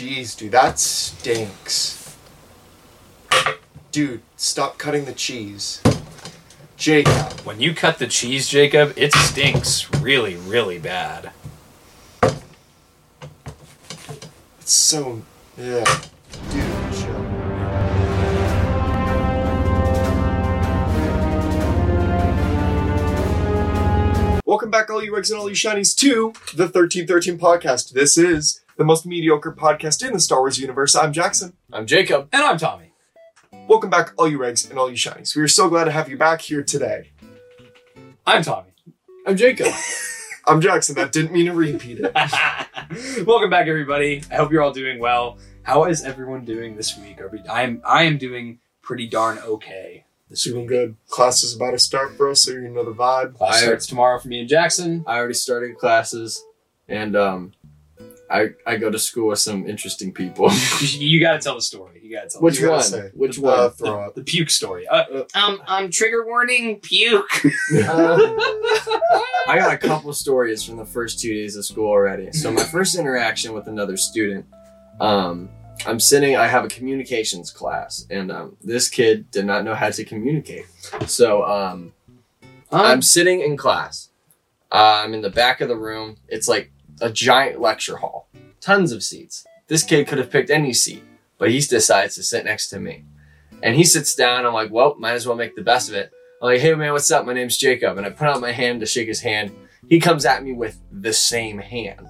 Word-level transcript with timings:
cheese, 0.00 0.34
dude. 0.34 0.52
That 0.52 0.78
stinks. 0.78 2.16
Dude, 3.92 4.22
stop 4.34 4.78
cutting 4.78 5.04
the 5.04 5.12
cheese. 5.12 5.82
Jacob. 6.78 7.38
When 7.40 7.60
you 7.60 7.74
cut 7.74 7.98
the 7.98 8.06
cheese, 8.06 8.48
Jacob, 8.48 8.94
it 8.96 9.12
stinks 9.12 9.92
really, 9.96 10.36
really 10.36 10.78
bad. 10.78 11.32
It's 14.60 14.72
so. 14.72 15.20
Yeah. 15.58 15.84
Dude, 16.50 16.94
chill. 16.94 17.20
Welcome 24.46 24.70
back, 24.70 24.88
all 24.88 25.04
you 25.04 25.12
Regs 25.12 25.30
and 25.30 25.38
all 25.38 25.50
you 25.50 25.54
shinies, 25.54 25.94
to 25.96 26.32
the 26.56 26.64
1313 26.64 27.38
podcast. 27.38 27.92
This 27.92 28.16
is 28.16 28.62
the 28.80 28.84
most 28.86 29.04
mediocre 29.04 29.52
podcast 29.52 30.02
in 30.02 30.14
the 30.14 30.18
Star 30.18 30.38
Wars 30.38 30.58
universe. 30.58 30.96
I'm 30.96 31.12
Jackson. 31.12 31.52
I'm 31.70 31.86
Jacob. 31.86 32.30
And 32.32 32.42
I'm 32.42 32.56
Tommy. 32.56 32.94
Welcome 33.68 33.90
back, 33.90 34.14
all 34.16 34.26
you 34.26 34.38
Regs 34.38 34.70
and 34.70 34.78
all 34.78 34.88
you 34.88 34.96
shinies. 34.96 35.36
We 35.36 35.42
are 35.42 35.48
so 35.48 35.68
glad 35.68 35.84
to 35.84 35.90
have 35.90 36.08
you 36.08 36.16
back 36.16 36.40
here 36.40 36.62
today. 36.62 37.10
I'm 38.26 38.42
Tommy. 38.42 38.70
I'm 39.26 39.36
Jacob. 39.36 39.66
I'm 40.48 40.62
Jackson. 40.62 40.94
That 40.94 41.12
didn't 41.12 41.30
mean 41.30 41.44
to 41.44 41.52
repeat 41.52 42.00
it. 42.00 42.14
Welcome 43.26 43.50
back, 43.50 43.66
everybody. 43.66 44.22
I 44.30 44.36
hope 44.36 44.50
you're 44.50 44.62
all 44.62 44.72
doing 44.72 44.98
well. 44.98 45.36
How 45.62 45.84
is 45.84 46.02
everyone 46.02 46.46
doing 46.46 46.74
this 46.74 46.96
week? 46.96 47.20
Are 47.20 47.28
we, 47.28 47.40
I 47.40 47.64
am 47.64 47.82
I 47.84 48.04
am 48.04 48.16
doing 48.16 48.60
pretty 48.80 49.06
darn 49.06 49.40
okay 49.40 50.06
this 50.30 50.44
Doing 50.44 50.60
week. 50.60 50.68
good. 50.68 50.96
Class 51.10 51.42
is 51.42 51.54
about 51.54 51.72
to 51.72 51.78
start, 51.78 52.16
bro, 52.16 52.32
so 52.32 52.52
you 52.52 52.70
know 52.70 52.86
the 52.86 52.94
vibe. 52.94 53.34
Class 53.36 53.56
I- 53.56 53.60
starts 53.60 53.86
tomorrow 53.86 54.18
for 54.18 54.28
me 54.28 54.40
and 54.40 54.48
Jackson. 54.48 55.04
I 55.06 55.18
already 55.18 55.34
started 55.34 55.76
classes, 55.76 56.42
and 56.88 57.14
um, 57.14 57.52
I 58.30 58.50
I 58.66 58.76
go 58.76 58.90
to 58.90 58.98
school 58.98 59.28
with 59.28 59.38
some 59.40 59.66
interesting 59.68 60.12
people. 60.12 60.50
You, 60.80 61.08
you 61.08 61.20
got 61.20 61.32
to 61.32 61.38
tell 61.40 61.54
the 61.56 61.62
story. 61.62 62.00
You 62.02 62.14
got 62.16 62.22
to 62.24 62.28
tell 62.30 62.40
Which 62.42 62.60
You 62.60 62.70
one? 62.70 62.82
say. 62.82 63.10
Which 63.14 63.38
Uh, 63.38 63.42
one? 63.42 63.70
throw 63.72 64.04
up. 64.06 64.14
the, 64.14 64.20
the 64.20 64.24
puke 64.24 64.50
story. 64.50 64.86
Uh, 64.88 65.24
um, 65.34 65.60
um, 65.66 65.90
trigger 65.90 66.24
warning, 66.24 66.78
puke. 66.80 67.28
Um, 67.88 68.38
I 69.48 69.56
got 69.56 69.72
a 69.72 69.78
couple 69.78 70.12
stories 70.12 70.62
from 70.64 70.76
the 70.76 70.84
first 70.86 71.18
two 71.20 71.32
days 71.34 71.56
of 71.56 71.64
school 71.64 71.88
already. 71.88 72.30
So 72.32 72.50
my 72.52 72.62
first 72.64 72.96
interaction 72.96 73.52
with 73.52 73.66
another 73.66 73.96
student, 73.96 74.46
um, 75.00 75.48
I'm 75.86 75.98
sitting. 75.98 76.36
I 76.36 76.46
have 76.46 76.64
a 76.64 76.68
communications 76.68 77.50
class, 77.50 78.06
and 78.10 78.30
um, 78.30 78.56
this 78.62 78.88
kid 78.88 79.30
did 79.30 79.46
not 79.46 79.64
know 79.64 79.74
how 79.74 79.90
to 79.90 80.04
communicate. 80.04 80.66
So 81.06 81.44
um, 81.46 81.92
I'm 82.70 83.02
sitting 83.02 83.40
in 83.40 83.56
class. 83.56 84.08
Uh, 84.70 85.02
I'm 85.04 85.14
in 85.14 85.20
the 85.22 85.30
back 85.30 85.60
of 85.60 85.68
the 85.68 85.76
room. 85.76 86.16
It's 86.28 86.46
like 86.48 86.70
a 87.00 87.10
giant 87.10 87.60
lecture 87.60 87.96
hall, 87.96 88.28
tons 88.60 88.92
of 88.92 89.02
seats. 89.02 89.46
This 89.68 89.82
kid 89.82 90.08
could 90.08 90.18
have 90.18 90.30
picked 90.30 90.50
any 90.50 90.72
seat, 90.72 91.02
but 91.38 91.50
he 91.50 91.60
decides 91.60 92.16
to 92.16 92.22
sit 92.22 92.44
next 92.44 92.68
to 92.70 92.80
me. 92.80 93.04
And 93.62 93.76
he 93.76 93.84
sits 93.84 94.14
down. 94.14 94.46
I'm 94.46 94.54
like, 94.54 94.70
well, 94.70 94.96
might 94.98 95.12
as 95.12 95.26
well 95.26 95.36
make 95.36 95.54
the 95.54 95.62
best 95.62 95.88
of 95.88 95.94
it. 95.94 96.10
I'm 96.42 96.48
like, 96.48 96.60
hey 96.60 96.74
man, 96.74 96.92
what's 96.92 97.10
up? 97.10 97.26
My 97.26 97.34
name's 97.34 97.58
Jacob. 97.58 97.98
And 97.98 98.06
I 98.06 98.10
put 98.10 98.28
out 98.28 98.40
my 98.40 98.52
hand 98.52 98.80
to 98.80 98.86
shake 98.86 99.08
his 99.08 99.20
hand. 99.20 99.54
He 99.88 100.00
comes 100.00 100.24
at 100.24 100.42
me 100.42 100.52
with 100.52 100.80
the 100.90 101.12
same 101.12 101.58
hand. 101.58 102.06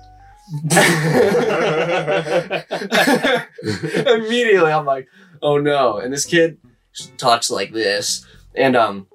Immediately, 4.07 4.73
I'm 4.73 4.85
like, 4.85 5.09
oh 5.43 5.59
no. 5.59 5.99
And 5.99 6.13
this 6.13 6.25
kid 6.25 6.59
talks 7.17 7.51
like 7.51 7.73
this. 7.73 8.25
And 8.55 8.77
um, 8.77 9.07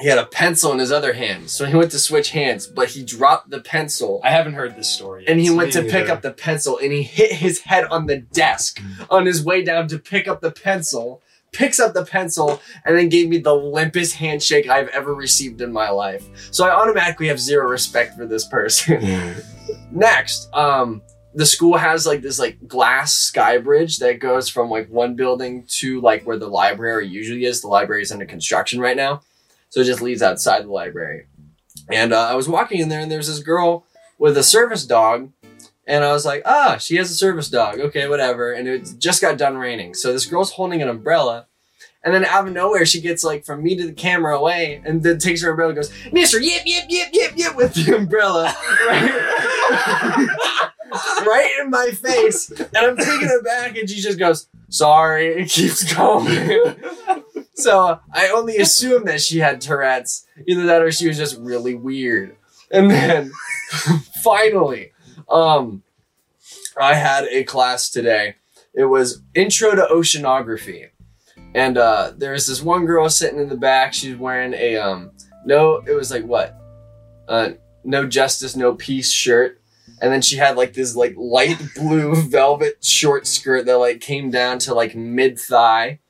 he 0.00 0.08
had 0.08 0.18
a 0.18 0.26
pencil 0.26 0.72
in 0.72 0.78
his 0.78 0.90
other 0.90 1.12
hand. 1.12 1.50
So 1.50 1.66
he 1.66 1.76
went 1.76 1.90
to 1.92 1.98
switch 1.98 2.30
hands, 2.30 2.66
but 2.66 2.88
he 2.90 3.04
dropped 3.04 3.50
the 3.50 3.60
pencil. 3.60 4.20
I 4.24 4.30
haven't 4.30 4.54
heard 4.54 4.76
this 4.76 4.88
story. 4.88 5.22
Yet. 5.22 5.30
And 5.32 5.40
he 5.40 5.50
went 5.50 5.74
Me 5.74 5.80
to 5.80 5.82
pick 5.82 5.92
neither. 5.92 6.12
up 6.12 6.22
the 6.22 6.32
pencil 6.32 6.78
and 6.78 6.92
he 6.92 7.02
hit 7.02 7.32
his 7.32 7.60
head 7.60 7.84
on 7.84 8.06
the 8.06 8.18
desk 8.18 8.80
on 9.10 9.26
his 9.26 9.44
way 9.44 9.62
down 9.62 9.88
to 9.88 9.98
pick 9.98 10.26
up 10.26 10.40
the 10.40 10.50
pencil. 10.50 11.22
Picks 11.52 11.80
up 11.80 11.94
the 11.94 12.04
pencil 12.04 12.60
and 12.84 12.96
then 12.96 13.08
gave 13.08 13.28
me 13.28 13.38
the 13.38 13.50
limpest 13.50 14.14
handshake 14.14 14.68
I've 14.68 14.88
ever 14.88 15.12
received 15.14 15.60
in 15.60 15.72
my 15.72 15.90
life. 15.90 16.24
So 16.52 16.64
I 16.64 16.70
automatically 16.70 17.26
have 17.26 17.40
zero 17.40 17.68
respect 17.68 18.16
for 18.16 18.24
this 18.24 18.46
person. 18.46 19.02
Next, 19.90 20.48
um, 20.54 21.02
the 21.34 21.46
school 21.46 21.76
has 21.76 22.06
like 22.06 22.22
this 22.22 22.38
like 22.38 22.66
glass 22.68 23.14
sky 23.14 23.58
bridge 23.58 23.98
that 23.98 24.20
goes 24.20 24.48
from 24.48 24.70
like 24.70 24.88
one 24.88 25.14
building 25.16 25.64
to 25.68 26.00
like 26.00 26.22
where 26.24 26.38
the 26.38 26.48
library 26.48 27.06
usually 27.08 27.44
is. 27.44 27.60
The 27.62 27.68
library 27.68 28.02
is 28.02 28.12
under 28.12 28.26
construction 28.26 28.80
right 28.80 28.96
now, 28.96 29.20
so 29.70 29.80
it 29.80 29.84
just 29.84 30.02
leads 30.02 30.22
outside 30.22 30.64
the 30.64 30.70
library. 30.70 31.26
And 31.90 32.12
uh, 32.12 32.28
I 32.28 32.34
was 32.34 32.48
walking 32.48 32.80
in 32.80 32.88
there, 32.88 33.00
and 33.00 33.10
there's 33.10 33.28
this 33.28 33.40
girl 33.40 33.86
with 34.18 34.36
a 34.36 34.42
service 34.42 34.84
dog, 34.84 35.32
and 35.86 36.04
I 36.04 36.12
was 36.12 36.24
like, 36.24 36.42
ah, 36.44 36.76
she 36.76 36.96
has 36.96 37.10
a 37.10 37.14
service 37.14 37.48
dog. 37.48 37.80
Okay, 37.80 38.08
whatever. 38.08 38.52
And 38.52 38.68
it 38.68 38.94
just 38.98 39.20
got 39.20 39.38
done 39.38 39.56
raining, 39.56 39.94
so 39.94 40.12
this 40.12 40.26
girl's 40.26 40.52
holding 40.52 40.82
an 40.82 40.88
umbrella. 40.88 41.46
And 42.02 42.14
then 42.14 42.24
out 42.24 42.46
of 42.46 42.54
nowhere, 42.54 42.86
she 42.86 43.00
gets 43.00 43.22
like 43.24 43.44
from 43.44 43.62
me 43.62 43.76
to 43.76 43.86
the 43.86 43.92
camera 43.92 44.36
away, 44.36 44.82
and 44.84 45.02
then 45.02 45.18
takes 45.18 45.42
her 45.42 45.50
umbrella 45.50 45.70
and 45.70 45.76
goes, 45.76 45.92
Mister, 46.12 46.40
yip, 46.40 46.62
yip, 46.64 46.84
yip, 46.88 47.08
yip, 47.12 47.32
yip, 47.36 47.56
with 47.56 47.74
the 47.74 47.96
umbrella. 47.96 48.54
Right? 48.86 50.28
right 51.26 51.58
in 51.60 51.70
my 51.70 51.90
face. 51.90 52.50
And 52.50 52.76
I'm 52.76 52.96
taking 52.96 53.28
it 53.28 53.44
back, 53.44 53.76
and 53.76 53.88
she 53.88 54.00
just 54.00 54.18
goes, 54.18 54.48
sorry, 54.68 55.42
It 55.42 55.50
keeps 55.50 55.92
going. 55.92 56.26
so 57.60 58.00
I 58.12 58.28
only 58.28 58.56
assumed 58.56 59.08
that 59.08 59.20
she 59.20 59.38
had 59.38 59.60
Tourette's. 59.60 60.26
Either 60.46 60.66
that 60.66 60.82
or 60.82 60.90
she 60.92 61.08
was 61.08 61.16
just 61.16 61.38
really 61.38 61.74
weird. 61.74 62.36
And 62.70 62.90
then 62.90 63.32
finally, 64.22 64.92
um, 65.28 65.82
I 66.80 66.94
had 66.94 67.24
a 67.24 67.44
class 67.44 67.90
today. 67.90 68.36
It 68.74 68.84
was 68.84 69.22
Intro 69.34 69.74
to 69.74 69.88
Oceanography. 69.90 70.88
And 71.54 71.76
uh, 71.76 72.12
there 72.16 72.32
was 72.32 72.46
this 72.46 72.62
one 72.62 72.86
girl 72.86 73.08
sitting 73.08 73.40
in 73.40 73.48
the 73.48 73.56
back. 73.56 73.92
She 73.92 74.10
was 74.10 74.18
wearing 74.18 74.54
a 74.54 74.76
um 74.76 75.10
no, 75.44 75.76
it 75.86 75.92
was 75.92 76.10
like 76.10 76.24
what? 76.24 76.56
Uh, 77.28 77.50
no 77.84 78.06
justice, 78.06 78.56
no 78.56 78.74
peace 78.74 79.10
shirt. 79.10 79.60
And 80.00 80.12
then 80.12 80.22
she 80.22 80.36
had 80.36 80.56
like 80.56 80.72
this 80.72 80.94
like 80.94 81.14
light 81.16 81.60
blue 81.74 82.14
velvet 82.30 82.84
short 82.84 83.26
skirt 83.26 83.66
that 83.66 83.78
like 83.78 84.00
came 84.00 84.30
down 84.30 84.58
to 84.60 84.74
like 84.74 84.94
mid 84.94 85.38
thigh. 85.38 86.00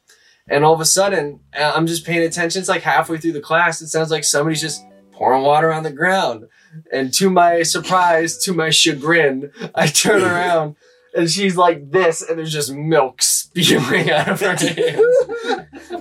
And 0.50 0.64
all 0.64 0.74
of 0.74 0.80
a 0.80 0.84
sudden, 0.84 1.40
uh, 1.58 1.72
I'm 1.74 1.86
just 1.86 2.04
paying 2.04 2.22
attention. 2.22 2.60
It's 2.60 2.68
like 2.68 2.82
halfway 2.82 3.18
through 3.18 3.32
the 3.32 3.40
class. 3.40 3.80
It 3.80 3.88
sounds 3.88 4.10
like 4.10 4.24
somebody's 4.24 4.60
just 4.60 4.84
pouring 5.12 5.42
water 5.42 5.72
on 5.72 5.84
the 5.84 5.92
ground. 5.92 6.48
And 6.92 7.12
to 7.14 7.30
my 7.30 7.62
surprise, 7.62 8.36
to 8.44 8.52
my 8.52 8.70
chagrin, 8.70 9.52
I 9.74 9.86
turn 9.86 10.22
around 10.24 10.76
and 11.14 11.30
she's 11.30 11.56
like 11.56 11.90
this, 11.90 12.22
and 12.22 12.38
there's 12.38 12.52
just 12.52 12.72
milk 12.72 13.22
spewing 13.22 14.10
out 14.10 14.28
of 14.28 14.40
her 14.40 14.54
hands. 14.56 14.76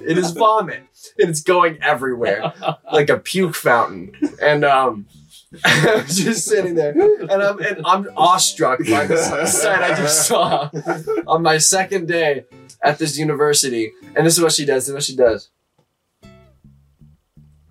it 0.08 0.18
is 0.18 0.32
vomit. 0.32 0.84
And 1.18 1.30
it's 1.30 1.42
going 1.42 1.82
everywhere 1.82 2.54
like 2.94 3.10
a 3.10 3.18
puke 3.18 3.56
fountain. 3.56 4.14
And 4.42 4.64
um, 4.64 5.08
I'm 5.64 6.06
just 6.06 6.46
sitting 6.46 6.76
there, 6.76 6.92
and 6.92 7.32
I'm 7.32 7.60
and 7.60 7.82
I'm 7.84 8.08
awestruck 8.16 8.80
by 8.88 9.08
the 9.08 9.18
sight 9.48 9.82
I 9.82 9.96
just 9.96 10.28
saw 10.28 10.70
on 11.28 11.42
my 11.42 11.58
second 11.58 12.08
day 12.08 12.46
at 12.84 13.00
this 13.00 13.18
university. 13.18 13.92
And 14.16 14.28
this 14.28 14.38
is 14.38 14.44
what 14.44 14.52
she 14.52 14.66
does. 14.66 14.84
This 14.84 14.90
is 14.90 14.94
what 14.94 15.04
she 15.04 15.16
does. 15.16 15.50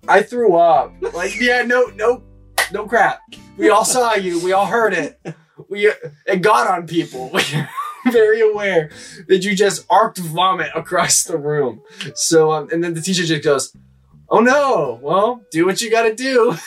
I 0.07 0.23
threw 0.23 0.55
up. 0.55 0.93
Like, 1.13 1.39
yeah, 1.39 1.61
no, 1.61 1.85
no, 1.95 2.23
no 2.73 2.85
crap. 2.85 3.21
We 3.57 3.69
all 3.69 3.85
saw 3.85 4.15
you. 4.15 4.43
We 4.43 4.51
all 4.51 4.65
heard 4.65 4.93
it. 4.93 5.21
We 5.69 5.91
it 6.25 6.41
got 6.41 6.67
on 6.67 6.85
people. 6.85 7.29
We're 7.33 7.67
very 8.11 8.41
aware 8.41 8.89
that 9.27 9.45
you 9.45 9.55
just 9.55 9.85
arced 9.89 10.17
vomit 10.17 10.71
across 10.75 11.23
the 11.23 11.37
room. 11.37 11.81
So, 12.15 12.51
um, 12.51 12.67
and 12.73 12.83
then 12.83 12.93
the 12.93 13.01
teacher 13.01 13.23
just 13.23 13.43
goes, 13.43 13.75
"Oh 14.29 14.39
no! 14.39 14.99
Well, 15.01 15.43
do 15.51 15.65
what 15.65 15.81
you 15.81 15.89
got 15.89 16.03
to 16.03 16.15
do." 16.15 16.57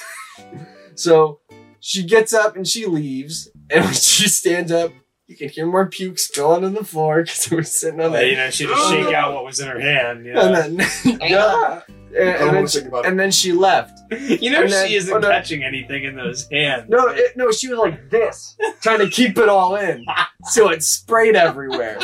So 0.95 1.41
she 1.81 2.05
gets 2.05 2.33
up 2.33 2.57
and 2.57 2.67
she 2.67 2.87
leaves. 2.87 3.51
And 3.71 3.85
when 3.85 3.95
she 3.95 4.29
stands 4.29 4.71
up, 4.73 4.93
you 5.27 5.37
can 5.37 5.49
hear 5.49 5.67
more 5.67 5.87
puke 5.87 6.19
spilling 6.19 6.65
on 6.65 6.75
the 6.75 6.85
floor 6.85 7.23
because 7.23 7.51
we're 7.51 7.63
sitting 7.63 8.01
on 8.01 8.13
Well, 8.13 8.23
you 8.23 8.37
know, 8.37 8.51
she 8.51 8.67
just 8.67 8.91
shake 8.91 9.15
out 9.15 9.35
what 9.35 9.45
was 9.45 9.61
in 9.61 9.69
her 9.69 9.81
hand. 9.81 10.27
You 10.27 10.35
know, 10.35 10.41
And 10.53 10.79
then, 10.79 11.19
yeah. 11.21 11.81
And, 12.15 12.29
I 12.29 12.39
don't 12.39 12.49
and 12.49 12.57
then 12.57 12.67
she, 12.67 12.79
think 12.79 12.89
about 12.89 13.05
it. 13.07 13.09
and 13.09 13.19
then 13.21 13.31
she 13.31 13.53
left. 13.53 13.99
you 14.11 14.51
know 14.51 14.63
and 14.65 14.71
then- 14.73 14.87
she 14.87 14.97
isn't 14.97 15.15
oh, 15.15 15.19
no. 15.19 15.31
catching 15.31 15.65
anything 15.65 16.05
in 16.05 16.15
those 16.15 16.47
hands. 16.51 16.85
No, 16.91 17.09
it, 17.09 17.35
no, 17.37 17.51
she 17.51 17.69
was 17.69 17.79
like 17.79 18.11
this, 18.11 18.55
trying 18.83 18.99
to 18.99 19.09
keep 19.09 19.39
it 19.39 19.49
all 19.49 19.77
in, 19.77 20.05
so 20.45 20.69
it 20.69 20.83
sprayed 20.83 21.35
everywhere. 21.37 21.99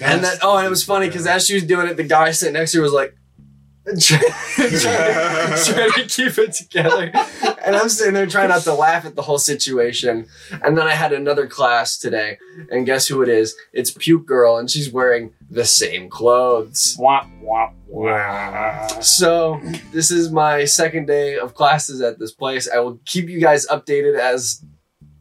And 0.00 0.24
then, 0.24 0.38
oh, 0.42 0.56
and 0.56 0.66
it 0.66 0.70
was 0.70 0.82
funny 0.82 1.06
because 1.08 1.26
as 1.26 1.46
she 1.46 1.54
was 1.54 1.64
doing 1.64 1.86
it, 1.88 1.98
the 1.98 2.04
guy 2.04 2.30
sitting 2.30 2.54
next 2.54 2.72
to 2.72 2.78
her 2.78 2.82
was 2.82 2.92
like, 2.92 3.14
trying, 4.00 4.22
trying, 4.56 5.64
trying 5.64 5.92
to 5.92 6.06
keep 6.08 6.38
it 6.38 6.52
together. 6.52 7.10
And 7.64 7.74
I'm 7.76 7.88
sitting 7.88 8.14
there 8.14 8.26
trying 8.26 8.48
not 8.48 8.62
to 8.62 8.74
laugh 8.74 9.04
at 9.04 9.14
the 9.16 9.22
whole 9.22 9.38
situation. 9.38 10.26
And 10.62 10.76
then 10.78 10.86
I 10.86 10.92
had 10.94 11.12
another 11.12 11.46
class 11.46 11.98
today, 11.98 12.38
and 12.70 12.86
guess 12.86 13.06
who 13.06 13.22
it 13.22 13.28
is? 13.28 13.54
It's 13.72 13.90
Puke 13.90 14.26
Girl, 14.26 14.56
and 14.56 14.70
she's 14.70 14.90
wearing 14.92 15.32
the 15.50 15.64
same 15.64 16.08
clothes. 16.08 16.96
Womp 16.98 17.42
womp 17.42 17.72
womp. 17.90 19.02
So 19.02 19.60
this 19.92 20.10
is 20.10 20.30
my 20.30 20.64
second 20.64 21.06
day 21.06 21.36
of 21.38 21.54
classes 21.54 22.00
at 22.00 22.18
this 22.18 22.32
place. 22.32 22.68
I 22.68 22.78
will 22.78 22.98
keep 23.04 23.28
you 23.28 23.40
guys 23.40 23.66
updated 23.66 24.18
as 24.18 24.64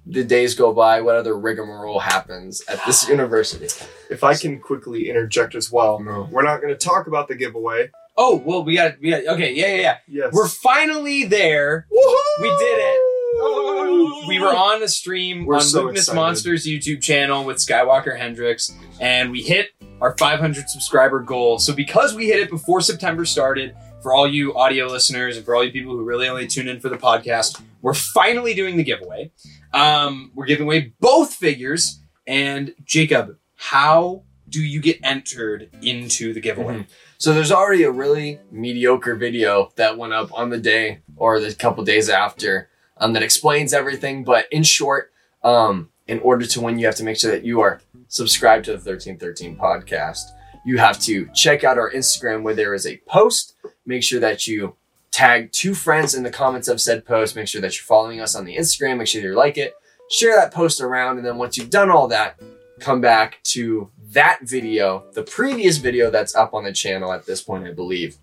the 0.07 0.23
days 0.23 0.53
go 0.53 0.71
by, 0.71 1.01
what 1.01 1.15
other 1.15 1.35
rigmarole 1.35 1.99
happens 1.99 2.61
at 2.67 2.79
this 2.85 3.09
university. 3.09 3.65
If 4.11 4.23
I 4.23 4.35
can 4.35 4.59
quickly 4.59 5.09
interject 5.09 5.55
as 5.55 5.71
well, 5.71 5.99
No. 5.99 6.29
we're 6.31 6.43
not 6.43 6.61
going 6.61 6.71
to 6.71 6.77
talk 6.77 7.07
about 7.07 7.27
the 7.27 7.33
giveaway. 7.33 7.89
Oh 8.17 8.37
well, 8.37 8.63
we 8.63 8.75
got 8.75 8.99
we 9.01 9.09
got 9.09 9.25
okay. 9.35 9.53
Yeah, 9.53 9.67
yeah, 9.67 9.81
yeah. 9.81 9.97
Yes. 10.07 10.33
We're 10.33 10.47
finally 10.47 11.25
there. 11.25 11.87
Woohoo! 11.91 12.41
We 12.41 12.49
did 12.49 12.77
it. 12.79 14.27
We 14.27 14.39
were 14.39 14.55
on 14.55 14.81
a 14.81 14.87
stream 14.87 15.45
We're 15.45 15.55
on 15.55 15.61
so 15.61 15.81
Luminous 15.81 16.03
excited. 16.03 16.15
Monsters 16.19 16.65
YouTube 16.65 17.01
channel 17.01 17.43
with 17.43 17.57
Skywalker 17.57 18.17
Hendrix, 18.17 18.71
and 18.99 19.31
we 19.31 19.41
hit 19.41 19.69
our 20.01 20.15
500 20.17 20.69
subscriber 20.69 21.19
goal. 21.19 21.59
So 21.59 21.73
because 21.73 22.15
we 22.15 22.27
hit 22.27 22.39
it 22.39 22.49
before 22.49 22.81
September 22.81 23.25
started, 23.25 23.75
for 24.01 24.13
all 24.13 24.27
you 24.27 24.55
audio 24.55 24.85
listeners 24.85 25.35
and 25.35 25.43
for 25.45 25.55
all 25.55 25.63
you 25.63 25.71
people 25.71 25.93
who 25.93 26.03
really 26.03 26.27
only 26.27 26.45
tune 26.45 26.67
in 26.67 26.79
for 26.79 26.89
the 26.89 26.97
podcast, 26.97 27.59
we're 27.81 27.95
finally 27.95 28.53
doing 28.53 28.77
the 28.77 28.83
giveaway. 28.83 29.31
Um, 29.73 30.31
we're 30.35 30.45
giving 30.45 30.65
away 30.65 30.93
both 30.99 31.33
figures. 31.33 31.99
And 32.27 32.75
Jacob, 32.83 33.37
how 33.55 34.21
do 34.47 34.61
you 34.61 34.79
get 34.79 34.99
entered 35.03 35.69
into 35.81 36.33
the 36.33 36.39
giveaway? 36.39 36.85
So 37.25 37.33
there's 37.33 37.51
already 37.51 37.81
a 37.81 37.91
really 37.91 38.39
mediocre 38.51 39.15
video 39.15 39.71
that 39.77 39.97
went 39.97 40.13
up 40.13 40.31
on 40.31 40.51
the 40.51 40.59
day 40.59 40.99
or 41.17 41.39
the 41.39 41.55
couple 41.55 41.83
days 41.83 42.07
after 42.07 42.69
um, 42.97 43.13
that 43.13 43.23
explains 43.23 43.73
everything. 43.73 44.23
But 44.23 44.45
in 44.51 44.61
short, 44.61 45.11
um, 45.43 45.89
in 46.05 46.19
order 46.19 46.45
to 46.45 46.61
win, 46.61 46.77
you 46.77 46.85
have 46.85 46.97
to 46.97 47.03
make 47.03 47.17
sure 47.17 47.31
that 47.31 47.43
you 47.43 47.61
are 47.61 47.81
subscribed 48.09 48.65
to 48.65 48.73
the 48.73 48.77
1313 48.77 49.57
podcast. 49.57 50.21
You 50.67 50.77
have 50.77 50.99
to 50.99 51.27
check 51.33 51.63
out 51.63 51.79
our 51.79 51.91
Instagram 51.91 52.43
where 52.43 52.53
there 52.53 52.75
is 52.75 52.85
a 52.85 53.01
post. 53.07 53.55
Make 53.87 54.03
sure 54.03 54.19
that 54.19 54.45
you 54.45 54.75
tag 55.09 55.51
two 55.51 55.73
friends 55.73 56.13
in 56.13 56.21
the 56.21 56.29
comments 56.29 56.67
of 56.67 56.79
said 56.79 57.07
post. 57.07 57.35
Make 57.35 57.47
sure 57.47 57.61
that 57.61 57.75
you're 57.75 57.87
following 57.87 58.21
us 58.21 58.35
on 58.35 58.45
the 58.45 58.55
Instagram. 58.55 58.99
Make 58.99 59.07
sure 59.07 59.23
you 59.23 59.33
like 59.33 59.57
it. 59.57 59.73
Share 60.11 60.35
that 60.35 60.53
post 60.53 60.79
around. 60.79 61.17
And 61.17 61.25
then 61.25 61.39
once 61.39 61.57
you've 61.57 61.71
done 61.71 61.89
all 61.89 62.07
that, 62.09 62.39
come 62.79 63.01
back 63.01 63.39
to 63.45 63.89
that 64.15 64.39
video, 64.41 65.05
the 65.13 65.23
previous 65.23 65.77
video 65.77 66.09
that's 66.09 66.35
up 66.35 66.53
on 66.53 66.63
the 66.63 66.73
channel 66.73 67.13
at 67.13 67.25
this 67.25 67.41
point, 67.41 67.67
I 67.67 67.73
believe, 67.73 68.17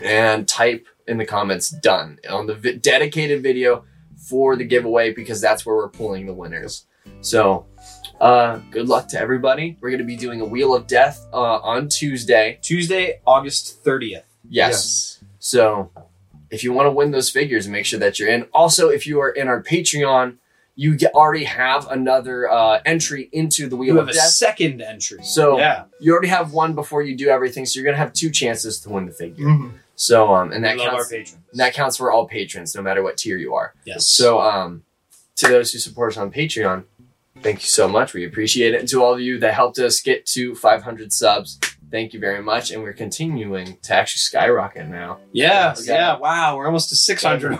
and 0.00 0.48
type 0.48 0.86
in 1.06 1.18
the 1.18 1.26
comments 1.26 1.68
done 1.68 2.18
on 2.28 2.46
the 2.46 2.54
vi- 2.54 2.76
dedicated 2.76 3.42
video 3.42 3.84
for 4.16 4.56
the 4.56 4.64
giveaway 4.64 5.12
because 5.12 5.40
that's 5.40 5.66
where 5.66 5.76
we're 5.76 5.88
pulling 5.88 6.26
the 6.26 6.32
winners. 6.32 6.86
So, 7.20 7.66
uh, 8.20 8.60
good 8.70 8.88
luck 8.88 9.08
to 9.08 9.18
everybody. 9.18 9.76
We're 9.80 9.90
going 9.90 9.98
to 9.98 10.04
be 10.04 10.16
doing 10.16 10.40
a 10.40 10.44
Wheel 10.44 10.74
of 10.74 10.86
Death 10.86 11.26
uh, 11.32 11.58
on 11.58 11.88
Tuesday. 11.88 12.58
Tuesday, 12.62 13.20
August 13.26 13.84
30th. 13.84 14.22
Yes. 14.48 15.22
So, 15.38 15.90
if 16.50 16.62
you 16.62 16.72
want 16.72 16.86
to 16.86 16.92
win 16.92 17.10
those 17.10 17.30
figures, 17.30 17.66
make 17.66 17.86
sure 17.86 17.98
that 17.98 18.18
you're 18.18 18.28
in. 18.28 18.44
Also, 18.52 18.88
if 18.88 19.06
you 19.06 19.20
are 19.20 19.30
in 19.30 19.48
our 19.48 19.62
Patreon, 19.62 20.36
you 20.82 20.96
get, 20.96 21.12
already 21.14 21.44
have 21.44 21.82
another 21.90 22.50
uh, 22.50 22.80
entry 22.86 23.28
into 23.32 23.68
the 23.68 23.76
Wheel 23.76 23.94
You 23.96 24.00
of 24.00 24.06
have 24.06 24.14
a 24.16 24.18
Death. 24.18 24.30
second 24.30 24.80
entry. 24.80 25.22
So- 25.22 25.58
yeah, 25.58 25.84
you 26.00 26.12
already 26.12 26.28
have 26.28 26.52
one 26.54 26.74
before 26.74 27.02
you 27.02 27.14
do 27.16 27.28
everything, 27.28 27.66
so 27.66 27.72
you're 27.78 27.84
gonna 27.84 27.98
have 28.04 28.12
two 28.14 28.30
chances 28.30 28.80
to 28.82 28.88
win 28.88 29.04
the 29.06 29.12
figure. 29.12 29.44
Mhm. 29.46 29.72
So 29.96 30.34
um, 30.34 30.52
and 30.52 30.62
we 30.62 30.68
that 30.68 30.78
love 30.78 30.86
our 30.88 30.92
counts. 31.00 31.10
patrons. 31.10 31.36
and 31.50 31.60
that 31.60 31.74
counts 31.74 31.96
for 31.98 32.10
all 32.10 32.26
patrons, 32.26 32.74
no 32.74 32.80
matter 32.80 33.02
what 33.02 33.18
tier 33.18 33.36
you 33.36 33.54
are. 33.54 33.74
yes. 33.84 34.06
So 34.06 34.40
um, 34.40 34.82
to 35.36 35.48
those 35.48 35.72
who 35.72 35.78
support 35.78 36.12
us 36.12 36.16
on 36.18 36.30
Patreon, 36.32 36.84
thank 37.42 37.58
you 37.60 37.66
so 37.68 37.86
much. 37.86 38.14
We 38.14 38.24
appreciate 38.24 38.72
it. 38.74 38.80
And 38.80 38.88
to 38.88 39.02
all 39.04 39.12
of 39.12 39.20
you 39.20 39.38
that 39.40 39.52
helped 39.52 39.78
us 39.78 40.00
get 40.00 40.24
to 40.36 40.54
500 40.54 41.12
subs, 41.12 41.58
thank 41.90 42.14
you 42.14 42.20
very 42.20 42.42
much. 42.42 42.70
And 42.70 42.82
we're 42.82 42.94
continuing 42.94 43.76
to 43.82 43.94
actually 43.94 44.20
skyrocket 44.20 44.88
now. 44.88 45.18
yeah, 45.32 45.74
yeah. 45.84 46.16
Wow, 46.18 46.56
we're 46.56 46.66
almost 46.66 46.88
to 46.90 46.96
600. 46.96 47.58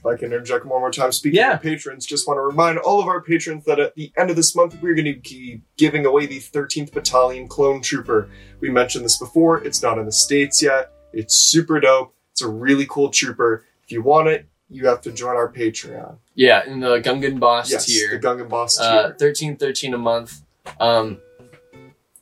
If 0.00 0.06
I 0.06 0.16
can 0.16 0.32
interject 0.32 0.64
one 0.64 0.80
more 0.80 0.90
time, 0.90 1.12
speaking 1.12 1.36
Yeah. 1.38 1.54
of 1.54 1.62
patrons, 1.62 2.06
just 2.06 2.26
want 2.26 2.38
to 2.38 2.42
remind 2.42 2.78
all 2.78 3.00
of 3.00 3.06
our 3.06 3.20
patrons 3.20 3.64
that 3.66 3.78
at 3.78 3.94
the 3.94 4.10
end 4.16 4.30
of 4.30 4.36
this 4.36 4.56
month, 4.56 4.76
we're 4.80 4.94
going 4.94 5.04
to 5.14 5.20
be 5.20 5.60
giving 5.76 6.06
away 6.06 6.24
the 6.26 6.38
13th 6.40 6.92
Battalion 6.92 7.48
Clone 7.48 7.82
Trooper. 7.82 8.30
We 8.60 8.70
mentioned 8.70 9.04
this 9.04 9.18
before, 9.18 9.62
it's 9.62 9.82
not 9.82 9.98
in 9.98 10.06
the 10.06 10.12
States 10.12 10.62
yet. 10.62 10.90
It's 11.12 11.34
super 11.34 11.80
dope. 11.80 12.14
It's 12.32 12.40
a 12.40 12.48
really 12.48 12.86
cool 12.88 13.10
trooper. 13.10 13.66
If 13.84 13.92
you 13.92 14.00
want 14.02 14.28
it, 14.28 14.46
you 14.70 14.86
have 14.86 15.00
to 15.02 15.12
join 15.12 15.36
our 15.36 15.52
Patreon. 15.52 16.16
Yeah, 16.34 16.64
in 16.64 16.80
the 16.80 17.00
Gungan 17.00 17.38
Boss 17.40 17.70
yes, 17.70 17.84
tier. 17.86 18.08
the 18.18 18.26
Gungan 18.26 18.48
Boss 18.48 18.78
tier. 18.78 18.86
uh, 18.86 19.12
thirteen 19.18 19.56
thirteen 19.56 19.92
a 19.92 19.98
month. 19.98 20.40
Um, 20.78 21.18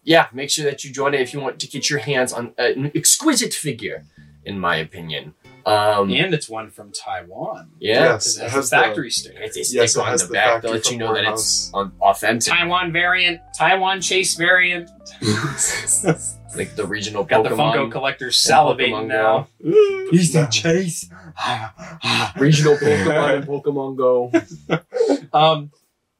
yeah, 0.03 0.27
make 0.33 0.51
sure 0.51 0.65
that 0.65 0.83
you 0.83 0.91
join 0.93 1.13
it 1.15 1.21
if 1.21 1.35
you 1.35 1.41
want 1.41 1.59
to 1.61 1.69
get 1.69 1.91
your 1.91 1.99
hands 1.99 2.33
on 2.33 2.55
an 2.57 2.91
exquisite 2.95 3.53
figure, 3.53 4.05
in 4.45 4.59
my 4.59 4.77
opinion. 4.77 5.35
Um, 5.69 6.11
and 6.11 6.33
it's 6.35 6.49
one 6.49 6.71
from 6.71 6.93
Taiwan. 6.93 7.71
yeah, 7.79 7.95
Yes, 8.15 8.35
Because 8.35 8.37
it 8.37 8.41
it 8.41 8.43
has 8.45 8.53
has 8.55 8.73
a 8.73 8.77
factory 8.77 9.11
sticker. 9.11 9.39
it's 9.41 9.57
a 9.57 9.61
Yes, 9.61 9.93
sticker 9.93 10.07
it 10.07 10.11
on 10.11 10.17
the 10.19 10.25
the 10.27 10.33
back 10.33 10.47
to 10.47 10.53
factory 10.69 10.71
let 10.71 10.91
you 10.91 10.99
know 10.99 11.07
that 11.15 11.23
Warehouse. 11.23 11.41
it's 11.67 11.71
on 11.75 11.93
authentic, 12.01 12.53
Taiwan 12.53 12.93
variant, 12.93 13.41
Taiwan 13.57 14.01
Chase 14.01 14.35
variant. 14.37 14.89
like 16.57 16.75
the 16.77 16.87
regional 16.87 17.25
Got 17.25 17.43
the 17.45 17.51
Pokemon. 17.51 17.75
Funko 17.75 17.93
collectors 17.93 18.37
salivating 18.37 19.07
now. 19.07 19.49
He's 20.11 20.33
the 20.33 20.47
chase. 20.47 21.09
regional 22.37 22.77
Pokemon 22.77 23.37
and 23.37 23.47
Pokemon 23.47 23.97
Go. 23.97 24.33
um, 25.33 25.71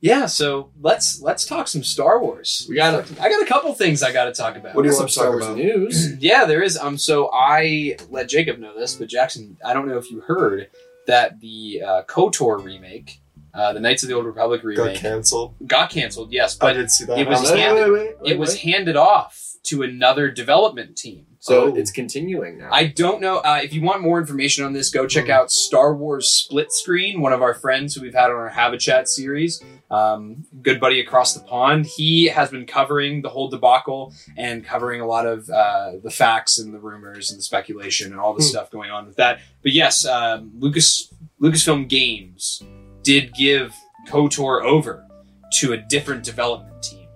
yeah. 0.01 0.27
So 0.27 0.71
let's 0.81 1.21
let's 1.21 1.45
talk 1.47 1.69
some 1.69 1.83
Star 1.83 2.21
Wars. 2.23 2.67
We 2.69 2.77
got 2.77 2.95
I 3.21 3.29
got 3.29 3.43
a 3.43 3.47
couple 3.47 3.73
things 3.75 4.03
I 4.03 4.13
got 4.13 4.25
to 4.27 4.33
talk 4.33 4.57
about. 4.57 4.75
What 4.75 4.83
do 4.83 4.89
you 4.89 4.93
some 4.95 5.03
want 5.03 5.09
to 5.09 5.13
Star 5.13 5.25
talk 5.27 5.33
Wars 5.35 5.45
about? 5.47 5.57
news. 5.57 6.17
yeah, 6.21 6.45
there 6.45 6.63
is. 6.63 6.77
Um, 6.77 6.97
so 6.99 7.31
I 7.33 7.97
let 8.11 8.29
Jacob 8.29 8.59
know 8.59 8.79
this, 8.79 8.95
but 8.95 9.09
Jackson, 9.09 9.57
I 9.65 9.73
don't 9.75 9.89
know 9.89 9.99
if 9.99 10.11
you 10.11 10.21
heard 10.21 10.69
that 11.07 11.41
the 11.41 11.83
uh, 11.87 12.03
Kotor 12.05 12.63
remake, 12.63 13.21
uh, 13.55 13.73
the 13.73 13.81
Knights 13.81 14.03
of 14.03 14.09
the 14.11 14.15
Old 14.15 14.27
Republic 14.27 14.63
remake, 14.63 14.95
Got 14.95 14.97
canceled. 14.97 15.55
got 15.67 15.91
canceled. 15.91 16.33
Yes, 16.33 16.57
I 16.61 16.67
but 16.67 16.73
did 16.75 16.91
see 16.91 17.05
that. 17.07 17.19
it 17.19 17.27
was 17.29 17.43
Wait, 17.43 17.53
wait, 17.53 17.61
handed- 17.61 17.93
wait, 17.93 18.17
wait, 18.21 18.33
it 18.33 18.39
was 18.39 18.59
handed 18.61 18.97
off 18.97 19.55
to 19.65 19.83
another 19.83 20.31
development 20.31 20.97
team. 20.97 21.27
So 21.41 21.67
Oh. 21.67 21.75
it's 21.75 21.91
continuing 21.93 22.59
now. 22.59 22.69
I 22.73 22.87
don't 22.87 23.21
know. 23.21 23.37
Uh, 23.39 23.61
if 23.63 23.73
you 23.73 23.81
want 23.81 24.01
more 24.03 24.19
information 24.19 24.65
on 24.65 24.73
this, 24.73 24.91
go 24.91 25.07
check 25.07 25.27
Hmm. 25.27 25.31
out 25.31 25.53
Star 25.53 25.95
Wars 25.95 26.29
Split 26.29 26.73
Screen, 26.73 27.21
one 27.21 27.33
of 27.33 27.43
our 27.43 27.55
friends 27.55 27.95
who 27.95 28.03
we've 28.03 28.15
had 28.15 28.31
on 28.31 28.37
our 28.37 28.49
Have 28.49 28.73
a 28.73 28.79
Chat 28.79 29.09
series. 29.09 29.63
Um, 29.91 30.45
good 30.63 30.81
buddy 30.81 31.01
across 31.01 31.35
the 31.35 31.41
pond. 31.41 31.87
He 31.87 32.27
has 32.27 32.51
been 32.51 32.67
covering 32.67 33.23
the 33.23 33.29
whole 33.29 33.49
debacle 33.49 34.13
and 34.37 34.65
covering 34.65 35.01
a 35.01 35.07
lot 35.07 35.27
of 35.27 35.49
uh, 35.49 35.93
the 36.03 36.11
facts 36.11 36.59
and 36.59 36.75
the 36.75 36.79
rumors 36.79 37.31
and 37.31 37.39
the 37.39 37.43
speculation 37.45 38.11
and 38.11 38.21
all 38.21 38.35
the 38.35 38.43
Hmm. 38.43 38.49
stuff 38.49 38.71
going 38.71 38.91
on 38.91 39.07
with 39.07 39.17
that. 39.17 39.39
But 39.63 39.73
yes, 39.73 40.05
um, 40.05 40.51
Lucas 40.59 41.13
Lucasfilm 41.41 41.89
Games 41.89 42.63
did 43.03 43.33
give 43.35 43.73
KOTOR 44.09 44.63
over 44.65 45.05
to 45.61 45.73
a 45.73 45.77
different 45.77 46.25
development 46.25 46.83
team. 46.83 47.07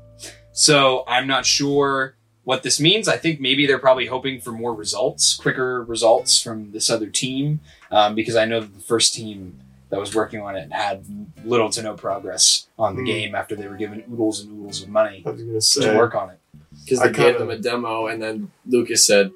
So 0.53 1.05
I'm 1.09 1.27
not 1.27 1.45
sure 1.45 2.17
what 2.45 2.63
this 2.63 2.81
means. 2.81 3.09
I 3.09 3.17
think 3.17 3.41
maybe 3.41 3.67
they're 3.67 3.79
probably 3.79 4.07
hoping 4.07 4.41
for 4.41 4.53
more 4.53 4.75
results, 4.75 5.35
quicker 5.37 5.83
results 5.85 6.41
from 6.41 6.73
this 6.73 6.91
other 6.91 7.07
team, 7.09 7.61
um, 7.91 8.15
because 8.15 8.37
I 8.37 8.45
know 8.45 8.61
that 8.61 8.75
the 8.75 8.81
first 8.81 9.15
team 9.15 9.61
that 9.91 10.01
was 10.01 10.15
working 10.15 10.41
on 10.41 10.57
it 10.57 10.73
had 10.73 11.05
little 11.45 11.69
to 11.71 11.83
no 11.83 11.95
progress 11.95 12.67
on 12.79 12.97
the 12.97 13.03
Hmm. 13.03 13.07
game 13.07 13.35
after 13.35 13.55
they 13.55 13.69
were 13.69 13.77
given 13.77 14.03
oodles 14.11 14.41
and 14.41 14.51
oodles 14.59 14.83
of 14.83 14.89
money 14.89 15.23
I 15.27 15.31
gonna 15.33 15.99
work 15.99 16.15
on 16.15 16.31
it. 16.31 16.39
because 16.85 16.99
they 17.01 17.07
gave 17.09 17.15
kinda- 17.37 17.39
them 17.41 17.51
a 17.51 17.59
demo, 17.59 18.07
and 18.07 18.21
then 18.23 18.51
Lucas 18.67 19.07
said, 19.07 19.31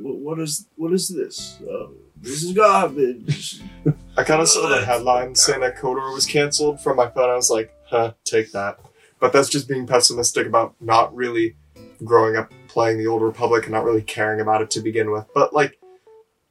"What 0.00 0.38
is 0.38 0.66
what 0.76 0.92
is 0.92 1.08
this? 1.08 1.58
Uh, 1.62 1.88
this 2.22 2.42
is 2.44 2.52
garbage." 2.52 3.60
I 4.16 4.22
kind 4.24 4.40
of 4.40 4.48
saw 4.48 4.68
the 4.68 4.84
headline 4.84 5.34
saying 5.34 5.60
that 5.60 5.76
KOTOR 5.76 6.14
was 6.14 6.26
canceled 6.26 6.80
from 6.80 6.96
my 6.96 7.08
phone. 7.08 7.30
I 7.30 7.34
was 7.36 7.50
like, 7.50 7.72
huh, 7.86 8.12
take 8.24 8.52
that. 8.52 8.78
But 9.20 9.32
that's 9.32 9.48
just 9.48 9.68
being 9.68 9.86
pessimistic 9.86 10.46
about 10.46 10.74
not 10.80 11.14
really 11.14 11.56
growing 12.04 12.36
up 12.36 12.52
playing 12.68 12.98
the 12.98 13.06
Old 13.06 13.22
Republic 13.22 13.64
and 13.64 13.72
not 13.72 13.84
really 13.84 14.02
caring 14.02 14.40
about 14.40 14.62
it 14.62 14.70
to 14.72 14.80
begin 14.80 15.10
with. 15.10 15.26
But 15.34 15.52
like, 15.54 15.78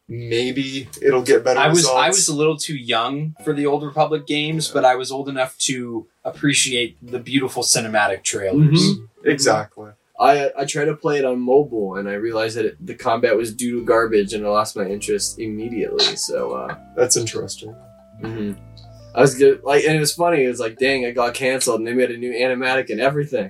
maybe 0.07 0.87
it'll 1.01 1.21
get 1.21 1.43
better 1.43 1.59
I 1.59 1.67
was 1.67 1.79
results. 1.79 1.97
I 1.97 2.07
was 2.09 2.27
a 2.27 2.35
little 2.35 2.57
too 2.57 2.75
young 2.75 3.35
for 3.43 3.53
the 3.53 3.65
Old 3.65 3.83
Republic 3.83 4.25
games, 4.25 4.69
but 4.69 4.85
I 4.85 4.95
was 4.95 5.11
old 5.11 5.29
enough 5.29 5.57
to 5.59 6.07
appreciate 6.23 6.97
the 7.01 7.19
beautiful 7.19 7.63
cinematic 7.63 8.23
trailers. 8.23 8.79
Mhm. 8.79 9.07
exactly. 9.25 9.91
I 10.19 10.51
I 10.57 10.65
tried 10.65 10.85
to 10.85 10.95
play 10.95 11.19
it 11.19 11.25
on 11.25 11.39
mobile, 11.39 11.95
and 11.95 12.09
I 12.09 12.13
realized 12.13 12.57
that 12.57 12.65
it, 12.65 12.85
the 12.85 12.95
combat 12.95 13.37
was 13.37 13.53
due 13.53 13.79
to 13.79 13.85
garbage, 13.85 14.33
and 14.33 14.45
I 14.45 14.49
lost 14.49 14.75
my 14.75 14.85
interest 14.85 15.39
immediately. 15.39 16.15
So. 16.15 16.53
uh 16.53 16.75
That's 16.95 17.15
interesting. 17.17 17.75
hmm 18.21 18.53
I 19.13 19.21
was 19.21 19.33
good, 19.33 19.63
like, 19.63 19.83
and 19.83 19.95
it 19.95 19.99
was 19.99 20.13
funny. 20.13 20.43
It 20.43 20.47
was 20.47 20.59
like, 20.59 20.77
dang, 20.77 21.01
it 21.01 21.13
got 21.15 21.33
canceled, 21.33 21.79
and 21.79 21.87
they 21.87 21.93
made 21.93 22.11
a 22.11 22.17
new 22.17 22.31
animatic 22.31 22.91
and 22.91 22.99
everything. 23.01 23.49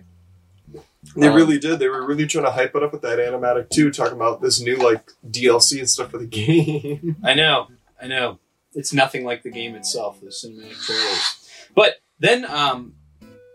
They 1.17 1.27
Um, 1.27 1.35
really 1.35 1.57
did. 1.59 1.79
They 1.79 1.87
were 1.89 2.05
really 2.05 2.27
trying 2.27 2.45
to 2.45 2.51
hype 2.51 2.75
it 2.75 2.83
up 2.83 2.91
with 2.93 3.01
that 3.01 3.19
animatic 3.19 3.69
too, 3.69 3.91
talking 3.91 4.13
about 4.15 4.41
this 4.41 4.61
new 4.61 4.75
like 4.77 5.09
DLC 5.29 5.79
and 5.79 5.89
stuff 5.89 6.11
for 6.11 6.17
the 6.19 6.25
game. 6.27 7.15
I 7.23 7.33
know, 7.33 7.67
I 8.01 8.07
know. 8.07 8.39
It's 8.73 8.93
nothing 8.93 9.23
like 9.25 9.43
the 9.43 9.49
game 9.51 9.73
itself, 9.75 10.19
the 10.21 10.27
cinematic 10.27 10.79
trailers. 10.85 11.49
But 11.75 11.95
then, 12.19 12.45
um, 12.45 12.93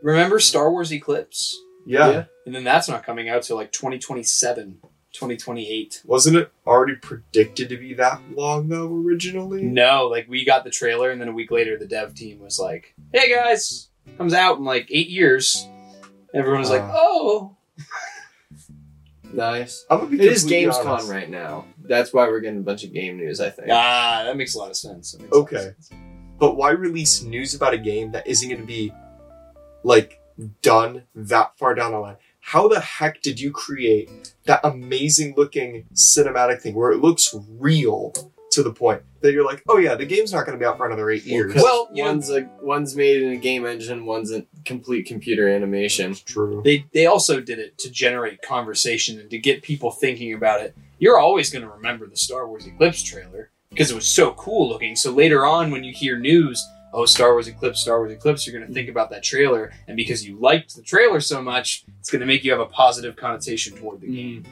remember 0.03 0.39
Star 0.41 0.71
Wars 0.71 0.93
Eclipse? 0.93 1.59
yeah. 1.87 2.11
Yeah. 2.11 2.25
And 2.47 2.53
then 2.55 2.65
that's 2.65 2.89
not 2.89 3.05
coming 3.05 3.29
out 3.29 3.43
till 3.45 3.57
like 3.57 3.71
2027. 3.73 4.79
2028. 5.13 6.03
Wasn't 6.07 6.37
it 6.37 6.51
already 6.67 6.95
predicted 6.97 7.69
to 7.69 7.77
be 7.77 7.93
that 7.95 8.21
long 8.35 8.69
though 8.69 8.87
originally? 8.93 9.63
No, 9.63 10.09
like 10.09 10.27
we 10.27 10.43
got 10.45 10.65
the 10.65 10.71
trailer, 10.71 11.11
and 11.11 11.21
then 11.21 11.29
a 11.29 11.33
week 11.33 11.51
later, 11.51 11.77
the 11.79 11.87
dev 11.87 12.15
team 12.15 12.41
was 12.41 12.59
like, 12.59 12.95
"Hey 13.13 13.31
guys, 13.31 13.89
comes 14.17 14.33
out 14.33 14.57
in 14.59 14.65
like 14.65 14.89
eight 14.91 15.11
years." 15.11 15.69
Everyone 16.35 16.61
was 16.61 16.71
like, 16.71 16.83
Uh. 16.83 16.91
"Oh, 16.95 17.57
Nice. 19.33 19.87
I'm 19.89 19.99
gonna 19.99 20.11
be 20.11 20.17
It 20.21 20.27
is 20.33 20.43
completely 20.43 20.71
Gamescom 20.73 20.87
honest. 20.87 21.11
right 21.11 21.31
now. 21.31 21.65
That's 21.83 22.13
why 22.13 22.27
we're 22.29 22.41
getting 22.41 22.59
a 22.59 22.63
bunch 22.63 22.85
of 22.85 22.93
game 22.93 23.17
news. 23.17 23.41
I 23.41 23.49
think. 23.51 23.69
ah, 23.71 24.23
that 24.25 24.37
makes 24.37 24.55
a 24.55 24.59
lot 24.59 24.71
of 24.71 24.77
sense." 24.77 25.13
That 25.13 25.23
makes 25.23 25.33
a 25.33 25.39
lot 25.39 25.47
of 25.47 25.55
Okay. 25.55 25.63
sense. 25.65 25.91
But 26.39 26.57
why 26.57 26.71
release 26.71 27.23
news 27.23 27.55
about 27.55 27.73
a 27.73 27.79
game 27.79 28.13
that 28.13 28.27
isn't 28.27 28.49
going 28.49 28.61
to 28.61 28.67
be 28.67 28.93
like 29.85 30.21
done 30.61 31.05
that 31.15 31.57
far 31.57 31.75
down 31.75 31.93
the 31.93 31.99
line? 31.99 32.17
How 32.41 32.67
the 32.69 32.81
heck 32.81 33.23
did 33.23 33.39
you 33.41 33.53
create 33.53 34.35
that 34.45 34.61
amazing 34.65 35.35
looking 35.37 35.87
cinematic 35.95 36.61
thing 36.61 36.75
where 36.75 36.91
it 36.91 36.99
looks 36.99 37.33
real 37.59 38.13
to 38.53 38.63
the 38.63 38.73
point 38.73 39.03
that 39.21 39.33
you're 39.33 39.45
like, 39.45 39.63
oh 39.69 39.79
yeah, 39.79 39.95
the 39.95 40.07
game's 40.07 40.33
not 40.33 40.47
going 40.47 40.59
to 40.59 40.63
be 40.63 40.67
out 40.67 40.77
for 40.77 40.87
another 40.87 41.11
eight 41.11 41.25
years? 41.25 41.55
Well, 41.55 41.89
you 41.93 42.03
know- 42.03 42.11
one's 42.11 42.31
a 42.31 42.49
one's 42.61 42.97
made 42.97 43.23
in 43.23 43.33
a 43.33 43.37
game 43.37 43.67
engine, 43.67 44.05
one's 44.07 44.33
a 44.33 44.45
complete 44.65 45.07
computer 45.07 45.49
animation. 45.49 46.15
true. 46.15 46.63
They 46.65 46.87
they 46.93 47.07
also 47.07 47.41
did 47.41 47.59
it 47.59 47.79
to 47.79 47.91
generate 47.91 48.43
conversation 48.43 49.19
and 49.19 49.31
to 49.31 49.39
get 49.39 49.63
people 49.63 49.91
thinking 49.91 50.35
about 50.35 50.61
it. 50.61 50.77
You're 50.99 51.19
always 51.19 51.51
going 51.51 51.63
to 51.63 51.71
remember 51.71 52.07
the 52.07 52.17
Star 52.17 52.47
Wars 52.47 52.67
Eclipse 52.67 53.03
trailer 53.03 53.51
because 53.71 53.91
it 53.91 53.95
was 53.95 54.07
so 54.07 54.33
cool 54.35 54.69
looking. 54.69 54.95
So 54.95 55.11
later 55.11 55.45
on, 55.45 55.71
when 55.71 55.83
you 55.83 55.93
hear 55.93 56.19
news, 56.19 56.65
oh 56.93 57.07
Star 57.07 57.33
Wars 57.33 57.49
Eclipse, 57.49 57.81
Star 57.81 57.99
Wars 57.99 58.13
Eclipse, 58.13 58.47
you're 58.47 58.57
going 58.57 58.69
to 58.69 58.75
think 58.75 58.89
about 58.89 59.11
that 59.11 59.23
trailer, 59.23 59.73
and 59.89 59.97
because 59.97 60.27
you 60.27 60.39
liked 60.39 60.77
the 60.77 60.83
trailer 60.83 61.21
so 61.21 61.43
much, 61.43 61.85
it's 61.99 62.11
going 62.11 62.21
to 62.21 62.27
make 62.27 62.45
you 62.45 62.51
have 62.51 62.61
a 62.61 62.67
positive 62.67 63.17
connotation 63.17 63.77
toward 63.77 64.01
the 64.01 64.09
mm. 64.09 64.15
game. 64.15 64.45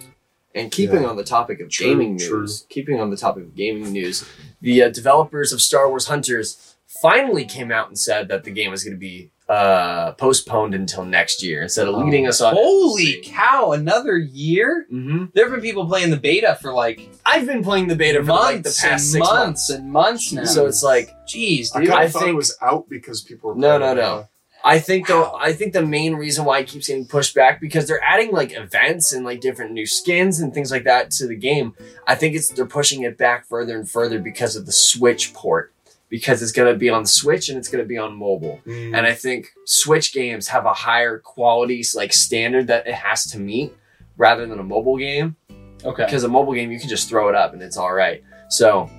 And 0.54 0.70
keeping 0.72 1.02
Yeah. 1.02 1.08
on 1.08 1.16
the 1.16 1.24
topic 1.24 1.60
of 1.60 1.70
True, 1.70 1.86
gaming 1.86 2.18
true. 2.18 2.40
news, 2.40 2.66
keeping 2.68 3.00
on 3.00 3.10
the 3.10 3.16
topic 3.16 3.44
of 3.44 3.54
gaming 3.54 3.92
news, 3.92 4.24
the 4.60 4.82
uh, 4.82 4.88
developers 4.88 5.52
of 5.52 5.60
Star 5.62 5.88
Wars 5.88 6.06
Hunters 6.06 6.74
finally 7.00 7.44
came 7.44 7.70
out 7.70 7.86
and 7.86 7.96
said 7.98 8.26
that 8.28 8.42
the 8.44 8.50
game 8.50 8.70
was 8.72 8.82
going 8.82 8.94
to 8.94 8.98
be 9.00 9.30
uh, 9.48 10.12
postponed 10.12 10.74
until 10.76 11.04
next 11.04 11.42
year 11.42 11.62
instead 11.62 11.88
of 11.88 11.94
Oh. 11.96 11.98
leading 11.98 12.26
us 12.28 12.40
on. 12.40 12.54
Holy 12.54 13.20
cow! 13.24 13.72
Another 13.72 14.16
year? 14.16 14.86
hmm 14.88 15.24
There 15.34 15.44
have 15.44 15.52
been 15.52 15.60
people 15.60 15.86
playing 15.86 16.10
the 16.10 16.16
beta 16.16 16.56
for 16.62 16.72
like 16.72 17.08
I've 17.26 17.46
been 17.46 17.64
playing 17.64 17.88
the 17.88 17.96
beta 17.96 18.20
for 18.20 18.26
months 18.26 18.44
like 18.44 18.62
the 18.62 18.68
past 18.68 18.82
and 18.84 19.00
six 19.00 19.18
months, 19.26 19.38
months. 19.38 19.70
and 19.70 19.90
months 19.92 20.32
now. 20.32 20.44
So 20.44 20.66
it's 20.66 20.84
like 20.84 21.10
jeez, 21.28 21.70
I 21.74 21.80
dude. 21.80 21.88
kind 21.88 22.00
I 22.00 22.04
of 22.04 22.12
thought 22.12 22.18
think- 22.22 22.32
it 22.32 22.36
was 22.36 22.56
out 22.62 22.88
because 22.88 23.22
people 23.22 23.50
were 23.50 23.56
No, 23.56 23.78
playing 23.78 23.80
no, 23.80 23.90
it. 23.90 24.04
no. 24.04 24.28
I 24.64 24.78
think 24.78 25.06
though 25.06 25.22
Wow. 25.22 25.38
I 25.40 25.52
think 25.52 25.72
the 25.72 25.84
main 25.84 26.14
reason 26.14 26.44
why 26.44 26.58
it 26.60 26.68
keeps 26.68 26.88
getting 26.88 27.06
pushed 27.06 27.34
back 27.34 27.60
because 27.60 27.86
they're 27.86 28.02
adding 28.02 28.30
like 28.32 28.52
events 28.52 29.12
and 29.12 29.24
like 29.24 29.40
different 29.40 29.72
new 29.72 29.86
skins 29.86 30.40
and 30.40 30.52
things 30.52 30.70
like 30.70 30.84
that 30.84 31.10
to 31.12 31.26
the 31.26 31.36
game. 31.36 31.74
I 32.06 32.14
think 32.14 32.34
it's 32.34 32.48
they're 32.48 32.66
pushing 32.66 33.02
it 33.02 33.16
back 33.16 33.46
further 33.46 33.78
and 33.78 33.88
further 33.88 34.18
because 34.18 34.56
of 34.56 34.66
the 34.66 34.72
Switch 34.72 35.32
port. 35.34 35.72
Because 36.08 36.42
it's 36.42 36.52
gonna 36.52 36.74
be 36.74 36.90
on 36.90 37.06
Switch 37.06 37.48
and 37.48 37.56
it's 37.56 37.68
gonna 37.68 37.84
be 37.84 37.96
on 37.96 38.16
mobile. 38.16 38.60
Mm. 38.66 38.96
And 38.96 39.06
I 39.06 39.14
think 39.14 39.52
Switch 39.64 40.12
games 40.12 40.48
have 40.48 40.66
a 40.66 40.74
higher 40.74 41.18
quality 41.18 41.84
like 41.94 42.12
standard 42.12 42.66
that 42.66 42.86
it 42.86 42.94
has 42.94 43.24
to 43.30 43.38
meet 43.38 43.72
rather 44.16 44.44
than 44.46 44.58
a 44.58 44.64
mobile 44.64 44.98
game. 44.98 45.36
okay. 45.84 46.04
Because 46.04 46.24
a 46.24 46.28
mobile 46.28 46.52
game 46.52 46.70
you 46.72 46.80
can 46.80 46.88
just 46.88 47.08
throw 47.08 47.28
it 47.28 47.34
up 47.34 47.52
and 47.52 47.62
it's 47.62 47.76
all 47.76 47.92
right. 47.92 48.22
So 48.48 48.90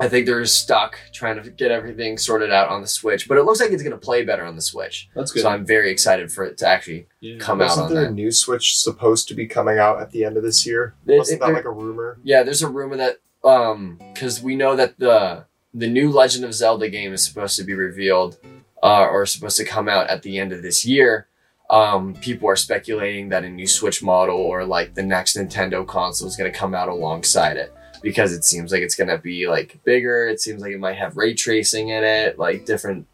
I 0.00 0.08
think 0.08 0.26
they're 0.26 0.44
stuck 0.46 0.98
trying 1.12 1.42
to 1.42 1.50
get 1.50 1.70
everything 1.70 2.18
sorted 2.18 2.52
out 2.52 2.68
on 2.68 2.80
the 2.82 2.86
Switch, 2.86 3.26
but 3.28 3.36
it 3.38 3.42
looks 3.44 3.60
like 3.60 3.70
it's 3.72 3.82
gonna 3.82 3.96
play 3.96 4.24
better 4.24 4.44
on 4.44 4.54
the 4.56 4.62
Switch. 4.62 5.08
That's 5.14 5.32
good. 5.32 5.42
So 5.42 5.48
I'm 5.48 5.66
very 5.66 5.90
excited 5.90 6.30
for 6.30 6.44
it 6.44 6.58
to 6.58 6.66
actually 6.68 7.06
Yeah. 7.20 7.38
come 7.38 7.60
out 7.60 7.68
Wasn't 7.70 7.86
on 7.88 7.94
there 7.94 8.04
a 8.06 8.10
new 8.10 8.30
Switch 8.30 8.76
supposed 8.78 9.28
to 9.28 9.34
be 9.34 9.46
coming 9.46 9.78
out 9.78 10.00
at 10.00 10.10
the 10.12 10.24
end 10.24 10.36
of 10.36 10.42
this 10.42 10.64
year? 10.66 10.94
It- 11.06 11.18
Wasn't 11.18 11.40
it- 11.42 11.44
that 11.44 11.52
like 11.52 11.64
a 11.64 11.70
rumor? 11.70 12.18
Yeah, 12.22 12.42
there's 12.44 12.62
a 12.62 12.68
rumor 12.68 12.96
that 12.96 13.18
um 13.44 13.98
because 14.12 14.42
we 14.42 14.56
know 14.56 14.74
that 14.76 14.98
the 14.98 15.44
the 15.74 15.86
new 15.88 16.10
Legend 16.10 16.44
of 16.44 16.54
Zelda 16.54 16.88
game 16.88 17.12
is 17.12 17.24
supposed 17.24 17.56
to 17.56 17.64
be 17.64 17.74
revealed 17.74 18.38
uh, 18.82 19.06
or 19.10 19.26
supposed 19.26 19.56
to 19.58 19.64
come 19.64 19.88
out 19.88 20.08
at 20.08 20.22
the 20.22 20.38
end 20.38 20.52
of 20.52 20.62
this 20.62 20.84
year. 20.86 21.26
Um, 21.70 22.14
people 22.14 22.48
are 22.48 22.56
speculating 22.56 23.28
that 23.28 23.44
a 23.44 23.48
new 23.48 23.66
Switch 23.66 24.02
model 24.02 24.36
or 24.38 24.64
like 24.64 24.94
the 24.94 25.02
next 25.02 25.36
Nintendo 25.36 25.86
console 25.86 26.26
is 26.28 26.36
going 26.36 26.50
to 26.50 26.58
come 26.58 26.74
out 26.74 26.88
alongside 26.88 27.56
it 27.58 27.72
because 28.02 28.32
it 28.32 28.44
seems 28.44 28.72
like 28.72 28.82
it's 28.82 28.94
going 28.94 29.08
to 29.08 29.18
be 29.18 29.48
like 29.48 29.78
bigger. 29.84 30.26
It 30.26 30.40
seems 30.40 30.62
like 30.62 30.72
it 30.72 30.80
might 30.80 30.96
have 30.96 31.16
ray 31.16 31.34
tracing 31.34 31.88
in 31.88 32.04
it, 32.04 32.38
like 32.38 32.64
different 32.64 33.06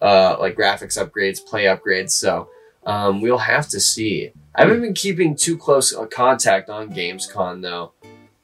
uh, 0.00 0.36
like 0.38 0.56
graphics 0.56 0.98
upgrades, 1.02 1.44
play 1.44 1.64
upgrades. 1.64 2.10
So 2.10 2.48
um, 2.84 3.20
we'll 3.20 3.38
have 3.38 3.68
to 3.68 3.80
see. 3.80 4.32
I 4.54 4.62
haven't 4.62 4.82
been 4.82 4.94
keeping 4.94 5.34
too 5.34 5.56
close 5.56 5.94
contact 6.10 6.68
on 6.68 6.92
Gamescom 6.92 7.62
though. 7.62 7.92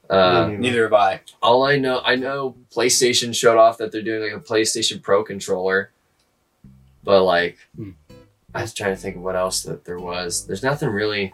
Uh, 0.09 0.47
neither. 0.57 0.83
Have 0.83 0.93
I. 0.93 1.21
all 1.41 1.63
I 1.63 1.77
know, 1.77 2.01
I 2.03 2.15
know 2.15 2.55
PlayStation 2.73 3.35
showed 3.35 3.59
off 3.59 3.77
that 3.77 3.91
they're 3.91 4.01
doing 4.01 4.23
like 4.23 4.33
a 4.33 4.43
PlayStation 4.43 5.01
Pro 5.03 5.23
controller, 5.23 5.91
but 7.03 7.23
like, 7.23 7.57
Hmm. 7.75 7.91
I 8.55 8.61
was 8.63 8.73
trying 8.73 8.95
to 8.95 8.99
think 8.99 9.17
of 9.17 9.21
what 9.21 9.35
else 9.35 9.61
that 9.63 9.85
there 9.85 9.99
was. 9.99 10.47
There's 10.47 10.63
nothing 10.63 10.89
really 10.89 11.31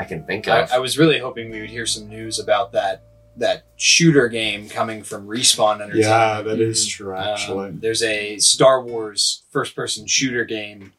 I 0.00 0.04
can 0.04 0.24
think 0.26 0.48
I, 0.48 0.62
of. 0.62 0.72
I 0.72 0.80
was 0.80 0.98
really 0.98 1.20
hoping 1.20 1.50
we 1.50 1.60
would 1.60 1.70
hear 1.70 1.86
some 1.86 2.08
news 2.08 2.40
about 2.40 2.72
that 2.72 3.04
that 3.38 3.66
shooter 3.76 4.28
game 4.28 4.68
coming 4.68 5.02
from 5.02 5.26
Respawn 5.26 5.74
Entertainment. 5.76 6.00
Yeah, 6.00 6.42
that 6.42 6.60
is 6.60 6.86
true. 6.86 7.14
Um, 7.16 7.22
Actually, 7.22 7.70
there's 7.72 8.02
a 8.02 8.38
Star 8.38 8.82
Wars 8.82 9.42
first-person 9.50 10.06
shooter 10.06 10.44
game 10.44 10.92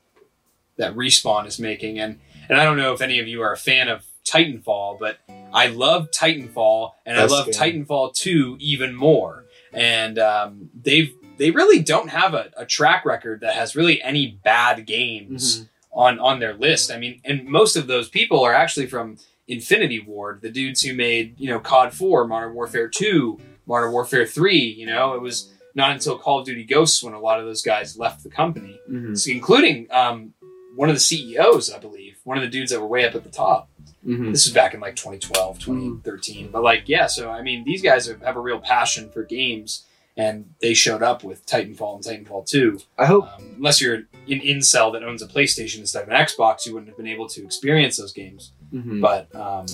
that 0.77 0.95
Respawn 0.95 1.47
is 1.47 1.59
making, 1.59 1.99
and 1.99 2.19
and 2.49 2.59
I 2.59 2.63
don't 2.63 2.77
know 2.77 2.93
if 2.93 3.01
any 3.01 3.19
of 3.19 3.27
you 3.27 3.41
are 3.41 3.51
a 3.51 3.57
fan 3.57 3.87
of 3.89 4.05
Titanfall, 4.23 4.99
but 4.99 5.17
I 5.53 5.67
love 5.67 6.11
Titanfall, 6.11 6.91
and 7.05 7.15
Best 7.17 7.33
I 7.33 7.35
love 7.37 7.45
game. 7.47 7.85
Titanfall 7.85 8.13
2 8.15 8.57
even 8.59 8.93
more. 8.95 9.45
And 9.73 10.17
um, 10.19 10.69
they've 10.79 11.13
they 11.37 11.51
really 11.51 11.79
don't 11.79 12.09
have 12.09 12.33
a, 12.33 12.51
a 12.57 12.65
track 12.65 13.05
record 13.05 13.41
that 13.41 13.53
has 13.55 13.75
really 13.75 14.01
any 14.01 14.39
bad 14.43 14.85
games 14.85 15.61
Mhm. 15.61 15.67
on 15.91 16.19
on 16.19 16.39
their 16.39 16.53
list. 16.53 16.91
I 16.91 16.97
mean, 16.97 17.21
and 17.25 17.45
most 17.45 17.75
of 17.75 17.87
those 17.87 18.09
people 18.09 18.43
are 18.43 18.53
actually 18.53 18.87
from 18.87 19.17
Infinity 19.47 19.99
Ward, 20.01 20.41
the 20.41 20.49
dudes 20.51 20.81
who 20.81 20.93
made 20.93 21.39
you 21.39 21.49
know 21.49 21.59
COD 21.59 21.93
4, 21.93 22.27
Modern 22.27 22.53
Warfare 22.53 22.87
2, 22.87 23.39
Modern 23.65 23.91
Warfare 23.91 24.25
3. 24.25 24.57
You 24.57 24.85
know, 24.85 25.13
it 25.13 25.21
was 25.21 25.53
not 25.75 25.91
until 25.91 26.17
Call 26.17 26.39
of 26.39 26.45
Duty 26.45 26.63
Ghosts 26.63 27.03
when 27.03 27.13
a 27.13 27.19
lot 27.19 27.39
of 27.39 27.45
those 27.45 27.61
guys 27.61 27.97
left 27.97 28.23
the 28.23 28.29
company, 28.29 28.79
Mhm. 28.89 29.17
So 29.17 29.31
including 29.31 29.87
um, 29.91 30.33
one 30.75 30.89
of 30.89 30.95
the 30.95 30.99
CEOs, 30.99 31.71
I 31.71 31.77
believe, 31.79 32.17
one 32.23 32.37
of 32.37 32.43
the 32.43 32.49
dudes 32.49 32.71
that 32.71 32.81
were 32.81 32.87
way 32.87 33.05
up 33.05 33.13
at 33.15 33.23
the 33.23 33.29
top. 33.29 33.69
Mhm. 34.05 34.31
This 34.31 34.47
is 34.47 34.53
back 34.53 34.73
in 34.73 34.79
like 34.79 34.95
2012, 34.95 35.59
2013. 35.59 36.49
But 36.51 36.63
like, 36.63 36.83
yeah, 36.87 37.07
so 37.07 37.29
I 37.29 37.41
mean, 37.41 37.63
these 37.63 37.81
guys 37.81 38.07
have, 38.07 38.21
have 38.21 38.37
a 38.37 38.39
real 38.41 38.59
passion 38.59 39.09
for 39.11 39.23
games, 39.23 39.85
and 40.15 40.49
they 40.61 40.73
showed 40.73 41.03
up 41.03 41.23
with 41.23 41.45
Titanfall 41.45 41.95
and 42.07 42.25
Titanfall 42.27 42.47
2. 42.47 42.79
I 42.97 43.05
hope. 43.05 43.27
Um, 43.37 43.53
unless 43.57 43.79
you're 43.81 43.95
an 43.95 44.07
incel 44.27 44.91
that 44.93 45.03
owns 45.03 45.21
a 45.21 45.27
PlayStation 45.27 45.79
instead 45.79 46.03
of 46.03 46.09
an 46.09 46.15
Xbox, 46.15 46.65
you 46.65 46.73
wouldn't 46.73 46.89
have 46.89 46.97
been 46.97 47.07
able 47.07 47.27
to 47.29 47.43
experience 47.43 47.97
those 47.97 48.13
games. 48.13 48.51
Mhm. 48.73 49.01
But 49.01 49.33
um, 49.35 49.65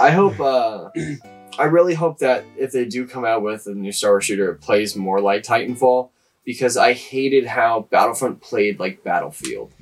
I 0.00 0.10
hope. 0.10 0.38
Uh, 0.40 0.90
I 1.58 1.64
really 1.64 1.94
hope 1.94 2.18
that 2.18 2.44
if 2.56 2.70
they 2.70 2.84
do 2.84 3.06
come 3.06 3.24
out 3.24 3.42
with 3.42 3.66
a 3.66 3.74
new 3.74 3.90
Star 3.90 4.12
Wars 4.12 4.24
shooter, 4.26 4.52
it 4.52 4.60
plays 4.60 4.94
more 4.94 5.20
like 5.20 5.42
Titanfall 5.42 6.10
because 6.44 6.76
I 6.76 6.92
hated 6.92 7.46
how 7.46 7.88
Battlefront 7.90 8.40
played 8.40 8.78
like 8.78 9.02
Battlefield. 9.02 9.72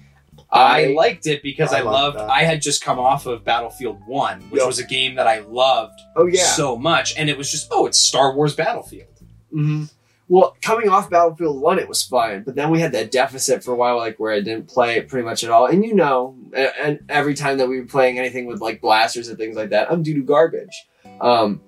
I, 0.51 0.87
liked 0.97 1.27
it 1.27 1.43
because 1.43 1.73
I 1.75 1.79
I, 1.81 1.83
loved. 1.83 2.19
that. 2.19 2.31
I 2.31 2.45
had 2.45 2.63
just 2.63 2.83
come 2.83 2.99
off 2.99 3.27
of 3.27 3.45
Battlefield 3.45 4.01
One, 4.07 4.41
which 4.51 4.61
Yep. 4.61 4.67
was 4.67 4.79
a 4.79 4.85
game 4.87 5.17
that 5.17 5.27
I 5.27 5.41
loved 5.41 6.01
Oh 6.17 6.27
yeah. 6.27 6.45
so 6.45 6.77
much, 6.77 7.15
and 7.19 7.29
it 7.29 7.37
was 7.37 7.51
just 7.51 7.69
oh, 7.71 7.85
it's 7.87 7.99
Star 7.99 8.35
Wars 8.35 8.55
Battlefield. 8.55 9.09
hmm 9.51 9.85
Well, 10.29 10.57
coming 10.61 10.89
off 10.89 11.09
Battlefield 11.09 11.61
One, 11.61 11.79
it 11.79 11.89
was 11.89 12.03
fine, 12.03 12.43
but 12.43 12.57
then 12.57 12.71
we 12.71 12.81
had 12.81 12.93
that 12.93 13.13
deficit 13.13 13.63
for 13.63 13.73
a 13.73 13.77
while, 13.77 13.97
like 13.97 14.19
where 14.19 14.33
I 14.33 14.41
didn't 14.41 14.69
play 14.69 14.97
it 14.97 15.09
pretty 15.09 15.25
much 15.25 15.45
at 15.45 15.51
all. 15.51 15.67
And 15.67 15.85
you 15.85 15.95
know, 15.95 16.37
and 16.55 16.99
every 17.09 17.35
time 17.35 17.59
that 17.59 17.69
we 17.69 17.79
were 17.79 17.87
playing 17.87 18.19
anything 18.19 18.47
with 18.47 18.61
like 18.61 18.81
blasters 18.81 19.29
and 19.29 19.39
things 19.39 19.57
like 19.57 19.71
that, 19.71 19.91
I'm 19.91 20.03
due 20.03 20.15
to 20.15 20.23
garbage. 20.23 20.85
Um, 21.21 21.61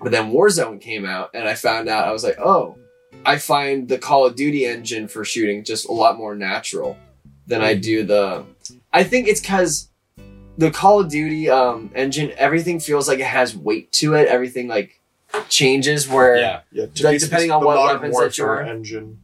but 0.00 0.12
then 0.12 0.30
Warzone 0.30 0.80
came 0.80 1.04
out, 1.04 1.30
and 1.34 1.48
I 1.48 1.54
found 1.54 1.88
out 1.88 2.06
I 2.06 2.12
was 2.12 2.22
like, 2.22 2.38
oh, 2.38 2.76
I 3.24 3.38
find 3.38 3.88
the 3.88 3.98
Call 3.98 4.24
of 4.24 4.36
Duty 4.36 4.66
engine 4.66 5.08
for 5.08 5.24
shooting 5.24 5.64
just 5.64 5.88
a 5.88 5.92
lot 5.92 6.16
more 6.16 6.34
natural 6.34 6.96
than 7.46 7.60
I 7.60 7.74
do 7.74 8.04
the. 8.04 8.44
I 8.92 9.04
think 9.04 9.26
it's 9.26 9.40
because 9.40 9.88
the 10.58 10.70
Call 10.70 11.00
of 11.00 11.08
Duty 11.08 11.50
um, 11.50 11.90
engine, 11.94 12.32
everything 12.36 12.78
feels 12.80 13.08
like 13.08 13.18
it 13.18 13.26
has 13.26 13.56
weight 13.56 13.90
to 13.92 14.14
it. 14.14 14.28
Everything 14.28 14.68
like 14.68 14.99
changes 15.48 16.08
where 16.08 16.36
Yeah, 16.36 16.60
yeah. 16.72 16.86
Like, 17.02 17.20
depending 17.20 17.50
on 17.50 17.64
what 17.64 17.76
Modern 17.76 17.96
weapons 18.12 18.18
that 18.18 18.38
you're- 18.38 18.68
engine, 18.68 19.20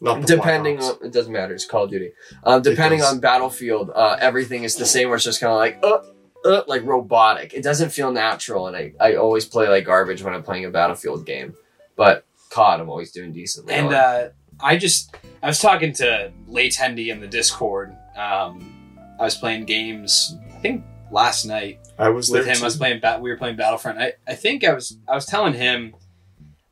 not 0.00 0.20
the 0.20 0.26
depending 0.36 0.78
on 0.82 0.96
it 1.02 1.12
doesn't 1.12 1.32
matter 1.32 1.54
it's 1.54 1.64
call 1.64 1.84
of 1.84 1.90
duty 1.90 2.12
um, 2.44 2.60
depending 2.60 3.02
on 3.02 3.18
battlefield 3.18 3.90
uh, 3.94 4.16
everything 4.20 4.62
is 4.64 4.76
the 4.76 4.84
same 4.84 5.08
where 5.08 5.16
it's 5.16 5.24
just 5.24 5.40
kind 5.40 5.50
of 5.52 5.58
like 5.58 5.78
uh, 5.82 6.02
uh, 6.46 6.62
like 6.66 6.84
robotic 6.84 7.54
it 7.54 7.62
doesn't 7.62 7.88
feel 7.88 8.12
natural 8.12 8.66
and 8.66 8.76
I, 8.76 8.92
I 9.00 9.14
always 9.14 9.46
play 9.46 9.68
like 9.68 9.86
garbage 9.86 10.22
when 10.22 10.34
i'm 10.34 10.42
playing 10.42 10.66
a 10.66 10.70
battlefield 10.70 11.24
game 11.24 11.54
but 11.96 12.26
cod 12.50 12.78
i'm 12.80 12.90
always 12.90 13.10
doing 13.10 13.32
decently 13.32 13.72
and 13.72 13.94
uh, 13.94 14.28
I 14.60 14.76
just 14.76 15.16
I 15.42 15.46
was 15.46 15.60
talking 15.60 15.92
to 15.94 16.32
Late 16.46 16.74
Hendy 16.74 17.10
in 17.10 17.20
the 17.20 17.26
Discord. 17.26 17.94
Um, 18.16 18.72
I 19.20 19.24
was 19.24 19.34
playing 19.36 19.66
games. 19.66 20.34
I 20.54 20.58
think 20.60 20.82
last 21.10 21.44
night 21.44 21.78
I 21.98 22.08
was 22.08 22.30
with 22.30 22.44
there 22.44 22.54
him. 22.54 22.62
I 22.62 22.64
was 22.64 22.76
playing. 22.76 23.00
Ba- 23.00 23.18
we 23.20 23.30
were 23.30 23.36
playing 23.36 23.56
Battlefront. 23.56 23.98
I, 23.98 24.14
I 24.26 24.34
think 24.34 24.64
I 24.64 24.72
was. 24.72 24.98
I 25.08 25.14
was 25.14 25.26
telling 25.26 25.54
him, 25.54 25.94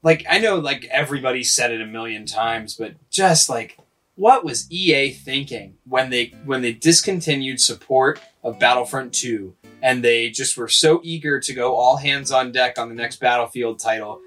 like 0.03 0.25
I 0.29 0.39
know, 0.39 0.57
like 0.57 0.85
everybody 0.91 1.45
said 1.45 1.73
it 1.73 1.81
a 1.81 1.87
million 1.87 2.27
times, 2.27 2.75
but 2.75 2.95
just 3.11 3.49
like, 3.49 3.79
what 4.17 4.45
was 4.45 4.71
EA 4.71 5.11
thinking 5.11 5.75
when 5.85 6.11
they 6.11 6.35
when 6.45 6.63
they 6.63 6.73
discontinued 6.73 7.61
support 7.61 8.21
of 8.43 8.59
Battlefront 8.59 9.13
Two, 9.15 9.55
and 9.83 10.05
they 10.05 10.31
just 10.31 10.57
were 10.57 10.69
so 10.69 11.01
eager 11.03 11.41
to 11.41 11.55
go 11.55 11.75
all 11.75 11.97
hands 11.97 12.31
on 12.31 12.53
deck 12.53 12.79
on 12.79 12.89
the 12.89 12.95
next 12.95 13.21
Battlefield 13.21 13.79
title, 13.79 14.21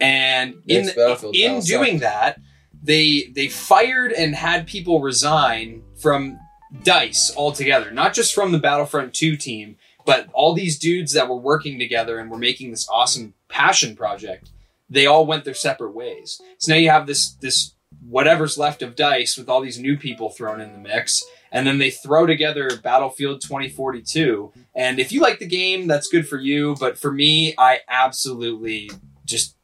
and 0.00 0.54
in 0.66 0.90
in 1.32 1.60
doing 1.60 2.00
that, 2.00 2.38
they 2.82 3.30
they 3.34 3.48
fired 3.48 4.12
and 4.12 4.34
had 4.34 4.66
people 4.66 5.00
resign 5.00 5.82
from 5.96 6.38
Dice 6.82 7.34
altogether, 7.36 7.90
not 7.90 8.14
just 8.14 8.34
from 8.34 8.52
the 8.52 8.58
Battlefront 8.58 9.14
2 9.14 9.36
team, 9.36 9.76
but 10.04 10.28
all 10.32 10.54
these 10.54 10.78
dudes 10.78 11.12
that 11.12 11.28
were 11.28 11.36
working 11.36 11.78
together 11.78 12.18
and 12.18 12.30
were 12.30 12.38
making 12.38 12.70
this 12.70 12.88
awesome 12.88 13.34
passion 13.48 13.94
project. 13.94 14.50
They 14.88 15.06
all 15.06 15.26
went 15.26 15.44
their 15.44 15.54
separate 15.54 15.94
ways. 15.94 16.40
So 16.58 16.72
now 16.72 16.78
you 16.78 16.90
have 16.90 17.06
this 17.06 17.32
this 17.34 17.74
whatever's 18.00 18.58
left 18.58 18.82
of 18.82 18.96
Dice 18.96 19.36
with 19.36 19.48
all 19.48 19.60
these 19.60 19.78
new 19.78 19.96
people 19.96 20.30
thrown 20.30 20.60
in 20.60 20.72
the 20.72 20.78
mix, 20.78 21.22
and 21.50 21.66
then 21.66 21.78
they 21.78 21.90
throw 21.90 22.26
together 22.26 22.70
Battlefield 22.82 23.42
2042. 23.42 24.52
And 24.74 24.98
if 24.98 25.12
you 25.12 25.20
like 25.20 25.38
the 25.38 25.46
game, 25.46 25.86
that's 25.86 26.08
good 26.08 26.26
for 26.26 26.38
you. 26.38 26.74
But 26.80 26.98
for 26.98 27.12
me, 27.12 27.54
I 27.58 27.80
absolutely 27.88 28.90
just 29.24 29.56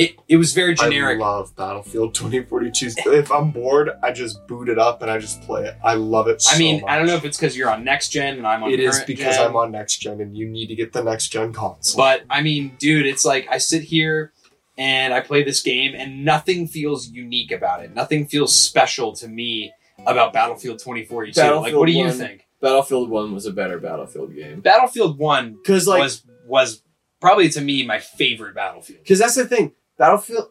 it 0.00 0.16
it 0.28 0.36
was 0.38 0.54
very 0.54 0.74
generic. 0.74 1.18
I 1.18 1.20
love 1.20 1.54
Battlefield 1.56 2.14
2042. 2.14 2.92
if 3.12 3.30
I'm 3.30 3.50
bored, 3.50 3.90
I 4.02 4.12
just 4.12 4.46
boot 4.46 4.68
it 4.68 4.78
up 4.78 5.02
and 5.02 5.10
I 5.10 5.18
just 5.18 5.42
play 5.42 5.64
it. 5.64 5.76
I 5.84 5.94
love 5.94 6.26
it. 6.26 6.40
So 6.40 6.54
I 6.54 6.58
mean, 6.58 6.82
I 6.88 6.96
don't 6.96 7.06
know 7.06 7.16
if 7.16 7.24
it's 7.24 7.36
because 7.36 7.56
you're 7.56 7.70
on 7.70 7.84
next 7.84 8.08
gen 8.08 8.38
and 8.38 8.46
I'm 8.46 8.62
on. 8.62 8.70
Next. 8.70 8.80
It 8.80 8.84
is 8.84 8.94
current 8.96 9.06
because 9.06 9.36
gen, 9.36 9.46
I'm 9.46 9.56
on 9.56 9.70
next 9.70 9.98
gen 9.98 10.20
and 10.20 10.34
you 10.36 10.48
need 10.48 10.68
to 10.68 10.74
get 10.74 10.92
the 10.92 11.04
next 11.04 11.28
gen 11.28 11.52
console. 11.52 11.98
But 11.98 12.22
I 12.30 12.40
mean, 12.40 12.76
dude, 12.78 13.06
it's 13.06 13.26
like 13.26 13.46
I 13.50 13.58
sit 13.58 13.82
here 13.82 14.32
and 14.78 15.12
I 15.12 15.20
play 15.20 15.42
this 15.42 15.62
game 15.62 15.94
and 15.94 16.24
nothing 16.24 16.66
feels 16.66 17.08
unique 17.10 17.52
about 17.52 17.84
it. 17.84 17.94
Nothing 17.94 18.26
feels 18.26 18.58
special 18.58 19.12
to 19.16 19.28
me 19.28 19.72
about 20.06 20.32
Battlefield 20.32 20.78
2042. 20.78 21.38
like, 21.40 21.74
what 21.74 21.86
do 21.86 21.92
you 21.92 22.10
think? 22.10 22.46
Battlefield 22.62 23.10
One 23.10 23.34
was 23.34 23.44
a 23.46 23.52
better 23.52 23.78
Battlefield 23.78 24.34
game 24.34 24.60
Battlefield 24.60 25.18
1 25.18 25.54
because 25.54 25.88
like 25.88 26.00
was 26.00 26.22
was 26.46 26.82
probably 27.20 27.48
to 27.50 27.60
me 27.60 27.84
my 27.86 27.98
favorite 27.98 28.54
Battlefield. 28.54 29.00
because 29.02 29.18
that's 29.18 29.34
the 29.34 29.46
thing. 29.46 29.72
Battlefield 30.00 30.48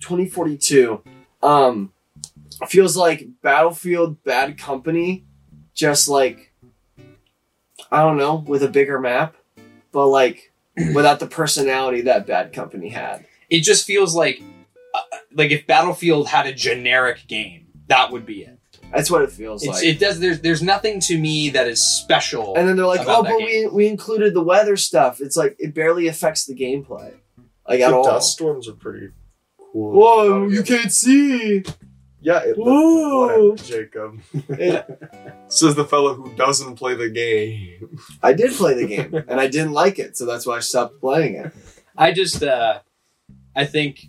2042 0.00 1.00
um 1.44 1.92
feels 2.66 2.96
like 2.96 3.28
Battlefield 3.40 4.22
Bad 4.24 4.58
Company, 4.58 5.24
just 5.74 6.08
like 6.08 6.52
I 7.92 8.02
don't 8.02 8.16
know, 8.18 8.44
with 8.46 8.64
a 8.64 8.68
bigger 8.68 8.98
map, 8.98 9.36
but 9.92 10.08
like 10.08 10.52
without 10.94 11.20
the 11.20 11.28
personality 11.28 12.00
that 12.02 12.26
Bad 12.26 12.52
Company 12.52 12.88
had. 12.88 13.24
It 13.48 13.60
just 13.60 13.86
feels 13.86 14.12
like 14.14 14.42
uh, 14.92 15.00
like 15.34 15.52
if 15.52 15.68
Battlefield 15.68 16.26
had 16.26 16.46
a 16.48 16.52
generic 16.52 17.28
game, 17.28 17.68
that 17.86 18.10
would 18.10 18.26
be 18.26 18.42
it. 18.42 18.58
That's 18.92 19.08
what 19.08 19.22
it 19.22 19.30
feels 19.30 19.62
It's, 19.62 19.74
like. 19.74 19.84
it 19.84 20.00
does. 20.00 20.18
There's 20.18 20.40
there's 20.40 20.62
nothing 20.64 20.98
to 21.02 21.16
me 21.16 21.50
that 21.50 21.68
is 21.68 21.80
special. 21.80 22.56
and 22.56 22.68
then 22.68 22.76
they're 22.76 22.86
like, 22.86 23.06
"Oh, 23.06 23.22
but 23.22 23.36
we 23.36 23.68
we 23.72 23.86
included 23.86 24.34
the 24.34 24.42
weather 24.42 24.76
stuff." 24.76 25.20
It's 25.20 25.36
like 25.36 25.54
it 25.60 25.74
barely 25.74 26.08
affects 26.08 26.44
the 26.44 26.56
gameplay, 26.56 27.14
like 27.70 27.80
at 27.80 27.90
the 27.90 27.96
all. 27.96 28.04
dust 28.04 28.32
storms 28.32 28.68
are 28.68 28.74
pretty 28.74 29.08
cool. 29.58 29.92
Whoa, 29.92 30.48
you 30.48 30.62
can't 30.62 30.92
see. 30.92 31.62
Yeah, 32.20 32.40
it, 32.44 32.56
Whoa. 32.56 33.52
whatever, 33.52 33.56
Jacob. 33.56 34.20
Says 35.48 35.74
the 35.74 35.86
fellow 35.86 36.14
who 36.14 36.34
doesn't 36.34 36.76
play 36.76 36.94
the 36.94 37.08
game. 37.08 37.98
I 38.22 38.34
did 38.34 38.52
play 38.52 38.74
the 38.74 38.86
game, 38.86 39.14
and 39.28 39.40
I 39.40 39.46
didn't 39.46 39.72
like 39.72 39.98
it, 39.98 40.18
so 40.18 40.26
that's 40.26 40.46
why 40.46 40.56
I 40.56 40.60
stopped 40.60 41.00
playing 41.00 41.36
it. 41.36 41.52
I 41.96 42.12
just 42.12 42.42
uh 42.42 42.80
I 43.54 43.64
think 43.64 44.06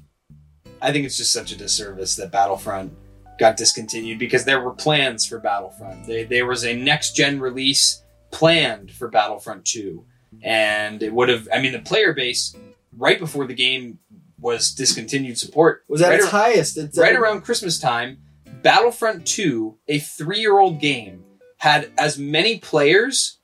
I 0.81 0.91
think 0.91 1.05
it's 1.05 1.17
just 1.17 1.31
such 1.31 1.51
a 1.51 1.57
disservice 1.57 2.15
that 2.15 2.31
Battlefront 2.31 2.93
got 3.39 3.57
discontinued 3.57 4.19
because 4.19 4.45
there 4.45 4.61
were 4.61 4.73
plans 4.73 5.25
for 5.25 5.39
Battlefront. 5.39 6.05
They, 6.05 6.23
there 6.23 6.45
was 6.45 6.63
a 6.63 6.75
next 6.75 7.15
gen 7.15 7.39
release 7.39 8.03
planned 8.31 8.91
for 8.91 9.07
Battlefront 9.07 9.65
2 9.65 10.05
and 10.43 11.03
it 11.03 11.13
would 11.13 11.29
have 11.29 11.47
I 11.53 11.61
mean 11.61 11.73
the 11.73 11.79
player 11.79 12.13
base 12.13 12.55
right 12.97 13.19
before 13.19 13.47
the 13.47 13.53
game 13.53 13.99
was 14.39 14.71
discontinued 14.73 15.37
support 15.37 15.83
Was 15.87 16.01
at 16.01 16.09
right, 16.09 16.15
its 16.19 16.25
ar- 16.25 16.31
highest? 16.31 16.77
It's 16.77 16.97
right 16.97 17.15
around 17.15 17.41
Christmas 17.41 17.79
time 17.79 18.17
Battlefront 18.61 19.25
2 19.25 19.77
a 19.87 19.99
3-year-old 19.99 20.79
game 20.79 21.23
had 21.57 21.91
as 21.97 22.17
many 22.17 22.59
players 22.59 23.39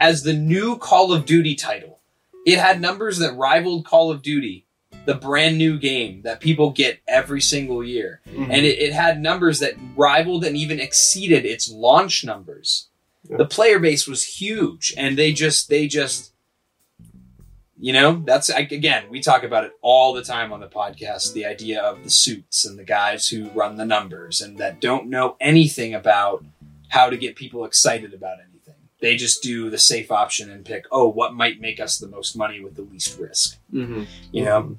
as 0.00 0.22
the 0.22 0.32
new 0.32 0.76
Call 0.76 1.12
of 1.12 1.24
Duty 1.24 1.54
title. 1.54 2.00
It 2.46 2.58
had 2.58 2.80
numbers 2.80 3.18
that 3.18 3.36
rivaled 3.36 3.84
Call 3.84 4.10
of 4.10 4.22
Duty, 4.22 4.66
the 5.04 5.14
brand 5.14 5.58
new 5.58 5.78
game 5.78 6.22
that 6.22 6.40
people 6.40 6.70
get 6.70 7.00
every 7.06 7.40
single 7.40 7.84
year. 7.84 8.20
Mm-hmm. 8.26 8.50
And 8.50 8.66
it, 8.66 8.78
it 8.78 8.92
had 8.92 9.20
numbers 9.20 9.60
that 9.60 9.74
rivaled 9.96 10.44
and 10.44 10.56
even 10.56 10.80
exceeded 10.80 11.44
its 11.44 11.70
launch 11.70 12.24
numbers. 12.24 12.88
Yeah. 13.28 13.36
The 13.36 13.46
player 13.46 13.78
base 13.78 14.06
was 14.06 14.24
huge, 14.24 14.92
and 14.96 15.16
they 15.16 15.32
just, 15.32 15.68
they 15.68 15.86
just, 15.86 16.31
you 17.84 17.92
know, 17.92 18.22
that's, 18.24 18.48
again, 18.48 19.02
we 19.10 19.20
talk 19.20 19.42
about 19.42 19.64
it 19.64 19.72
all 19.82 20.12
the 20.14 20.22
time 20.22 20.52
on 20.52 20.60
the 20.60 20.68
podcast 20.68 21.32
the 21.32 21.44
idea 21.44 21.82
of 21.82 22.04
the 22.04 22.10
suits 22.10 22.64
and 22.64 22.78
the 22.78 22.84
guys 22.84 23.28
who 23.28 23.50
run 23.50 23.76
the 23.76 23.84
numbers 23.84 24.40
and 24.40 24.56
that 24.58 24.80
don't 24.80 25.08
know 25.10 25.36
anything 25.40 25.92
about 25.92 26.44
how 26.90 27.10
to 27.10 27.16
get 27.16 27.34
people 27.34 27.64
excited 27.64 28.14
about 28.14 28.38
anything. 28.38 28.74
They 29.00 29.16
just 29.16 29.42
do 29.42 29.68
the 29.68 29.78
safe 29.78 30.12
option 30.12 30.48
and 30.48 30.64
pick, 30.64 30.84
oh, 30.92 31.08
what 31.08 31.34
might 31.34 31.60
make 31.60 31.80
us 31.80 31.98
the 31.98 32.06
most 32.06 32.36
money 32.36 32.60
with 32.62 32.76
the 32.76 32.82
least 32.82 33.18
risk, 33.18 33.58
Mhm. 33.74 34.06
you 34.30 34.44
know? 34.44 34.78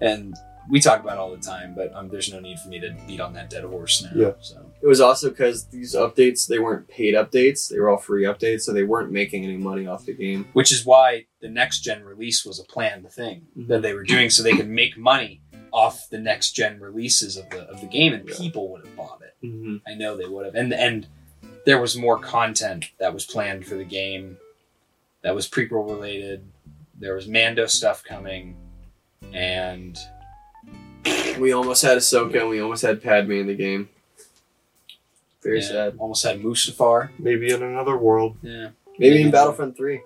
And 0.00 0.34
we 0.70 0.80
talk 0.80 1.00
about 1.02 1.14
it 1.14 1.20
all 1.20 1.30
the 1.36 1.42
time, 1.42 1.74
but 1.74 1.94
um, 1.94 2.08
there's 2.08 2.32
no 2.32 2.40
need 2.40 2.58
for 2.60 2.68
me 2.70 2.80
to 2.80 2.96
beat 3.06 3.20
on 3.20 3.34
that 3.34 3.50
dead 3.50 3.64
horse 3.64 4.02
now. 4.02 4.10
Yeah. 4.14 4.32
So 4.40 4.67
It 4.80 4.86
was 4.86 5.00
also 5.00 5.30
because 5.30 5.66
these 5.68 5.94
updates 5.94 6.46
they 6.46 6.58
weren't 6.60 6.86
paid 6.88 7.14
updates; 7.14 7.68
they 7.68 7.78
were 7.80 7.88
all 7.88 7.98
free 7.98 8.24
updates, 8.24 8.62
so 8.62 8.72
they 8.72 8.84
weren't 8.84 9.10
making 9.10 9.44
any 9.44 9.56
money 9.56 9.86
off 9.86 10.06
the 10.06 10.12
game. 10.14 10.46
which 10.52 10.70
is 10.72 10.84
why 10.86 11.26
the 11.40 11.48
next 11.48 11.80
gen 11.80 12.04
release 12.04 12.44
was 12.44 12.60
a 12.60 12.64
planned 12.64 13.10
thing 13.10 13.46
Mhm. 13.56 13.66
that 13.68 13.82
they 13.82 13.92
were 13.92 14.04
doing 14.04 14.30
so 14.30 14.42
they 14.42 14.52
could 14.56 14.68
make 14.68 14.96
money 14.96 15.40
off 15.72 16.08
the 16.10 16.18
next 16.18 16.52
gen 16.52 16.78
releases 16.80 17.36
of 17.36 17.48
the 17.50 17.62
of 17.68 17.80
the 17.80 17.86
game 17.88 18.12
and 18.14 18.28
Yeah. 18.28 18.36
people 18.38 18.68
would 18.70 18.86
have 18.86 18.96
bought 18.96 19.20
it. 19.22 19.34
Mm-hmm. 19.46 19.76
I 19.86 19.94
know 19.94 20.16
they 20.16 20.26
would 20.28 20.44
have. 20.46 20.54
And 20.54 20.72
and 20.72 21.06
there 21.66 21.80
was 21.80 21.96
more 21.96 22.18
content 22.18 22.90
that 22.98 23.12
was 23.12 23.26
planned 23.26 23.66
for 23.66 23.74
the 23.74 23.84
game 23.84 24.38
that 25.22 25.34
was 25.34 25.48
prequel 25.48 25.88
related. 25.90 26.44
There 26.98 27.14
was 27.14 27.26
Mando 27.28 27.66
stuff 27.66 28.02
coming 28.04 28.56
and 29.32 29.98
We 31.38 31.52
almost 31.52 31.82
had 31.82 31.98
Ahsoka, 31.98 32.40
and 32.40 32.48
we 32.48 32.60
almost 32.60 32.82
had 32.82 33.02
Padme 33.02 33.32
in 33.32 33.46
the 33.46 33.54
game. 33.54 33.88
Very 35.42 35.60
yeah, 35.60 35.68
sad. 35.68 35.96
almost 35.98 36.24
had 36.24 36.40
Mustafar. 36.40 37.10
Maybe 37.18 37.52
in 37.52 37.62
another 37.62 37.96
world. 37.96 38.36
Yeah. 38.42 38.70
Maybe 38.98 39.22
in 39.22 39.30
Battlefront 39.30 39.76
Three. 39.76 40.00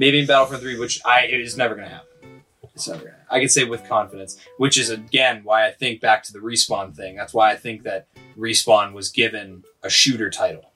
Maybe 0.00 0.20
in 0.20 0.26
Battlefront 0.26 0.62
3, 0.62 0.78
which 0.78 0.98
I 1.04 1.24
it 1.24 1.40
is 1.40 1.58
never 1.58 1.74
gonna 1.74 1.88
happen. 1.88 2.42
It's 2.74 2.88
never 2.88 3.00
gonna 3.00 3.10
Happen. 3.10 3.26
I 3.30 3.38
can 3.38 3.50
say 3.50 3.64
with 3.64 3.86
confidence, 3.86 4.38
which 4.56 4.78
is 4.78 4.88
again 4.88 5.42
why 5.44 5.66
I 5.66 5.72
think 5.72 6.00
back 6.00 6.22
to 6.24 6.32
the 6.32 6.38
respawn 6.38 6.96
thing. 6.96 7.16
That's 7.16 7.34
why 7.34 7.52
I 7.52 7.56
think 7.56 7.82
that 7.82 8.06
respawn 8.38 8.94
was 8.94 9.10
given 9.10 9.62
a 9.82 9.90
shooter 9.90 10.30
title. 10.30 10.72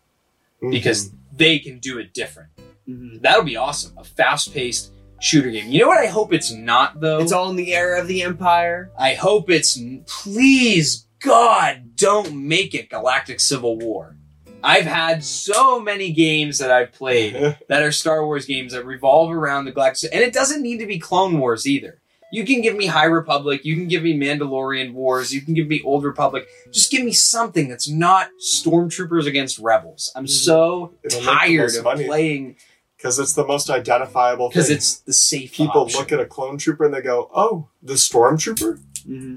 Because 0.60 1.10
they 1.34 1.58
can 1.58 1.78
do 1.78 1.98
it 1.98 2.14
different. 2.14 2.50
Mm-hmm. 2.88 3.18
That'll 3.20 3.44
be 3.44 3.56
awesome. 3.56 3.96
A 3.96 4.04
fast 4.04 4.52
paced 4.52 4.92
shooter 5.20 5.50
game. 5.50 5.70
You 5.70 5.80
know 5.80 5.88
what 5.88 5.98
I 5.98 6.06
hope 6.06 6.32
it's 6.32 6.52
not 6.52 7.00
though? 7.00 7.18
It's 7.18 7.32
all 7.32 7.48
in 7.48 7.56
the 7.56 7.74
era 7.74 8.00
of 8.00 8.06
the 8.06 8.22
Empire. 8.22 8.90
I 8.98 9.14
hope 9.14 9.48
it's 9.48 9.78
please 10.06 11.03
God 11.24 11.96
don't 11.96 12.34
make 12.34 12.74
it 12.74 12.90
Galactic 12.90 13.40
Civil 13.40 13.78
War. 13.78 14.16
I've 14.62 14.86
had 14.86 15.22
so 15.24 15.78
many 15.80 16.10
games 16.12 16.58
that 16.58 16.70
I've 16.70 16.92
played 16.92 17.34
Mhm. 17.34 17.58
that 17.68 17.82
are 17.82 17.92
Star 17.92 18.24
Wars 18.24 18.46
games 18.46 18.72
that 18.72 18.84
revolve 18.86 19.30
around 19.30 19.64
the 19.66 19.72
Galactic 19.72 20.10
and 20.12 20.22
it 20.22 20.32
doesn't 20.32 20.62
need 20.62 20.78
to 20.78 20.86
be 20.86 20.98
Clone 20.98 21.38
Wars 21.38 21.66
either. 21.66 22.00
You 22.32 22.44
can 22.44 22.62
give 22.62 22.74
me 22.74 22.86
High 22.86 23.04
Republic, 23.04 23.64
you 23.64 23.76
can 23.76 23.86
give 23.86 24.02
me 24.02 24.18
Mandalorian 24.18 24.92
Wars, 24.92 25.32
you 25.32 25.40
can 25.40 25.54
give 25.54 25.68
me 25.68 25.80
Old 25.84 26.02
Republic. 26.02 26.46
Just 26.72 26.90
give 26.90 27.04
me 27.04 27.12
something 27.12 27.68
that's 27.68 27.88
not 27.88 28.28
Stormtroopers 28.40 29.26
against 29.26 29.58
Rebels. 29.58 30.10
I'm 30.16 30.26
so 30.26 30.94
It'll 31.04 31.20
tired 31.22 31.74
of 31.76 31.84
money. 31.84 32.06
playing 32.06 32.56
Because 32.96 33.18
it's 33.18 33.34
the 33.34 33.46
most 33.46 33.70
identifiable 33.70 34.48
because 34.48 34.70
it's 34.70 34.96
the 35.00 35.12
safe 35.12 35.52
People 35.52 35.82
option. 35.82 36.00
look 36.00 36.10
at 36.10 36.20
a 36.20 36.26
clone 36.26 36.56
trooper 36.58 36.84
and 36.86 36.94
they 36.94 37.02
go, 37.02 37.30
oh, 37.34 37.68
the 37.82 37.94
stormtrooper? 37.94 38.80
Mm-hmm. 39.06 39.36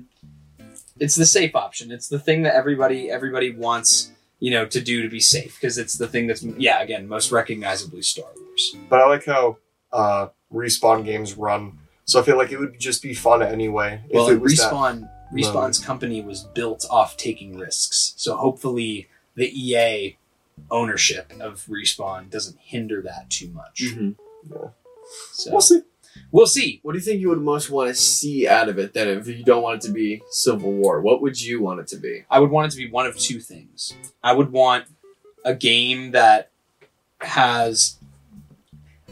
It's 0.99 1.15
the 1.15 1.25
safe 1.25 1.55
option. 1.55 1.91
It's 1.91 2.07
the 2.07 2.19
thing 2.19 2.43
that 2.43 2.55
everybody 2.55 3.09
everybody 3.11 3.51
wants, 3.51 4.11
you 4.39 4.51
know, 4.51 4.65
to 4.65 4.81
do 4.81 5.01
to 5.03 5.09
be 5.09 5.19
safe 5.19 5.55
because 5.59 5.77
it's 5.77 5.97
the 5.97 6.07
thing 6.07 6.27
that's 6.27 6.43
yeah, 6.43 6.81
again, 6.81 7.07
most 7.07 7.31
recognizably 7.31 8.01
Star 8.01 8.25
Wars. 8.35 8.75
But 8.89 9.01
I 9.01 9.07
like 9.07 9.25
how 9.25 9.57
uh, 9.91 10.27
respawn 10.53 11.03
games 11.05 11.35
run. 11.37 11.79
So 12.05 12.19
I 12.21 12.23
feel 12.23 12.37
like 12.37 12.51
it 12.51 12.57
would 12.59 12.79
just 12.79 13.01
be 13.03 13.13
fun 13.13 13.43
anyway. 13.43 14.01
if 14.09 14.15
Well, 14.15 14.29
it 14.29 14.39
was 14.39 14.57
that- 14.57 14.71
respawn 14.71 15.09
respawn's 15.33 15.79
company 15.79 16.21
was 16.21 16.43
built 16.43 16.85
off 16.89 17.17
taking 17.17 17.57
risks. 17.57 18.13
So 18.15 18.37
hopefully 18.37 19.09
the 19.35 19.49
EA 19.51 20.17
ownership 20.71 21.33
of 21.41 21.65
respawn 21.65 22.29
doesn't 22.29 22.57
hinder 22.59 23.01
that 23.01 23.29
too 23.29 23.49
much. 23.49 23.81
Mhm. 23.83 24.15
So 25.33 25.51
We'll 25.51 25.61
see. 25.61 25.81
We'll 26.31 26.47
see. 26.47 26.79
What 26.83 26.93
do 26.93 26.97
you 26.97 27.03
think 27.03 27.21
you 27.21 27.29
would 27.29 27.41
most 27.41 27.69
want 27.69 27.89
to 27.89 27.95
see 27.95 28.47
out 28.47 28.69
of 28.69 28.77
it 28.79 28.93
then 28.93 29.07
if 29.07 29.27
you 29.27 29.43
don't 29.43 29.63
want 29.63 29.83
it 29.83 29.87
to 29.87 29.93
be 29.93 30.21
Civil 30.29 30.71
War? 30.71 31.01
What 31.01 31.21
would 31.21 31.41
you 31.41 31.61
want 31.61 31.79
it 31.79 31.87
to 31.87 31.97
be? 31.97 32.25
I 32.29 32.39
would 32.39 32.51
want 32.51 32.71
it 32.71 32.75
to 32.75 32.83
be 32.83 32.89
one 32.89 33.05
of 33.05 33.17
two 33.17 33.39
things. 33.39 33.93
I 34.23 34.33
would 34.33 34.51
want 34.51 34.85
a 35.45 35.55
game 35.55 36.11
that 36.11 36.51
has 37.21 37.97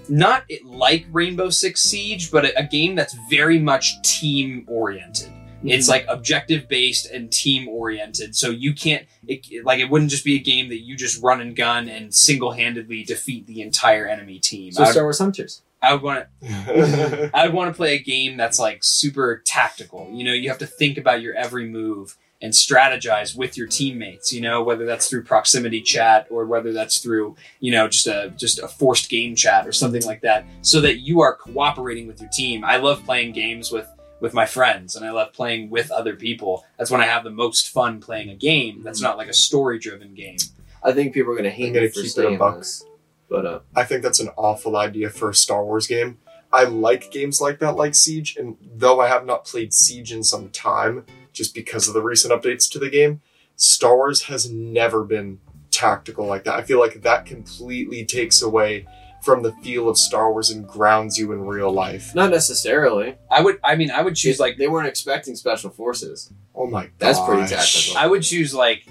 not 0.10 0.46
like 0.64 1.08
Rainbow 1.12 1.50
Six 1.50 1.82
Siege, 1.82 2.32
but 2.32 2.46
a, 2.46 2.60
a 2.60 2.64
game 2.64 2.96
that's 2.96 3.16
very 3.30 3.60
much 3.60 4.02
team 4.02 4.66
oriented. 4.68 5.30
Mm-hmm. 5.30 5.70
It's 5.70 5.88
like 5.88 6.06
objective 6.08 6.68
based 6.68 7.10
and 7.10 7.32
team 7.32 7.68
oriented. 7.68 8.36
So 8.36 8.50
you 8.50 8.74
can't 8.74 9.06
it, 9.28 9.66
like 9.66 9.80
it 9.80 9.90
wouldn't 9.90 10.12
just 10.12 10.24
be 10.24 10.36
a 10.36 10.40
game 10.40 10.70
that 10.70 10.82
you 10.82 10.96
just 10.96 11.22
run 11.24 11.42
and 11.42 11.56
gun 11.56 11.90
and 11.90 12.14
single 12.14 12.52
handedly 12.52 13.04
defeat 13.04 13.48
the 13.48 13.62
entire 13.62 14.06
enemy 14.06 14.40
team. 14.40 14.72
so 14.72 14.86
Star 14.86 15.04
Wars 15.04 15.20
Hunters. 15.20 15.62
I 15.86 15.94
would 15.94 16.02
want 16.02 16.28
to 16.42 17.32
I 17.34 17.46
would 17.46 17.54
want 17.54 17.74
to 17.74 17.78
play 17.78 17.96
a 17.96 18.00
game 18.00 18.38
that's 18.38 18.60
like 18.60 18.84
super 18.84 19.42
tactical. 19.46 20.10
You 20.12 20.24
know, 20.24 20.34
you 20.34 20.50
have 20.50 20.58
to 20.60 20.68
think 20.68 20.98
about 20.98 21.22
your 21.22 21.36
every 21.36 21.68
move 21.68 22.18
and 22.42 22.52
strategize 22.54 23.36
with 23.36 23.58
your 23.58 23.68
teammates. 23.68 24.34
You 24.34 24.42
know, 24.42 24.64
whether 24.64 24.86
that's 24.86 25.10
through 25.10 25.24
proximity 25.24 25.82
chat 25.82 26.28
or 26.30 26.46
whether 26.46 26.74
that's 26.74 27.00
through 27.00 27.36
you 27.60 27.72
know 27.72 27.88
just 27.88 28.08
a 28.08 28.34
just 28.38 28.60
a 28.60 28.68
forced 28.68 29.10
game 29.10 29.36
chat 29.36 29.68
or 29.68 29.72
something 29.72 30.04
like 30.04 30.22
that, 30.22 30.46
so 30.62 30.82
that 30.82 31.00
you 31.00 31.22
are 31.22 31.36
cooperating 31.36 32.08
with 32.08 32.20
your 32.20 32.30
team. 32.30 32.64
I 32.64 32.78
love 32.78 33.04
playing 33.06 33.34
games 33.34 33.72
with 33.72 33.88
with 34.22 34.34
my 34.34 34.46
friends 34.46 34.96
and 34.96 35.06
I 35.06 35.12
love 35.12 35.34
playing 35.34 35.70
with 35.70 35.92
other 35.92 36.16
people. 36.16 36.66
That's 36.78 36.90
when 36.90 37.02
I 37.02 37.06
have 37.06 37.24
the 37.24 37.30
most 37.30 37.70
fun 37.70 38.00
playing 38.00 38.30
a 38.30 38.36
game. 38.36 38.82
That's 38.82 39.00
mm-hmm. 39.00 39.10
not 39.10 39.18
like 39.18 39.28
a 39.28 39.34
story 39.34 39.78
driven 39.78 40.14
game. 40.14 40.38
I 40.84 40.94
think 40.94 41.14
people 41.14 41.32
are 41.32 41.36
going 41.36 41.46
to 41.46 41.50
hate 41.50 41.76
I'm 41.76 41.84
me 41.84 41.88
for 41.88 41.96
keep 41.96 42.06
it 42.06 42.08
a 42.08 42.10
saying 42.10 42.38
buck. 42.38 42.58
this. 42.58 42.84
But 43.30 43.46
uh, 43.46 43.60
I 43.76 43.84
think 43.84 44.04
that's 44.04 44.20
an 44.20 44.30
awful 44.38 44.78
idea 44.78 45.10
for 45.10 45.30
a 45.30 45.36
Star 45.36 45.64
Wars 45.66 45.88
game. 45.88 46.20
I 46.54 46.64
like 46.64 47.12
games 47.12 47.42
like 47.42 47.60
that, 47.60 47.76
like 47.76 47.96
Siege, 47.96 48.38
and 48.38 48.56
though 48.76 49.02
I 49.02 49.08
have 49.08 49.26
not 49.26 49.46
played 49.46 49.74
Siege 49.74 50.14
in 50.14 50.24
some 50.24 50.50
time, 50.50 51.06
just 51.34 51.54
because 51.54 51.88
of 51.88 51.94
the 51.94 52.02
recent 52.02 52.32
updates 52.34 52.72
to 52.72 52.80
the 52.80 52.90
game, 52.90 53.22
Star 53.58 53.96
Wars 53.96 54.24
has 54.24 54.50
never 54.50 55.04
been 55.04 55.40
tactical 55.72 56.26
like 56.26 56.46
that. 56.46 56.54
I 56.56 56.62
feel 56.62 56.80
like 56.80 57.02
that 57.02 57.26
completely 57.26 58.06
takes 58.06 58.42
away 58.42 58.88
from 59.22 59.42
the 59.42 59.52
feel 59.64 59.90
of 59.90 59.98
Star 59.98 60.32
Wars 60.32 60.52
and 60.52 60.66
grounds 60.68 61.18
you 61.18 61.32
in 61.34 61.42
real 61.42 61.72
life. 61.72 62.14
not 62.16 62.30
necessarily. 62.30 63.16
I 63.30 63.42
would 63.42 63.60
I 63.64 63.76
mean 63.76 63.90
I 63.92 64.02
would 64.02 64.16
choose 64.16 64.40
like 64.40 64.58
they 64.58 64.68
weren't 64.68 64.88
expecting 64.88 65.36
special 65.36 65.72
forces. 65.72 66.32
Oh 66.54 66.68
my 66.68 66.84
god. 66.84 66.92
That's 67.00 67.20
pretty 67.20 67.48
tactical. 67.48 67.98
I 67.98 68.06
would 68.06 68.22
choose 68.22 68.54
like, 68.54 68.86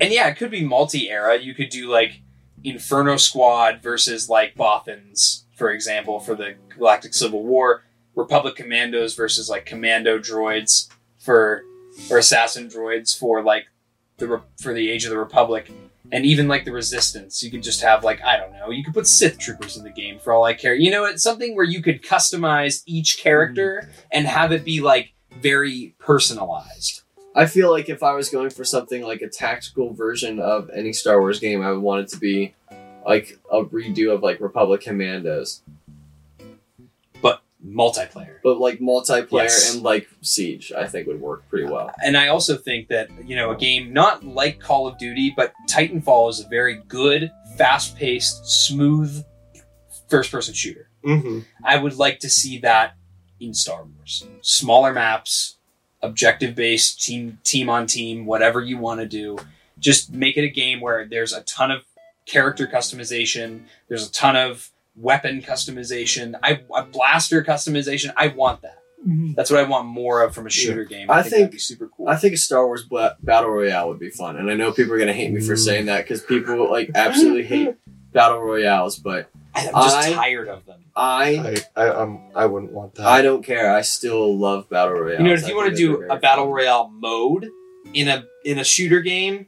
and 0.00 0.12
yeah, 0.12 0.28
it 0.28 0.36
could 0.36 0.50
be 0.52 0.64
multi-era. 0.64 1.38
You 1.38 1.52
could 1.52 1.68
do 1.68 1.90
like 1.90 2.21
Inferno 2.64 3.16
Squad 3.16 3.82
versus 3.82 4.28
like 4.28 4.54
Bothans, 4.54 5.44
for 5.56 5.70
example, 5.70 6.20
for 6.20 6.34
the 6.34 6.56
Galactic 6.76 7.14
Civil 7.14 7.42
War. 7.44 7.82
Republic 8.14 8.56
Commandos 8.56 9.14
versus 9.14 9.48
like 9.48 9.64
Commando 9.64 10.18
droids 10.18 10.88
for 11.18 11.64
or 12.10 12.18
assassin 12.18 12.68
droids 12.68 13.18
for 13.18 13.42
like 13.42 13.66
the 14.18 14.42
for 14.60 14.72
the 14.74 14.90
Age 14.90 15.04
of 15.04 15.10
the 15.10 15.18
Republic, 15.18 15.70
and 16.10 16.24
even 16.24 16.48
like 16.48 16.64
the 16.64 16.72
Resistance. 16.72 17.42
You 17.42 17.50
could 17.50 17.62
just 17.62 17.80
have 17.82 18.04
like 18.04 18.22
I 18.22 18.36
don't 18.36 18.52
know. 18.52 18.70
You 18.70 18.84
could 18.84 18.94
put 18.94 19.06
Sith 19.06 19.38
troopers 19.38 19.76
in 19.76 19.84
the 19.84 19.90
game 19.90 20.18
for 20.18 20.32
all 20.32 20.44
I 20.44 20.54
care. 20.54 20.74
You 20.74 20.90
know, 20.90 21.04
it's 21.04 21.22
something 21.22 21.56
where 21.56 21.64
you 21.64 21.82
could 21.82 22.02
customize 22.02 22.82
each 22.86 23.18
character 23.18 23.82
mm-hmm. 23.82 24.00
and 24.12 24.26
have 24.26 24.52
it 24.52 24.64
be 24.64 24.80
like 24.80 25.12
very 25.30 25.94
personalized. 25.98 27.01
I 27.34 27.46
feel 27.46 27.70
like 27.70 27.88
if 27.88 28.02
I 28.02 28.12
was 28.12 28.28
going 28.28 28.50
for 28.50 28.64
something 28.64 29.02
like 29.02 29.22
a 29.22 29.28
tactical 29.28 29.94
version 29.94 30.38
of 30.38 30.68
any 30.70 30.92
Star 30.92 31.18
Wars 31.20 31.40
game, 31.40 31.62
I 31.62 31.70
would 31.72 31.80
want 31.80 32.02
it 32.02 32.08
to 32.10 32.18
be 32.18 32.54
like 33.06 33.38
a 33.50 33.62
redo 33.64 34.12
of 34.14 34.22
like 34.22 34.40
Republic 34.40 34.80
Commandos, 34.82 35.62
But 37.22 37.42
Multiplayer. 37.64 38.36
but 38.42 38.58
like 38.58 38.80
multiplayer 38.80 39.44
Yes. 39.44 39.74
and 39.74 39.82
like 39.82 40.08
Siege. 40.20 40.72
I 40.76 40.86
think 40.86 41.06
would 41.06 41.20
work 41.20 41.48
pretty 41.48 41.64
well. 41.64 41.90
and 42.04 42.16
I 42.16 42.28
also 42.28 42.56
think 42.56 42.88
that 42.88 43.08
you 43.26 43.34
know 43.36 43.50
a 43.50 43.56
game 43.56 43.92
not 43.92 44.24
like 44.24 44.60
Call 44.60 44.86
of 44.86 44.98
Duty, 44.98 45.32
but 45.36 45.52
Titanfall 45.68 46.30
is 46.30 46.40
a 46.44 46.48
very 46.48 46.82
good, 46.88 47.30
fast-paced, 47.56 48.44
smooth 48.46 49.24
first-person 50.08 50.54
shooter. 50.54 50.88
hmm 51.04 51.40
I 51.64 51.78
would 51.78 51.96
like 51.96 52.18
to 52.20 52.28
see 52.30 52.58
that 52.58 52.94
in 53.40 53.54
Star 53.54 53.84
Wars. 53.84 54.26
Smaller 54.42 54.92
maps, 54.92 55.58
objective-based, 56.02 57.02
team 57.02 57.38
team 57.44 57.68
on 57.70 57.86
team, 57.86 58.26
whatever 58.26 58.60
you 58.60 58.78
want 58.78 59.00
to 59.00 59.06
do. 59.06 59.38
Just 59.78 60.12
make 60.12 60.36
it 60.36 60.44
a 60.44 60.48
game 60.50 60.80
where 60.80 61.06
there's 61.06 61.32
a 61.32 61.42
ton 61.42 61.70
of 61.70 61.82
character 62.26 62.66
customization. 62.66 63.62
There's 63.88 64.06
a 64.08 64.12
ton 64.12 64.36
of 64.36 64.70
weapon 64.96 65.42
customization. 65.42 66.34
I 66.42 66.60
a 66.76 66.84
blaster 66.84 67.42
customization. 67.42 68.12
I 68.16 68.28
want 68.28 68.62
that. 68.62 68.78
That's 69.34 69.50
what 69.50 69.58
I 69.58 69.64
want 69.64 69.88
more 69.88 70.22
of 70.22 70.32
from 70.32 70.46
a 70.46 70.50
shooter 70.50 70.84
game. 70.84 71.10
I 71.10 71.22
think, 71.22 71.30
think- 71.32 71.40
that'd 71.40 71.50
be 71.50 71.58
super 71.58 71.88
cool. 71.88 72.06
I 72.08 72.14
think 72.14 72.34
a 72.34 72.36
Star 72.36 72.64
Wars 72.66 72.84
bla- 72.84 73.16
battle 73.20 73.50
royale 73.50 73.88
would 73.88 73.98
be 73.98 74.10
fun, 74.10 74.36
and 74.36 74.48
I 74.48 74.54
know 74.54 74.70
people 74.70 74.94
are 74.94 74.98
gonna 74.98 75.12
hate 75.12 75.32
me 75.32 75.40
for 75.40 75.54
Mm. 75.54 75.58
saying 75.64 75.86
that 75.86 76.04
because 76.04 76.22
people 76.22 76.70
like 76.70 76.92
absolutely 76.94 77.42
hate 77.42 77.74
battle 78.12 78.38
royales, 78.38 78.96
but 78.96 79.28
I'm 79.54 79.64
just 79.72 79.96
I- 79.96 80.12
tired 80.12 80.48
of 80.48 80.64
them. 80.66 80.84
I 80.96 81.56
I, 81.76 81.82
I 81.84 81.88
um 81.88 82.30
I 82.34 82.46
wouldn't 82.46 82.72
want 82.72 82.94
that. 82.96 83.06
I 83.06 83.22
don't 83.22 83.42
care. 83.44 83.74
I 83.74 83.80
still 83.82 84.36
love 84.36 84.68
battle 84.68 84.94
royale. 84.94 85.18
You 85.20 85.26
know, 85.28 85.32
if 85.34 85.46
you 85.48 85.56
want 85.56 85.70
to 85.70 85.76
do 85.76 86.02
a 86.10 86.18
battle 86.18 86.52
royale 86.52 86.88
mode 86.88 87.48
in 87.94 88.08
a 88.08 88.24
in 88.44 88.58
a 88.58 88.64
shooter 88.64 89.00
game, 89.00 89.46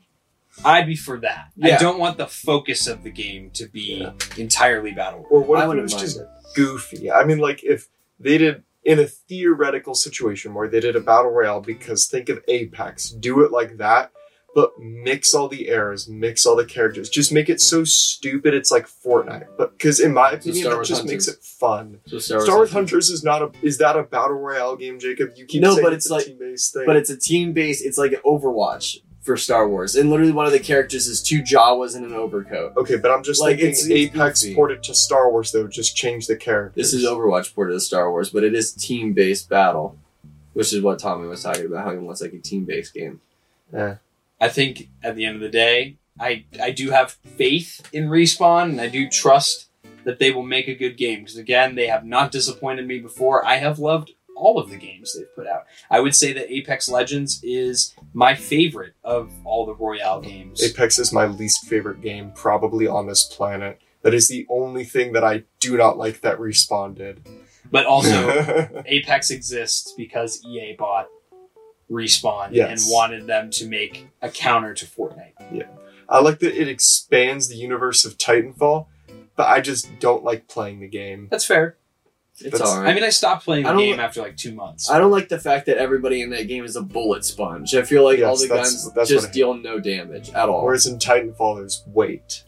I'd 0.65 0.87
be 0.87 0.97
for 0.97 1.19
that. 1.21 1.49
I 1.63 1.69
Yeah. 1.69 1.79
don't 1.79 1.99
want 1.99 2.17
the 2.19 2.27
focus 2.27 2.87
of 2.87 3.03
the 3.03 3.11
game 3.11 3.51
to 3.55 3.67
be 3.67 3.99
Yeah. 4.01 4.13
entirely 4.37 4.93
battle. 4.93 5.21
Royale. 5.21 5.31
or 5.31 5.41
what 5.43 5.59
I 5.59 5.63
if 5.63 5.65
it 5.65 5.69
wouldn't 5.69 5.83
was 5.85 5.93
mind 5.95 6.05
just 6.07 6.21
it. 6.21 6.27
goofy? 6.55 7.11
I 7.13 7.25
mean, 7.25 7.39
like 7.39 7.63
if 7.65 7.89
they 8.21 8.39
did 8.39 8.63
in 8.85 8.99
a 8.99 9.07
theoretical 9.07 9.95
situation 9.95 10.53
where 10.55 10.69
they 10.69 10.81
did 10.81 10.95
a 10.97 11.01
battle 11.01 11.31
royale, 11.31 11.61
because 11.61 12.07
think 12.07 12.29
of 12.29 12.43
Apex, 12.49 13.11
do 13.11 13.43
it 13.45 13.51
like 13.51 13.79
that, 13.79 14.11
but 14.55 14.79
mix 14.79 15.35
all 15.35 15.49
the 15.49 15.69
eras, 15.69 16.09
mix 16.09 16.47
all 16.47 16.55
the 16.57 16.65
characters, 16.65 17.09
just 17.09 17.33
make 17.33 17.49
it 17.49 17.61
so 17.61 17.85
stupid 17.85 18.55
it's 18.55 18.71
like 18.71 18.87
Fortnite. 18.87 19.47
But 19.59 19.77
because 19.77 19.99
in 20.01 20.13
my 20.15 20.31
opinion, 20.31 20.63
Star 20.63 20.71
that 20.71 20.77
Wars 20.77 20.89
just 20.89 21.05
makes 21.05 21.29
it 21.29 21.43
fun. 21.43 21.99
So 22.07 22.19
Star 22.19 22.41
Star 22.41 22.57
Wars, 22.57 22.59
Wars, 22.59 22.73
Hunters. 22.73 22.91
Hunters 22.93 23.11
is 23.11 23.25
not 23.25 23.43
a 23.43 23.51
is 23.63 23.79
that 23.79 23.97
a 23.97 24.03
battle 24.05 24.37
royale 24.37 24.77
game, 24.77 24.99
Jacob? 24.99 25.31
You 25.37 25.47
keep 25.47 25.61
No, 25.63 25.73
saying 25.75 25.85
but 25.85 25.93
it's, 25.93 26.07
it's 26.07 26.11
a 26.11 26.15
like- 26.15 26.27
team-based 26.27 26.73
thing. 26.75 26.83
but 26.87 26.97
it's 26.97 27.11
a 27.11 27.17
team 27.17 27.53
based. 27.53 27.85
It's 27.85 27.99
like 27.99 28.13
Overwatch 28.25 28.99
for 29.23 29.37
Star 29.39 29.67
Wars, 29.67 29.97
and 29.97 30.11
literally 30.11 30.33
one 30.33 30.45
of 30.45 30.53
the 30.53 30.59
characters 30.61 31.07
is 31.07 31.23
two 31.23 31.41
Jawas 31.41 31.97
in 31.97 32.05
an 32.05 32.13
overcoat. 32.13 32.77
okay, 32.77 32.97
but 32.97 33.11
I'm 33.11 33.23
just 33.23 33.41
like, 33.41 33.59
thinking 33.59 33.71
it's- 33.71 33.91
Apex 33.91 34.45
ported 34.55 34.83
to 34.83 34.95
Star 34.95 35.31
Wars 35.31 35.51
though, 35.51 35.67
just 35.67 35.97
change 35.97 36.27
the 36.27 36.37
characters. 36.37 36.93
This 36.93 36.93
is 36.93 37.07
Overwatch 37.09 37.55
ported 37.55 37.73
to 37.73 37.81
Star 37.81 38.11
Wars, 38.11 38.29
but 38.31 38.45
it 38.45 38.55
is 38.55 38.73
team 38.73 39.15
based 39.15 39.49
battle, 39.49 39.97
which 40.53 40.75
is 40.75 40.83
what 40.83 40.99
Tommy 40.99 41.27
was 41.27 41.43
talking 41.43 41.65
about. 41.65 41.85
How 41.87 41.93
he 41.93 41.99
wants 41.99 42.21
like 42.21 42.35
a 42.35 42.39
team 42.39 42.65
based 42.67 42.93
game. 42.93 43.21
Yeah. 43.73 43.97
I 44.45 44.49
think 44.51 44.91
at 45.03 45.17
the 45.17 45.25
end 45.25 45.37
of 45.37 45.41
the 45.41 45.49
day, 45.49 45.97
I 46.21 46.45
I 46.61 46.71
do 46.71 46.91
have 46.91 47.13
faith 47.13 47.89
in 47.95 48.09
respawn, 48.09 48.65
and 48.65 48.81
I 48.81 48.89
do 48.89 49.09
trust 49.09 49.71
that 50.05 50.19
they 50.19 50.31
will 50.31 50.43
make 50.43 50.69
a 50.69 50.75
good 50.75 50.99
game. 50.99 51.21
Because 51.21 51.39
again, 51.39 51.77
they 51.77 51.87
have 51.87 52.05
not 52.05 52.31
disappointed 52.31 52.87
me 52.87 52.99
before. 52.99 53.43
I 53.47 53.57
have 53.57 53.79
loved 53.79 54.13
all 54.37 54.59
of 54.59 54.69
the 54.69 54.77
games 54.77 55.15
they've 55.15 55.35
put 55.35 55.47
out. 55.47 55.65
I 55.91 56.01
would 56.01 56.15
say 56.15 56.35
that 56.35 56.53
Apex 56.53 56.91
Legends 56.91 57.41
is 57.43 57.95
my 58.13 58.35
favorite 58.35 58.93
of 59.03 59.33
all 59.45 59.65
the 59.65 59.75
Royale 59.75 60.21
games. 60.21 60.63
Apex 60.63 60.99
is 60.99 61.11
my 61.11 61.25
least 61.25 61.65
favorite 61.65 62.03
game 62.03 62.31
probably 62.35 62.87
on 62.87 63.07
this 63.07 63.25
planet. 63.25 63.81
That 64.03 64.13
is 64.13 64.29
the 64.29 64.47
only 64.51 64.85
thing 64.85 65.15
that 65.15 65.25
I 65.25 65.45
do 65.59 65.79
not 65.79 65.97
like 65.97 66.21
that 66.21 66.37
Respawn 66.39 66.95
did. 66.95 67.27
But 67.71 67.87
also, 67.87 68.83
Apex 68.87 69.31
exists 69.31 69.95
because 69.97 70.45
EA 70.45 70.77
bought 70.79 71.09
Respawn 71.95 72.49
Yes. 72.53 72.83
and 72.85 72.93
wanted 72.93 73.27
them 73.27 73.51
to 73.53 73.67
make 73.67 74.09
a 74.21 74.29
counter 74.29 74.75
to 74.75 74.85
Fortnite. 74.85 75.33
Yeah. 75.53 75.65
I 76.09 76.21
like 76.21 76.41
that 76.41 76.61
it 76.61 76.69
expands 76.69 77.49
the 77.49 77.55
universe 77.57 78.05
of 78.05 78.19
Titanfall, 78.19 78.87
but 79.37 79.47
I 79.49 79.61
just 79.61 79.89
don't 80.01 80.25
like 80.25 80.49
playing 80.49 80.81
the 80.81 80.89
game. 80.89 81.29
That's 81.31 81.45
fair. 81.47 81.77
It's 82.41 82.61
alright. 82.61 82.91
I 82.91 82.95
mean, 82.95 83.05
I 83.05 83.11
stopped 83.11 83.45
playing 83.45 83.63
the 83.65 83.71
game 83.77 83.97
li- 83.97 84.03
after 84.03 84.21
like 84.21 84.37
two 84.37 84.53
months. 84.53 84.91
I 84.91 84.99
don't 84.99 85.13
like 85.13 85.29
the 85.29 85.39
fact 85.39 85.67
that 85.67 85.79
everybody 85.79 86.21
in 86.21 86.31
that 86.31 86.49
game 86.49 86.65
is 86.65 86.75
a 86.75 86.83
bullet 86.83 87.25
sponge. 87.25 87.75
I 87.77 87.83
feel 87.83 88.03
like 88.03 88.21
all 88.23 88.37
the 88.37 88.49
that's- 88.49 88.73
guns 88.85 88.93
that's 88.93 89.09
just 89.09 89.33
deal 89.33 89.55
no 89.55 89.79
damage 89.79 90.31
at 90.31 90.49
all. 90.49 90.65
Whereas 90.65 90.87
in 90.89 90.99
Titanfall, 90.99 91.59
there's 91.59 91.85
weight 91.87 92.43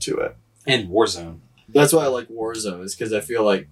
to 0.00 0.16
it. 0.18 0.36
and 0.66 0.88
Warzone. 0.88 1.40
That's 1.68 1.92
why 1.92 2.04
I 2.04 2.06
like 2.06 2.28
Warzone, 2.28 2.84
is 2.84 2.94
because 2.94 3.12
I 3.12 3.20
feel 3.20 3.42
like 3.42 3.68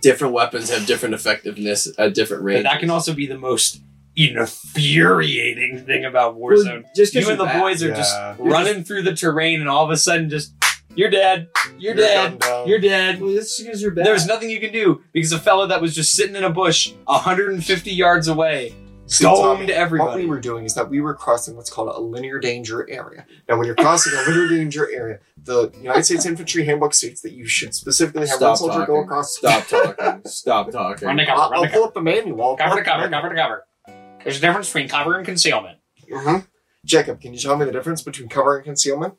different 0.00 0.34
weapons 0.34 0.70
have 0.70 0.86
different 0.86 1.14
effectiveness 1.14 1.88
at 1.98 2.14
different 2.14 2.42
But 2.42 2.46
ranges. 2.46 2.64
that 2.64 2.78
can 2.80 2.90
also 2.90 3.14
be 3.14 3.26
the 3.26 3.38
most 3.38 3.80
infuriating 4.16 5.84
thing 5.86 6.04
about 6.04 6.36
Warzone. 6.36 6.84
just 6.94 7.14
you 7.14 7.28
and 7.30 7.38
the 7.40 7.46
boys 7.46 7.82
are 7.82 7.88
Yeah. 7.88 7.94
just 7.96 8.16
You're 8.38 8.48
running 8.48 8.84
through 8.84 9.02
the 9.02 9.14
terrain, 9.14 9.60
and 9.60 9.68
all 9.68 9.84
of 9.84 9.90
a 9.90 9.96
sudden, 9.96 10.28
just 10.30 10.54
you're 10.94 11.10
dead, 11.10 11.48
you're, 11.78 11.94
dead, 11.94 12.14
gunned 12.32 12.40
down. 12.40 12.68
you're 12.68 12.78
dead. 12.78 13.20
Well, 13.20 13.34
that's 13.34 13.60
because 13.60 13.80
you're 13.80 13.92
bad. 13.92 14.04
There 14.06 14.12
was 14.12 14.26
nothing 14.26 14.50
you 14.50 14.60
can 14.60 14.72
do 14.72 15.00
because 15.12 15.32
a 15.32 15.38
fellow 15.38 15.66
that 15.66 15.80
was 15.80 15.94
just 15.94 16.12
sitting 16.12 16.36
in 16.36 16.44
a 16.44 16.50
bush 16.50 16.92
150 17.06 17.90
yards 17.90 18.28
away 18.28 18.74
See, 19.06 19.24
Tommy, 19.24 19.66
Domed 19.66 19.98
What 19.98 20.16
we 20.16 20.26
were 20.26 20.38
doing 20.40 20.64
is 20.64 20.74
that 20.74 20.88
we 20.88 21.00
were 21.00 21.12
crossing 21.12 21.54
what's 21.56 21.68
called 21.68 21.88
a 21.94 22.00
linear 22.00 22.38
danger 22.38 22.88
area. 22.88 23.26
Now, 23.48 23.58
when 23.58 23.66
you're 23.66 23.74
crossing 23.74 24.12
a 24.16 24.22
linear 24.30 24.48
danger 24.48 24.88
area, 24.90 25.18
the 25.42 25.70
United 25.82 26.04
States 26.04 26.24
Infantry 26.24 26.64
Handbook 26.64 26.94
states 26.94 27.20
that 27.22 27.32
you 27.32 27.46
should 27.46 27.74
specifically 27.74 28.26
have 28.28 28.40
one 28.40 28.56
Stop 28.56 28.58
soldier 28.58 28.78
go 28.86 28.86
talking. 28.86 29.04
across. 29.04 29.36
Stop 29.36 29.66
talking. 29.66 30.22
Stop 30.24 30.70
talking. 30.70 31.08
Run 31.08 31.16
to 31.18 31.24
I'll, 31.30 31.50
run 31.50 31.58
I'll 31.58 31.62
to 31.64 31.68
pull 31.70 31.80
cover. 31.80 31.88
up 31.88 31.94
the 31.94 32.00
manual. 32.00 32.56
Cover 32.56 32.76
to 32.76 32.82
cover, 32.84 33.08
cover 33.10 33.28
to 33.30 33.34
cover. 33.34 33.66
There's 34.24 34.38
a 34.38 34.40
difference 34.40 34.68
between 34.68 34.88
cover 34.88 35.16
and 35.16 35.24
concealment. 35.26 35.78
hmm 36.10 36.38
Jacob, 36.84 37.20
can 37.20 37.32
you 37.32 37.38
tell 37.38 37.56
me 37.56 37.64
the 37.64 37.70
difference 37.72 38.02
between 38.02 38.28
cover 38.28 38.56
and 38.56 38.64
concealment? 38.64 39.14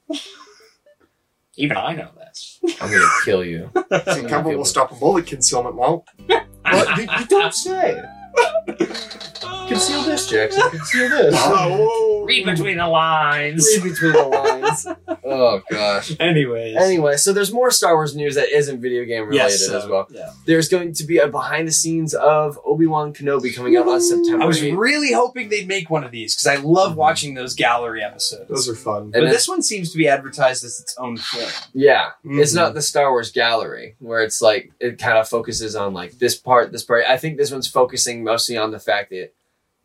Even 1.55 1.77
I 1.77 1.93
know 1.93 2.09
this. 2.17 2.59
I'm 2.81 2.91
gonna 2.91 3.07
kill 3.23 3.43
you. 3.45 3.71
See, 4.11 4.23
cover 4.23 4.49
will 4.57 4.65
stop 4.65 4.91
a 4.91 4.95
bullet, 4.95 5.27
concealment 5.27 5.75
won't. 5.75 6.03
What? 6.63 6.97
You, 6.97 7.03
you 7.19 7.25
don't 7.27 7.53
say. 7.53 8.01
Conceal 9.73 10.03
this, 10.03 10.27
Jackson. 10.29 10.69
Conceal 10.69 11.09
this. 11.09 11.36
Oh, 11.43 12.25
Read 12.25 12.45
between 12.45 12.77
the 12.77 12.88
lines. 12.88 13.67
Read 13.75 13.91
between 13.91 14.13
the 14.13 14.23
lines. 14.23 14.88
Oh 15.25 15.62
gosh. 15.71 16.15
Anyways. 16.19 16.75
Anyway, 16.75 17.15
so 17.15 17.31
there's 17.33 17.51
more 17.51 17.71
Star 17.71 17.95
Wars 17.95 18.13
news 18.15 18.36
that 18.36 18.49
isn't 18.49 18.81
video 18.81 19.05
game 19.05 19.23
related 19.29 19.51
Yes, 19.51 19.69
as 19.69 19.88
well. 19.88 20.05
Yeah. 20.12 20.31
There's 20.45 20.67
going 20.67 20.93
to 20.95 21.05
be 21.05 21.17
a 21.17 21.27
behind 21.27 21.67
the 21.67 21.71
scenes 21.71 22.13
of 22.13 22.59
Obi 22.65 22.86
Wan 22.88 23.13
Kenobi 23.13 23.55
coming 23.55 23.75
out 23.77 23.88
on 23.88 24.01
September. 24.01 24.43
I 24.43 24.45
was 24.45 24.62
8th. 24.62 24.77
really 24.77 25.13
hoping 25.13 25.47
they'd 25.49 25.67
make 25.67 25.89
one 25.89 26.03
of 26.03 26.12
these 26.12 26.36
because 26.36 26.47
I 26.47 26.62
love 26.62 26.97
watching 26.97 27.33
those 27.36 27.55
gallery 27.55 28.03
episodes. 28.03 28.49
Those 28.49 28.67
are 28.69 28.75
fun. 28.75 29.12
But 29.12 29.21
then- 29.21 29.29
this 29.31 29.47
one 29.47 29.62
seems 29.63 29.91
to 29.93 29.97
be 29.97 30.07
advertised 30.09 30.63
as 30.65 30.79
its 30.79 30.93
own 30.99 31.15
film. 31.17 31.49
Yeah, 31.73 32.09
it's 32.25 32.51
Mhm. 32.51 32.55
not 32.55 32.73
the 32.73 32.81
Star 32.81 33.09
Wars 33.09 33.31
gallery 33.31 33.95
where 33.99 34.21
it's 34.23 34.41
like 34.41 34.71
it 34.79 34.99
kind 34.99 35.17
of 35.17 35.27
focuses 35.27 35.75
on 35.75 35.93
like 35.93 36.19
this 36.19 36.36
part, 36.36 36.71
this 36.73 36.83
part. 36.83 37.05
I 37.07 37.17
think 37.17 37.38
this 37.38 37.51
one's 37.51 37.67
focusing 37.67 38.23
mostly 38.25 38.57
on 38.57 38.71
the 38.71 38.79
fact 38.79 39.09
that 39.12 39.31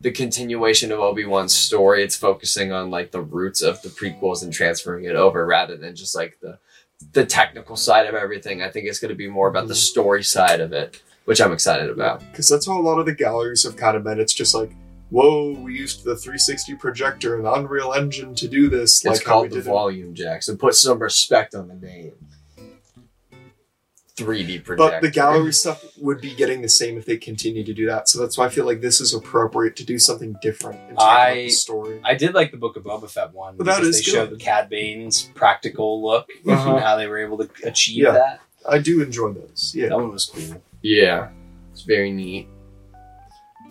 the 0.01 0.11
continuation 0.11 0.91
of 0.91 0.99
Obi 0.99 1.25
Wan's 1.25 1.53
story. 1.53 2.03
It's 2.03 2.15
focusing 2.15 2.71
on 2.71 2.89
like 2.89 3.11
the 3.11 3.21
roots 3.21 3.61
of 3.61 3.81
the 3.81 3.89
prequels 3.89 4.43
and 4.43 4.53
transferring 4.53 5.05
it 5.05 5.15
over 5.15 5.45
rather 5.45 5.75
than 5.75 5.95
just 5.95 6.15
like 6.15 6.37
the 6.41 6.59
the 7.13 7.25
technical 7.25 7.75
side 7.75 8.07
of 8.07 8.15
everything. 8.15 8.61
I 8.61 8.69
think 8.69 8.85
it's 8.87 8.99
going 8.99 9.09
to 9.09 9.15
be 9.15 9.29
more 9.29 9.47
about 9.47 9.67
the 9.67 9.73
mm-hmm. 9.73 9.79
story 9.79 10.23
side 10.23 10.59
of 10.59 10.73
it, 10.73 11.01
which 11.25 11.41
I'm 11.41 11.53
excited 11.53 11.89
about. 11.89 12.19
Because 12.31 12.47
that's 12.47 12.67
how 12.67 12.79
a 12.79 12.81
lot 12.81 12.99
of 12.99 13.05
the 13.05 13.15
galleries 13.15 13.63
have 13.63 13.77
kind 13.77 13.95
of 13.95 14.03
been. 14.03 14.19
It's 14.19 14.33
just 14.33 14.53
like, 14.53 14.71
whoa, 15.09 15.53
we 15.53 15.77
used 15.77 16.03
the 16.03 16.15
360 16.15 16.75
projector 16.75 17.37
and 17.37 17.47
Unreal 17.47 17.93
Engine 17.93 18.35
to 18.35 18.47
do 18.47 18.69
this. 18.69 19.05
It's 19.05 19.19
like 19.19 19.23
called 19.23 19.45
the 19.45 19.55
did 19.55 19.67
it. 19.67 19.69
Volume 19.69 20.13
Jackson. 20.13 20.57
Put 20.57 20.75
some 20.75 20.99
respect 20.99 21.55
on 21.55 21.67
the 21.69 21.75
name. 21.75 22.15
3D 24.25 24.63
projector. 24.63 24.75
But 24.75 25.01
the 25.01 25.09
gallery 25.09 25.53
stuff 25.63 25.83
would 25.97 26.21
be 26.21 26.35
getting 26.35 26.61
the 26.61 26.69
same 26.69 26.97
if 26.97 27.05
they 27.05 27.17
continue 27.17 27.63
to 27.63 27.73
do 27.73 27.85
that. 27.87 28.09
So 28.09 28.19
that's 28.19 28.37
why 28.37 28.45
I 28.45 28.49
feel 28.49 28.65
like 28.65 28.81
this 28.81 28.99
is 29.01 29.13
appropriate 29.13 29.75
to 29.77 29.85
do 29.85 29.97
something 29.99 30.35
different 30.41 30.79
and 30.89 30.97
talk 30.97 31.05
about 31.11 31.27
I- 31.29 31.33
the 31.35 31.49
story. 31.49 32.01
I 32.03 32.15
did 32.15 32.33
like 32.33 32.51
the 32.51 32.57
Book 32.57 32.75
of 32.75 32.83
Boba 32.83 33.09
Fett 33.09 33.33
one 33.33 33.57
Well, 33.57 33.65
that 33.65 33.77
because 33.81 33.97
is 33.99 34.05
they 34.05 34.11
good. 34.11 34.29
showed 34.29 34.39
Cad 34.39 34.69
Bane's 34.69 35.23
practical 35.35 36.01
look 36.03 36.29
Uh-huh. 36.47 36.71
and 36.75 36.83
how 36.83 36.95
they 36.97 37.07
were 37.07 37.19
able 37.19 37.37
to 37.37 37.49
achieve 37.63 38.03
Yeah. 38.03 38.11
that. 38.11 38.39
I 38.67 38.77
do 38.79 39.01
enjoy 39.01 39.31
those. 39.33 39.73
Yeah. 39.75 39.89
That 39.89 39.95
one 39.97 40.11
was 40.11 40.25
cool. 40.25 40.61
yeah, 40.81 41.29
it's 41.71 41.81
very 41.83 42.11
neat. 42.11 42.47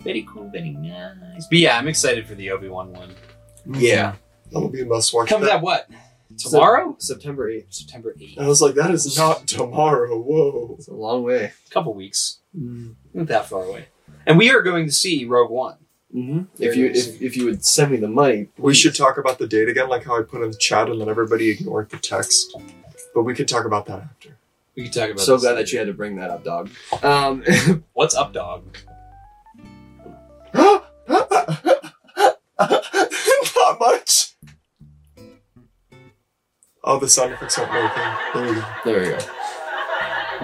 Very 0.03 0.25
cool, 0.31 0.49
very 0.49 0.71
nice. 0.71 1.45
But 1.49 1.57
yeah, 1.59 1.77
I'm 1.77 1.87
excited 1.87 2.25
for 2.25 2.33
the 2.35 2.51
Obi 2.51 2.69
Wan 2.69 2.93
one. 2.93 3.13
Yeah. 3.67 4.15
That'll 4.51 4.69
be 4.69 4.81
a 4.81 4.85
must 4.85 5.13
watch. 5.13 5.27
Comes 5.29 5.47
out 5.47 5.61
what? 5.61 5.87
Tomorrow? 6.39 6.95
September 6.99 7.51
8th. 7.51 7.73
September 7.73 8.15
8th. 8.19 8.39
I 8.39 8.47
was 8.47 8.61
like, 8.61 8.75
that 8.75 8.91
is 8.91 9.17
not 9.17 9.47
tomorrow. 9.47 10.17
Whoa. 10.19 10.75
It's 10.77 10.87
a 10.87 10.93
long 10.93 11.23
way. 11.23 11.51
A 11.67 11.69
couple 11.69 11.93
weeks. 11.93 12.39
Not 12.53 13.27
that 13.27 13.47
far 13.47 13.63
away. 13.63 13.87
And 14.25 14.37
we 14.37 14.49
are 14.51 14.61
going 14.61 14.85
to 14.85 14.91
see 14.91 15.25
Rogue 15.25 15.51
One. 15.51 15.77
Mm-hmm. 16.15 16.61
If 16.63 16.75
you 16.75 16.87
if, 16.87 17.21
if 17.21 17.37
you 17.37 17.45
would 17.45 17.63
send 17.63 17.91
me 17.91 17.97
the 17.97 18.07
money, 18.07 18.47
We 18.57 18.73
should 18.73 18.95
talk 18.95 19.19
about 19.19 19.37
the 19.37 19.47
date 19.47 19.69
again, 19.69 19.89
like 19.89 20.05
how 20.05 20.17
I 20.17 20.23
put 20.23 20.41
in 20.41 20.49
the 20.49 20.57
chat 20.57 20.89
and 20.89 20.99
then 20.99 21.07
everybody 21.07 21.49
ignored 21.49 21.89
the 21.91 21.97
text. 21.97 22.55
But 23.13 23.23
we 23.23 23.35
could 23.35 23.47
talk 23.47 23.65
about 23.65 23.85
that 23.85 24.01
after. 24.01 24.35
We 24.75 24.83
could 24.85 24.93
talk 24.93 25.09
about 25.11 25.19
So 25.19 25.33
this 25.33 25.43
glad 25.43 25.53
that 25.55 25.71
you 25.71 25.77
had 25.77 25.87
to 25.87 25.93
bring 25.93 26.15
that 26.15 26.31
up, 26.31 26.43
dog. 26.43 26.71
Um, 27.03 27.43
What's 27.93 28.15
up, 28.15 28.33
dog? 28.33 28.77
not 30.55 30.85
much. 33.79 34.28
Oh, 36.91 36.97
the 36.97 37.07
sound 37.07 37.33
effects 37.33 37.59
aren't 37.59 37.71
working. 37.71 38.03
There 38.33 38.43
we 38.47 38.55
go. 38.55 38.65
there 38.83 38.99
we 38.99 39.09
go. 39.09 40.39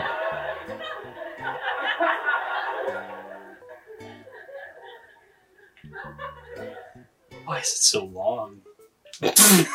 Why 7.46 7.60
is 7.62 7.66
it 7.66 7.78
so 7.78 8.06
long? 8.06 8.62
that 9.22 9.68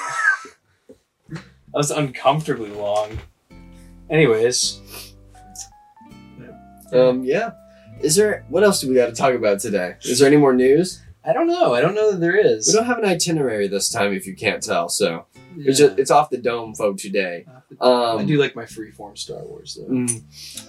was 1.73 1.91
uncomfortably 1.91 2.71
long. 2.71 3.19
Anyways, 4.09 4.81
Um, 6.93 7.25
yeah. 7.25 7.51
Is 8.01 8.15
there 8.15 8.45
what 8.49 8.63
else 8.63 8.81
do 8.81 8.89
we 8.89 8.95
got 8.95 9.07
to 9.07 9.13
talk 9.13 9.35
about 9.35 9.59
today? 9.59 9.97
Is 10.03 10.21
there 10.21 10.29
any 10.29 10.37
more 10.37 10.55
news? 10.55 11.03
I 11.25 11.33
don't 11.33 11.49
know. 11.49 11.75
I 11.75 11.81
don't 11.81 11.97
know 11.97 12.13
that 12.13 12.21
there 12.21 12.37
is. 12.37 12.69
We 12.69 12.75
don't 12.75 12.87
have 12.87 12.99
an 12.99 13.05
itinerary 13.07 13.67
this 13.67 13.91
time, 13.91 14.13
if 14.13 14.25
you 14.25 14.37
can't 14.37 14.63
tell. 14.63 14.89
So 14.89 15.27
it's 15.59 15.79
just 15.79 15.99
it's 15.99 16.11
off 16.11 16.31
the 16.31 16.39
dome 16.39 16.75
for 16.75 16.95
today. 16.95 17.45
Um, 17.81 18.19
I 18.19 18.25
do 18.25 18.39
like 18.39 18.55
my 18.57 18.65
freeform 18.65 19.17
Star 19.17 19.43
Wars 19.45 19.79
though. 19.81 19.93
Mm. 19.93 20.23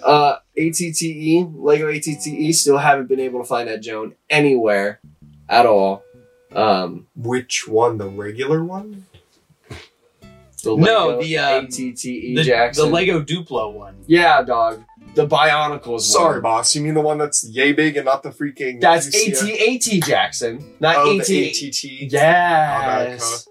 Uh, 0.04 0.36
ATTE, 0.56 1.48
Lego 1.54 1.88
ATTE, 1.88 2.26
E, 2.26 2.52
still 2.52 2.78
haven't 2.78 3.08
been 3.08 3.20
able 3.20 3.40
to 3.40 3.46
find 3.46 3.68
that 3.68 3.82
Joan 3.82 4.14
anywhere 4.30 5.00
at 5.48 5.66
all. 5.66 6.02
Um, 6.54 7.06
Which 7.16 7.66
one? 7.66 7.98
The 7.98 8.08
regular 8.08 8.62
one? 8.64 9.06
the 10.62 10.76
No, 10.76 11.20
the, 11.20 11.38
um, 11.38 11.64
ATTE 11.66 12.02
the, 12.02 12.10
E 12.40 12.42
Jackson. 12.44 12.86
the 12.86 12.90
Lego 12.92 13.20
Duplo 13.22 13.72
one. 13.72 13.96
Yeah, 14.06 14.42
dog. 14.42 14.84
The 15.14 15.26
Bionicles. 15.26 16.02
Sorry, 16.02 16.34
one. 16.36 16.42
boss. 16.42 16.74
You 16.76 16.82
mean 16.82 16.94
the 16.94 17.00
one 17.00 17.18
that's 17.18 17.44
yay 17.48 17.72
big 17.72 17.96
and 17.96 18.04
not 18.06 18.22
the 18.22 18.30
freaking. 18.30 18.80
That's 18.80 19.08
UCF? 19.08 19.98
AT 19.98 20.02
Jackson, 20.04 20.74
not 20.80 20.96
Oh, 20.98 21.18
AT. 21.18 21.26
the 21.26 21.48
ATT. 21.48 21.84
Yes. 22.12 23.48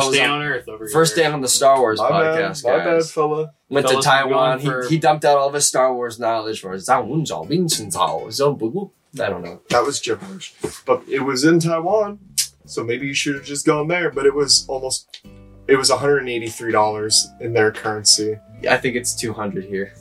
First 0.00 0.12
day 0.12 0.24
on- 0.24 0.30
on 0.40 0.42
Earth 0.42 0.68
over 0.68 0.88
First 0.88 1.16
day 1.16 1.24
on 1.26 1.40
the 1.40 1.48
Star 1.48 1.78
Wars 1.78 1.98
My 2.00 2.08
bad, 2.10 2.38
podcast, 2.54 2.64
my 2.64 2.76
bad, 2.84 3.04
fella. 3.04 3.52
Went 3.68 3.86
to 3.86 3.92
Fellas, 3.92 4.06
we're 4.06 4.12
Taiwan. 4.12 4.58
going 4.58 4.60
for- 4.82 4.88
He, 4.88 4.94
he 4.94 4.98
dumped 5.00 5.24
out 5.24 5.38
all 5.38 5.48
of 5.48 5.54
his 5.54 5.66
Star 5.66 5.94
Wars 5.94 6.18
knowledge 6.18 6.60
for 6.60 6.72
us. 6.74 6.88
I 6.88 6.96
don't 9.28 9.42
know. 9.42 9.60
That 9.70 9.84
was 9.84 10.00
gibberish. 10.00 10.54
But 10.86 11.02
it 11.08 11.20
was 11.20 11.44
in 11.44 11.60
Taiwan, 11.60 12.18
so 12.66 12.82
maybe 12.82 13.06
you 13.06 13.14
should 13.14 13.34
have 13.34 13.44
just 13.44 13.66
gone 13.66 13.88
there. 13.88 14.10
But 14.10 14.26
it 14.26 14.34
was 14.34 14.64
almost. 14.68 15.20
It 15.68 15.76
was 15.76 15.90
$183 15.90 17.40
in 17.40 17.52
their 17.52 17.70
currency. 17.70 18.36
I 18.68 18.76
think 18.78 18.96
it's 18.96 19.14
200 19.14 19.64
here. 19.64 19.94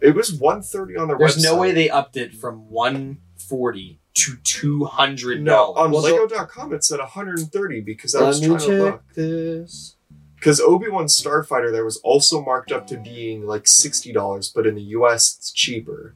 It 0.00 0.14
was 0.14 0.32
130 0.34 0.96
on 0.96 1.08
their 1.08 1.16
There's 1.16 1.36
website. 1.38 1.42
no 1.44 1.56
way 1.56 1.72
they 1.72 1.88
upped 1.88 2.16
it 2.16 2.34
from 2.34 2.68
140 2.68 4.00
to 4.14 4.36
200 4.44 5.42
No, 5.42 5.72
on 5.74 5.90
Well, 5.90 6.02
Lego.com 6.02 6.72
it 6.72 6.84
said 6.84 6.98
130 6.98 7.80
because 7.80 8.14
I 8.14 8.22
was 8.22 8.40
trying 8.40 8.58
to 8.58 8.82
look. 8.84 9.02
this. 9.14 9.96
Because 10.34 10.60
Obi 10.60 10.88
Wan 10.88 11.06
Starfighter 11.06 11.70
there 11.70 11.84
was 11.84 11.98
also 11.98 12.42
marked 12.42 12.72
up 12.72 12.86
to 12.88 12.96
being 12.96 13.46
like 13.46 13.64
$60, 13.64 14.54
but 14.54 14.66
in 14.66 14.74
the 14.74 14.82
US 14.82 15.36
it's 15.36 15.52
cheaper. 15.52 16.14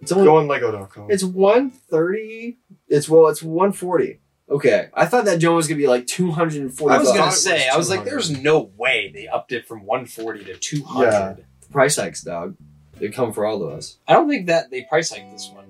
It's 0.00 0.12
only 0.12 0.26
Go 0.26 0.36
on 0.36 0.46
Lego.com. 0.46 1.10
It's 1.10 1.24
130. 1.24 2.58
It's 2.88 3.08
well, 3.08 3.28
it's 3.28 3.42
140. 3.42 4.20
Okay. 4.50 4.88
I 4.92 5.06
thought 5.06 5.24
that 5.24 5.38
Joan 5.38 5.56
was 5.56 5.66
gonna 5.66 5.78
be 5.78 5.86
like 5.86 6.06
240. 6.06 6.94
I 6.94 6.98
was 6.98 7.08
gonna 7.08 7.22
it 7.22 7.26
was 7.26 7.42
say, 7.42 7.68
I 7.68 7.76
was 7.76 7.88
like, 7.90 8.04
there's 8.04 8.30
no 8.30 8.70
way 8.76 9.10
they 9.14 9.26
upped 9.26 9.52
it 9.52 9.66
from 9.66 9.84
140 9.84 10.44
to 10.44 10.56
200. 10.56 11.06
Yeah. 11.10 11.34
price 11.72 11.96
hikes, 11.96 12.22
dog. 12.22 12.56
They 12.98 13.08
come 13.08 13.32
for 13.32 13.44
all 13.46 13.62
of 13.62 13.70
us. 13.72 13.96
I 14.06 14.12
don't 14.12 14.28
think 14.28 14.46
that 14.46 14.70
they 14.70 14.82
price 14.82 15.10
hiked 15.10 15.32
this 15.32 15.50
one. 15.52 15.63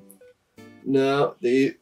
No, 0.84 1.34
they. 1.40 1.74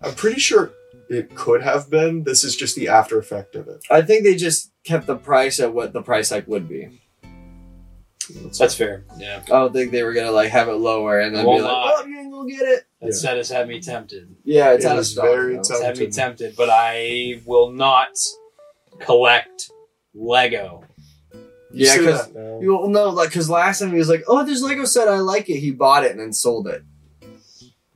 I'm 0.00 0.14
pretty 0.14 0.40
sure 0.40 0.72
it 1.10 1.34
could 1.34 1.62
have 1.62 1.90
been. 1.90 2.24
This 2.24 2.42
is 2.44 2.56
just 2.56 2.74
the 2.76 2.88
after 2.88 3.18
effect 3.18 3.54
of 3.54 3.68
it. 3.68 3.84
I 3.90 4.02
think 4.02 4.24
they 4.24 4.34
just 4.34 4.72
kept 4.84 5.06
the 5.06 5.16
price 5.16 5.60
at 5.60 5.74
what 5.74 5.92
the 5.92 6.02
price 6.02 6.30
hike 6.30 6.48
would 6.48 6.68
be. 6.68 7.00
That's 8.58 8.74
fair. 8.74 9.04
Yeah. 9.18 9.42
I 9.46 9.50
don't 9.50 9.72
think 9.74 9.92
they 9.92 10.02
were 10.02 10.14
gonna 10.14 10.30
like 10.30 10.48
have 10.50 10.68
it 10.68 10.74
lower 10.76 11.20
and 11.20 11.36
then 11.36 11.44
Well, 11.44 11.56
be 11.58 11.62
like, 11.62 11.72
"Oh, 11.76 12.06
you 12.06 12.18
ain't 12.20 12.32
gonna 12.32 12.50
get 12.50 12.62
it." 12.62 12.84
That 13.02 13.06
Yeah. 13.08 13.12
set 13.12 13.36
has 13.36 13.50
had 13.50 13.68
me 13.68 13.80
tempted. 13.80 14.34
Yeah, 14.44 14.72
it's 14.72 14.84
It 14.84 14.88
out 14.88 14.96
of 14.96 15.00
is 15.02 15.10
stock. 15.12 15.24
very 15.26 15.56
though. 15.56 15.62
tough. 15.62 15.70
It's 15.76 15.82
had 15.82 15.98
me 15.98 16.04
Tempted. 16.06 16.14
tempted, 16.14 16.56
but 16.56 16.70
I 16.70 17.42
will 17.44 17.70
not 17.72 18.16
collect 19.00 19.70
Lego. 20.14 20.84
You 21.34 21.86
Yeah, 21.86 21.90
say 21.92 22.04
'cause- 22.04 22.26
that 22.28 22.34
now. 22.34 22.60
You 22.60 22.76
well, 22.78 22.88
no, 22.88 23.10
like 23.10 23.28
because 23.28 23.50
last 23.50 23.80
time 23.80 23.90
he 23.92 23.98
was 23.98 24.08
like, 24.08 24.24
"Oh, 24.26 24.42
there's 24.44 24.62
Lego 24.62 24.86
set, 24.86 25.06
I 25.08 25.18
like 25.18 25.50
it." 25.50 25.58
He 25.58 25.70
bought 25.70 26.04
it 26.04 26.12
and 26.12 26.20
then 26.20 26.32
sold 26.32 26.66
it. 26.68 26.82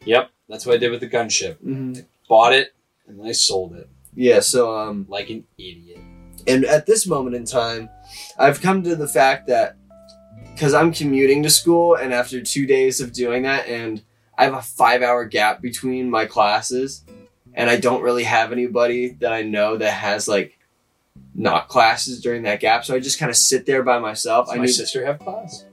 Yep, 0.09 0.31
that's 0.49 0.65
what 0.65 0.75
I 0.75 0.79
did 0.79 0.91
with 0.91 1.01
the 1.01 1.09
gunship. 1.09 1.57
Mm-hmm. 1.57 2.01
Bought 2.29 2.55
it 2.55 2.75
and 3.07 3.27
I 3.27 3.33
sold 3.33 3.75
it 3.75 3.89
Yeah, 4.15 4.41
so 4.41 4.75
um, 4.75 5.07
like 5.09 5.29
an 5.29 5.45
idiot. 5.59 6.01
And 6.47 6.65
at 6.65 6.87
this 6.87 7.07
moment 7.07 7.37
in 7.37 7.45
time, 7.45 7.91
I've 8.39 8.63
come 8.63 8.83
to 8.85 8.97
the 8.97 9.07
fact 9.07 9.49
that 9.49 9.77
because 10.55 10.73
I'm 10.73 10.93
commuting 10.93 11.43
to 11.43 11.51
school, 11.51 11.95
and 11.95 12.13
after 12.13 12.41
two 12.41 12.67
days 12.67 13.01
of 13.01 13.13
doing 13.13 13.43
that, 13.43 13.69
and 13.69 14.03
I 14.37 14.45
have 14.45 14.55
a 14.55 14.63
five 14.63 15.03
hour 15.03 15.25
gap 15.27 15.61
between 15.61 16.11
my 16.11 16.25
classes, 16.25 17.05
and 17.53 17.69
I 17.69 17.77
don't 17.77 18.03
really 18.03 18.25
have 18.25 18.51
anybody 18.51 19.11
that 19.21 19.33
I 19.33 19.43
know 19.43 19.77
that 19.77 19.91
has 19.93 20.27
like 20.27 20.59
not 21.35 21.69
classes 21.69 22.21
during 22.23 22.45
that 22.45 22.61
gap. 22.61 22.85
So 22.85 22.95
I 22.95 22.99
just 23.01 23.19
kind 23.19 23.31
of 23.31 23.37
sit 23.37 23.67
there 23.67 23.83
by 23.83 23.99
myself. 23.99 24.47
Does 24.47 24.55
I 24.55 24.59
my 24.59 24.65
need. 24.65 24.73
sister 24.73 25.05
have 25.05 25.19
class? 25.19 25.67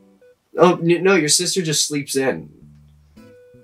Oh 0.58 0.78
no, 0.82 1.16
your 1.16 1.30
sister 1.30 1.62
just 1.62 1.88
sleeps 1.88 2.16
in. 2.16 2.50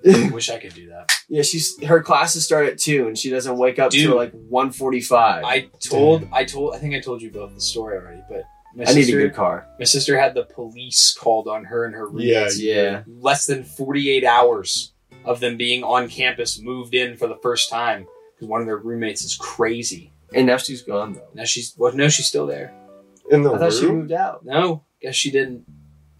I 0.08 0.30
wish 0.30 0.50
I 0.50 0.58
could 0.58 0.74
do 0.74 0.88
that. 0.88 1.12
Yeah, 1.28 1.42
she's 1.42 1.82
her 1.84 2.02
classes 2.02 2.44
start 2.44 2.66
at 2.66 2.78
two, 2.78 3.06
and 3.08 3.16
she 3.16 3.30
doesn't 3.30 3.56
wake 3.56 3.78
up 3.78 3.90
Dude. 3.90 4.08
till 4.08 4.16
like 4.16 4.32
one 4.32 4.70
forty 4.70 5.00
five. 5.00 5.44
I 5.44 5.68
told, 5.80 6.28
I 6.32 6.44
told, 6.44 6.74
I 6.74 6.78
think 6.78 6.94
I 6.94 7.00
told 7.00 7.22
you 7.22 7.30
both 7.30 7.54
the 7.54 7.60
story 7.60 7.96
already, 7.96 8.22
but 8.28 8.42
my 8.74 8.84
I 8.84 8.94
need 8.94 9.00
a 9.00 9.04
sister, 9.04 9.20
good 9.20 9.34
car. 9.34 9.66
my 9.78 9.84
sister 9.84 10.18
had 10.18 10.34
the 10.34 10.44
police 10.44 11.14
called 11.14 11.46
on 11.46 11.64
her 11.64 11.84
and 11.84 11.94
her 11.94 12.06
roommates. 12.06 12.60
Yeah. 12.60 12.74
yeah. 12.74 13.02
less 13.06 13.46
than 13.46 13.64
48 13.64 14.24
hours 14.24 14.92
of 15.24 15.40
them 15.40 15.56
being 15.56 15.84
on 15.84 16.08
campus 16.08 16.60
moved 16.60 16.94
in 16.94 17.16
for 17.16 17.28
the 17.28 17.36
first 17.36 17.70
time 17.70 18.06
because 18.34 18.48
one 18.48 18.60
of 18.60 18.66
their 18.66 18.78
roommates 18.78 19.22
is 19.22 19.36
crazy. 19.36 20.12
And 20.34 20.46
now 20.46 20.56
she's 20.56 20.82
gone 20.82 21.12
though. 21.12 21.28
Now 21.34 21.44
she's 21.44 21.74
well, 21.76 21.92
no, 21.92 22.08
she's 22.08 22.26
still 22.26 22.46
there. 22.46 22.72
In 23.30 23.42
the 23.42 23.52
I 23.52 23.58
thought 23.58 23.72
she 23.72 23.86
moved 23.86 24.12
out. 24.12 24.44
No, 24.44 24.84
guess 25.00 25.14
she 25.14 25.30
didn't. 25.30 25.64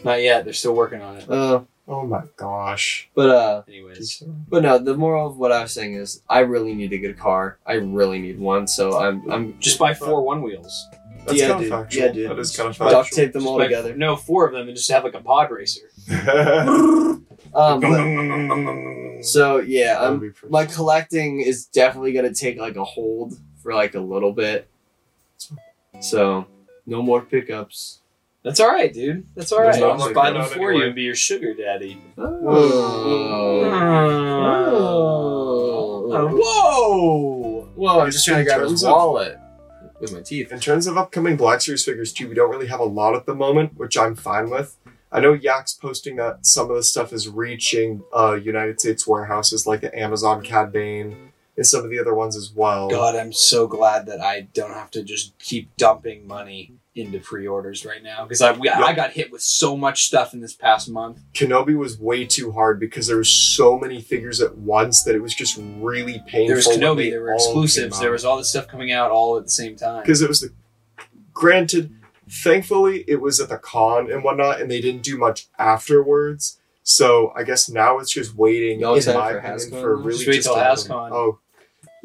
Not 0.04 0.20
yet. 0.22 0.44
They're 0.44 0.52
still 0.52 0.74
working 0.74 1.00
on 1.00 1.16
it. 1.16 1.30
Uh, 1.30 1.62
Oh 1.88 2.06
my 2.06 2.22
gosh. 2.36 3.08
but 3.14 3.28
uh, 3.30 3.62
Anyways, 3.68 4.22
but 4.48 4.62
no. 4.62 4.78
The 4.78 4.96
moral 4.96 5.26
of 5.26 5.36
what 5.36 5.50
I 5.52 5.62
was 5.62 5.72
saying 5.72 5.94
is, 5.94 6.22
I 6.28 6.40
really 6.40 6.74
need 6.74 6.90
to 6.90 6.98
get 6.98 7.10
a 7.10 7.12
good 7.14 7.18
car. 7.20 7.58
I 7.66 7.74
really 7.74 8.20
need 8.20 8.38
one. 8.38 8.66
So 8.68 8.98
I'm 8.98 9.28
I'm 9.30 9.58
just 9.58 9.78
buy 9.78 9.92
four 9.94 10.22
one 10.22 10.42
wheels. 10.42 10.86
That's 11.26 11.38
Yeah, 11.38 11.48
kind 11.50 11.62
of 11.64 11.68
factual. 11.70 12.02
Yeah, 12.02 12.12
dude. 12.12 12.30
That 12.30 12.38
is 12.38 12.56
kind 12.56 12.68
of 12.70 12.76
duct 12.76 12.92
factual. 13.08 13.16
tape 13.16 13.32
them 13.32 13.46
all 13.46 13.58
buy- 13.58 13.64
together. 13.64 13.96
No, 13.96 14.16
four 14.16 14.46
of 14.46 14.52
them, 14.52 14.68
and 14.68 14.76
just 14.76 14.90
have 14.90 15.04
like 15.04 15.14
a 15.14 15.20
pod 15.20 15.50
racer. 15.50 15.88
Um, 17.54 17.80
but, 17.80 19.22
so 19.24 19.58
yeah, 19.58 19.94
That 19.94 20.00
would 20.02 20.14
um, 20.14 20.20
be 20.20 20.30
pretty 20.30 20.50
my 20.52 20.64
collecting 20.64 21.40
is 21.40 21.66
definitely 21.66 22.12
gonna 22.14 22.32
take 22.32 22.56
like 22.58 22.76
a 22.76 22.84
hold 22.84 23.38
for 23.62 23.74
like 23.74 23.94
a 23.94 24.00
little 24.00 24.32
bit. 24.32 24.68
So 26.00 26.46
no 26.86 27.02
more 27.02 27.20
pickups. 27.20 28.00
That's 28.44 28.58
all 28.58 28.68
right, 28.68 28.92
dude. 28.92 29.26
That's 29.36 29.52
all 29.52 29.60
There's 29.62 29.76
right. 29.76 29.84
I'll 29.84 29.96
just 29.96 30.06
much 30.06 30.14
buy 30.14 30.30
going 30.30 30.42
them 30.42 30.50
for 30.50 30.58
anyway. 30.70 30.76
you 30.78 30.84
and 30.86 30.94
be 30.94 31.02
your 31.02 31.14
sugar 31.14 31.54
daddy. 31.54 32.02
Oh. 32.18 32.32
Whoa! 36.34 37.68
Whoa! 37.74 38.00
I'm 38.00 38.10
just 38.10 38.24
trying 38.26 38.38
to 38.38 38.44
grab 38.44 38.60
his 38.60 38.70
terms 38.70 38.84
of- 38.84 38.90
wallet 38.90 39.38
with 40.00 40.12
my 40.12 40.20
teeth. 40.20 40.52
In 40.52 40.58
terms 40.60 40.86
of 40.86 40.98
upcoming 40.98 41.36
Black 41.36 41.60
Series 41.60 41.84
figures 41.84 42.12
too, 42.12 42.28
we 42.28 42.34
don't 42.34 42.50
really 42.50 42.66
have 42.66 42.80
a 42.80 42.84
lot 42.84 43.14
at 43.14 43.26
the 43.26 43.34
moment, 43.34 43.76
which 43.76 43.96
I'm 43.96 44.16
fine 44.16 44.50
with. 44.50 44.76
I 45.12 45.20
know 45.20 45.34
Yak's 45.34 45.74
posting 45.74 46.16
that 46.16 46.44
some 46.44 46.70
of 46.70 46.76
the 46.76 46.82
stuff 46.82 47.12
is 47.12 47.28
reaching 47.28 48.02
uh, 48.16 48.34
United 48.34 48.80
States 48.80 49.06
warehouses 49.06 49.66
like 49.66 49.82
the 49.82 49.96
Amazon 49.96 50.42
Cad 50.42 50.72
Bane 50.72 51.32
and 51.56 51.66
some 51.66 51.84
of 51.84 51.90
the 51.90 51.98
other 52.00 52.14
ones 52.14 52.34
as 52.34 52.50
well. 52.50 52.88
God, 52.88 53.14
I'm 53.14 53.32
so 53.32 53.66
glad 53.66 54.06
that 54.06 54.20
I 54.20 54.48
don't 54.54 54.72
have 54.72 54.90
to 54.92 55.02
just 55.02 55.38
keep 55.38 55.76
dumping 55.76 56.26
money 56.26 56.72
into 56.94 57.18
pre-orders 57.20 57.86
right 57.86 58.02
now 58.02 58.24
because 58.24 58.42
I 58.42 58.52
we, 58.52 58.68
I 58.68 58.92
got 58.92 59.12
hit 59.12 59.32
with 59.32 59.40
so 59.40 59.76
much 59.76 60.04
stuff 60.04 60.34
in 60.34 60.40
this 60.40 60.54
past 60.54 60.90
month. 60.90 61.20
Kenobi 61.32 61.76
was 61.76 61.98
way 61.98 62.26
too 62.26 62.52
hard 62.52 62.78
because 62.78 63.06
there 63.06 63.16
was 63.16 63.30
so 63.30 63.78
many 63.78 64.00
figures 64.02 64.42
at 64.42 64.58
once 64.58 65.02
that 65.04 65.14
it 65.14 65.20
was 65.22 65.34
just 65.34 65.58
really 65.78 66.22
painful. 66.26 66.48
There 66.48 66.56
was 66.56 66.66
Kenobi, 66.68 67.10
there 67.10 67.22
were 67.22 67.32
exclusives, 67.34 67.98
there 67.98 68.10
was 68.10 68.24
all 68.26 68.36
this 68.36 68.50
stuff 68.50 68.68
coming 68.68 68.92
out 68.92 69.10
all 69.10 69.38
at 69.38 69.44
the 69.44 69.50
same 69.50 69.74
time. 69.76 70.02
because 70.02 70.20
it 70.20 70.28
was 70.28 70.40
the 70.40 70.50
granted 71.32 71.94
thankfully 72.28 73.04
it 73.08 73.20
was 73.20 73.40
at 73.40 73.48
the 73.48 73.58
con 73.58 74.10
and 74.10 74.22
whatnot 74.22 74.60
and 74.60 74.70
they 74.70 74.80
didn't 74.80 75.02
do 75.02 75.18
much 75.18 75.46
afterwards 75.58 76.58
so 76.82 77.32
i 77.36 77.42
guess 77.42 77.68
now 77.68 77.98
it's 77.98 78.12
just 78.12 78.34
waiting 78.34 78.80
in 78.80 78.80
my 78.80 79.00
for 79.00 79.38
opinion 79.38 79.42
HasCon 79.42 79.70
for 79.70 79.96
now? 79.96 80.02
really 80.02 80.12
Just 80.18 80.26
wait 80.28 80.34
just 80.36 80.46
till 80.48 80.54
to 80.56 80.60
HasCon. 80.60 81.08
them- 81.10 81.38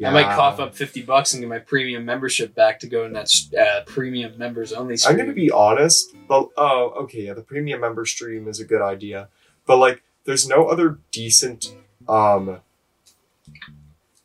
oh 0.02 0.06
I 0.06 0.10
might 0.12 0.34
cough 0.36 0.60
up 0.60 0.74
fifty 0.74 1.02
bucks 1.02 1.32
and 1.34 1.40
get 1.42 1.48
my 1.48 1.58
premium 1.58 2.04
membership 2.04 2.54
back 2.54 2.78
to 2.80 2.86
go 2.86 3.04
in 3.04 3.12
that 3.14 3.30
uh, 3.58 3.82
premium 3.86 4.36
members 4.38 4.72
only. 4.72 4.96
Stream. 4.96 5.12
I'm 5.12 5.18
gonna 5.18 5.32
be 5.34 5.50
honest 5.50 6.14
but 6.28 6.48
oh 6.56 6.90
okay 7.02 7.22
yeah 7.26 7.34
the 7.34 7.42
premium 7.42 7.80
member 7.80 8.04
stream 8.06 8.46
is 8.48 8.60
a 8.60 8.64
good 8.64 8.82
idea 8.82 9.28
but 9.66 9.76
like 9.78 10.02
there's 10.24 10.46
no 10.48 10.66
other 10.66 10.98
decent 11.10 11.74
um 12.08 12.60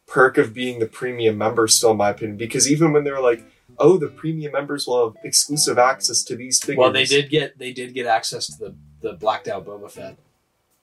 perk 0.08 0.38
of 0.38 0.54
being 0.54 0.80
the 0.80 0.86
premium 0.86 1.38
member 1.38 1.68
still 1.68 1.92
in 1.92 1.98
my 1.98 2.10
opinion 2.10 2.38
because 2.38 2.70
even 2.70 2.92
when 2.94 3.04
they're 3.04 3.22
like 3.22 3.44
oh 3.80 3.98
the 3.98 4.08
premium 4.08 4.52
members 4.52 4.86
will 4.86 5.10
have 5.10 5.26
exclusive 5.26 5.80
access 5.80 6.24
to 6.24 6.36
these 6.36 6.60
figures 6.60 6.78
Well, 6.78 6.92
they 6.92 7.06
did 7.06 7.30
get 7.30 7.58
they 7.58 7.74
did 7.74 7.94
get 7.94 8.06
access 8.06 8.46
to 8.48 8.58
the 8.60 8.76
the 9.02 9.14
blacked 9.14 9.48
out 9.50 9.66
Boba 9.66 9.92
Fett. 9.92 10.18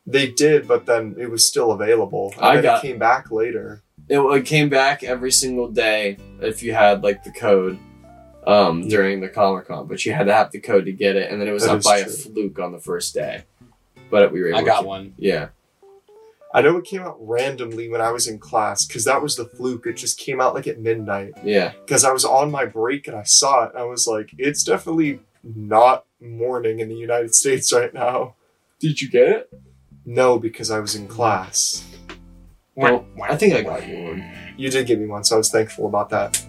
They 0.06 0.30
did, 0.30 0.66
but 0.68 0.84
then 0.86 1.14
it 1.18 1.30
was 1.30 1.46
still 1.46 1.72
available. 1.72 2.32
And 2.36 2.44
I 2.44 2.60
got- 2.60 2.84
it 2.84 2.86
came 2.88 2.98
back 2.98 3.30
later. 3.30 3.82
It, 4.10 4.18
it 4.18 4.44
came 4.44 4.68
back 4.68 5.02
every 5.04 5.30
single 5.32 5.68
day 5.70 6.16
if 6.40 6.62
you 6.62 6.74
had 6.74 7.02
like 7.02 7.22
the 7.24 7.30
code 7.30 7.78
um, 8.46 8.88
during 8.88 9.20
the 9.20 9.28
Comic 9.28 9.68
Con, 9.68 9.86
but 9.86 10.04
you 10.04 10.12
had 10.12 10.26
to 10.26 10.34
have 10.34 10.50
the 10.50 10.60
code 10.60 10.84
to 10.86 10.92
get 10.92 11.14
it, 11.16 11.30
and 11.30 11.40
then 11.40 11.46
it 11.48 11.52
was 11.52 11.62
That 11.64 11.72
up 11.72 11.78
is 11.78 11.84
by 11.84 12.02
true. 12.02 12.12
a 12.12 12.14
fluke 12.16 12.58
on 12.58 12.72
the 12.72 12.80
first 12.80 13.14
day. 13.14 13.44
But 14.10 14.32
we 14.32 14.40
were 14.40 14.48
able 14.48 14.58
I 14.58 14.62
got 14.64 14.80
to- 14.80 14.86
one. 14.86 15.14
Yeah. 15.16 15.48
I 16.52 16.62
know 16.62 16.76
it 16.78 16.84
came 16.84 17.02
out 17.02 17.16
randomly 17.20 17.88
when 17.88 18.00
I 18.00 18.10
was 18.10 18.26
in 18.26 18.40
class 18.40 18.84
because 18.84 19.04
that 19.04 19.22
was 19.22 19.36
the 19.36 19.44
fluke. 19.44 19.86
It 19.86 19.92
just 19.92 20.18
came 20.18 20.40
out 20.40 20.52
like 20.52 20.66
at 20.66 20.80
midnight 20.80 21.34
Yeah. 21.44 21.74
because 21.86 22.04
I 22.04 22.10
was 22.10 22.24
on 22.24 22.50
my 22.50 22.64
break 22.66 23.06
and 23.06 23.16
I 23.16 23.22
saw 23.22 23.66
it. 23.66 23.70
And 23.70 23.78
I 23.78 23.84
was 23.84 24.08
like, 24.08 24.32
it's 24.36 24.64
definitely 24.64 25.20
not 25.44 26.06
morning 26.20 26.80
in 26.80 26.88
the 26.88 26.96
United 26.96 27.36
States 27.36 27.72
right 27.72 27.94
now. 27.94 28.34
Did 28.80 29.00
you 29.00 29.08
get 29.08 29.28
it? 29.28 29.52
No, 30.04 30.40
because 30.40 30.72
I 30.72 30.80
was 30.80 30.96
in 30.96 31.06
class. 31.06 31.86
Well, 32.80 33.04
I 33.22 33.36
think 33.36 33.54
I 33.54 33.62
got 33.62 33.86
you 33.86 34.02
one. 34.04 34.32
You 34.56 34.70
did 34.70 34.86
give 34.86 34.98
me 34.98 35.06
one, 35.06 35.24
so 35.24 35.34
I 35.36 35.38
was 35.38 35.50
thankful 35.50 35.86
about 35.86 36.08
that. 36.10 36.42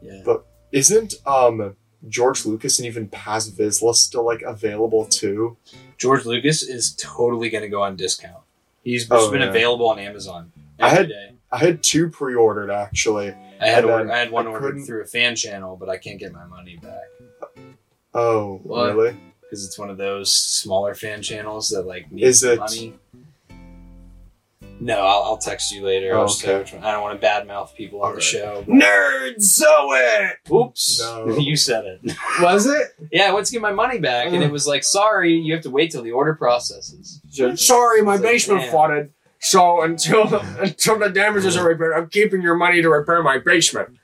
Yeah. 0.00 0.22
But 0.24 0.44
isn't 0.72 1.14
um 1.26 1.76
George 2.08 2.44
Lucas 2.44 2.78
and 2.78 2.86
even 2.86 3.08
Paz 3.08 3.50
Vizsla 3.50 3.94
still 3.94 4.24
like 4.24 4.42
available 4.42 5.04
too? 5.06 5.56
George 5.98 6.24
Lucas 6.26 6.62
is 6.62 6.94
totally 6.96 7.48
going 7.50 7.62
to 7.62 7.68
go 7.68 7.82
on 7.82 7.96
discount. 7.96 8.42
He's 8.82 9.06
Oh, 9.10 9.30
been 9.30 9.40
yeah. 9.40 9.48
available 9.48 9.88
on 9.88 9.98
Amazon 9.98 10.52
I 10.80 10.88
had- 10.90 11.08
day. 11.08 11.30
I 11.50 11.58
had 11.58 11.82
two 11.84 12.08
pre-ordered 12.10 12.70
actually. 12.70 13.32
I 13.60 13.68
had 13.68 13.84
order, 13.84 14.10
I 14.10 14.18
had 14.18 14.32
one 14.32 14.48
I 14.48 14.50
ordered 14.50 14.84
through 14.84 15.02
a 15.02 15.06
fan 15.06 15.36
channel, 15.36 15.76
but 15.76 15.88
I 15.88 15.96
can't 15.98 16.18
get 16.18 16.32
my 16.32 16.44
money 16.46 16.76
back 16.76 17.54
Oh, 18.12 18.60
What? 18.64 18.94
really? 18.94 19.16
because 19.40 19.64
it's 19.64 19.78
one 19.78 19.88
of 19.88 19.96
those 19.96 20.34
smaller 20.34 20.94
fan 20.96 21.22
channels 21.22 21.68
that 21.70 21.82
like 21.86 22.10
need 22.10 22.24
Is 22.24 22.42
it- 22.42 22.58
money. 22.58 22.94
No, 24.80 24.98
I'll, 24.98 25.22
I'll 25.22 25.36
text 25.38 25.72
you 25.72 25.82
later. 25.84 26.14
Oh, 26.14 26.20
I'll 26.22 26.26
just 26.26 26.40
say 26.40 26.58
which 26.58 26.72
one. 26.72 26.82
I 26.84 26.92
don't 26.92 27.02
want 27.02 27.20
to 27.20 27.26
badmouth 27.26 27.74
people 27.74 28.00
on 28.02 28.06
the 28.06 28.08
Alright. 28.16 28.22
show. 28.22 28.64
but- 28.66 28.74
Nerd 28.74 29.40
Zoe! 29.40 30.30
Oops, 30.52 31.00
No. 31.00 31.38
you 31.38 31.56
said 31.56 31.84
it. 31.84 32.12
Was 32.40 32.66
it? 32.66 32.88
yeah, 33.12 33.24
I 33.28 33.32
went 33.32 33.46
to 33.46 33.52
get 33.52 33.62
my 33.62 33.72
money 33.72 33.98
back, 33.98 34.26
and 34.32 34.42
it 34.42 34.50
was 34.50 34.66
like, 34.66 34.84
sorry, 34.84 35.34
you 35.34 35.54
have 35.54 35.62
to 35.62 35.70
wait 35.70 35.90
till 35.92 36.02
the 36.02 36.10
order 36.12 36.34
processes. 36.34 37.20
Sorry, 37.56 38.02
my 38.02 38.14
It's 38.14 38.22
like, 38.22 38.32
basement 38.32 38.60
damn. 38.62 38.70
flooded. 38.70 39.12
So 39.40 39.82
until 39.82 40.34
until 40.58 40.98
the 40.98 41.10
damages 41.10 41.56
are 41.56 41.66
repaired, 41.68 41.92
I'm 41.94 42.08
keeping 42.08 42.40
your 42.42 42.54
money 42.54 42.80
to 42.82 42.88
repair 42.88 43.22
my 43.22 43.38
basement. 43.38 43.96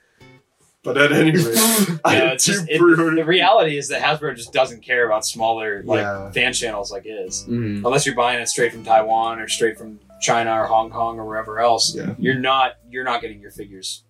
But 0.83 0.97
at 0.97 1.11
any 1.11 1.31
rate, 1.31 1.57
I 2.05 2.13
Yeah, 2.13 2.19
had 2.23 2.33
it's 2.33 2.45
two 2.45 2.53
just, 2.53 2.69
it, 2.69 2.79
pre-ordered. 2.79 3.15
the 3.17 3.23
reality 3.25 3.77
is 3.77 3.89
that 3.89 4.01
Hasbro 4.01 4.35
just 4.35 4.51
doesn't 4.53 4.81
care 4.81 5.05
about 5.05 5.25
smaller 5.25 5.83
like 5.83 5.99
Yeah. 6.01 6.31
fan 6.31 6.53
channels 6.53 6.91
like 6.91 7.03
his. 7.05 7.45
Mm. 7.47 7.77
Unless 7.85 8.05
you're 8.07 8.15
buying 8.15 8.39
it 8.41 8.47
straight 8.49 8.71
from 8.71 8.83
Taiwan 8.83 9.39
or 9.39 9.47
straight 9.47 9.77
from 9.77 9.99
China 10.21 10.61
or 10.61 10.65
Hong 10.67 10.89
Kong 10.91 11.19
or 11.19 11.25
wherever 11.25 11.59
else, 11.59 11.95
Yeah. 11.95 12.13
you're 12.17 12.35
not 12.39 12.75
you're 12.89 13.03
not 13.03 13.21
getting 13.21 13.39
your 13.39 13.51
figures 13.51 14.03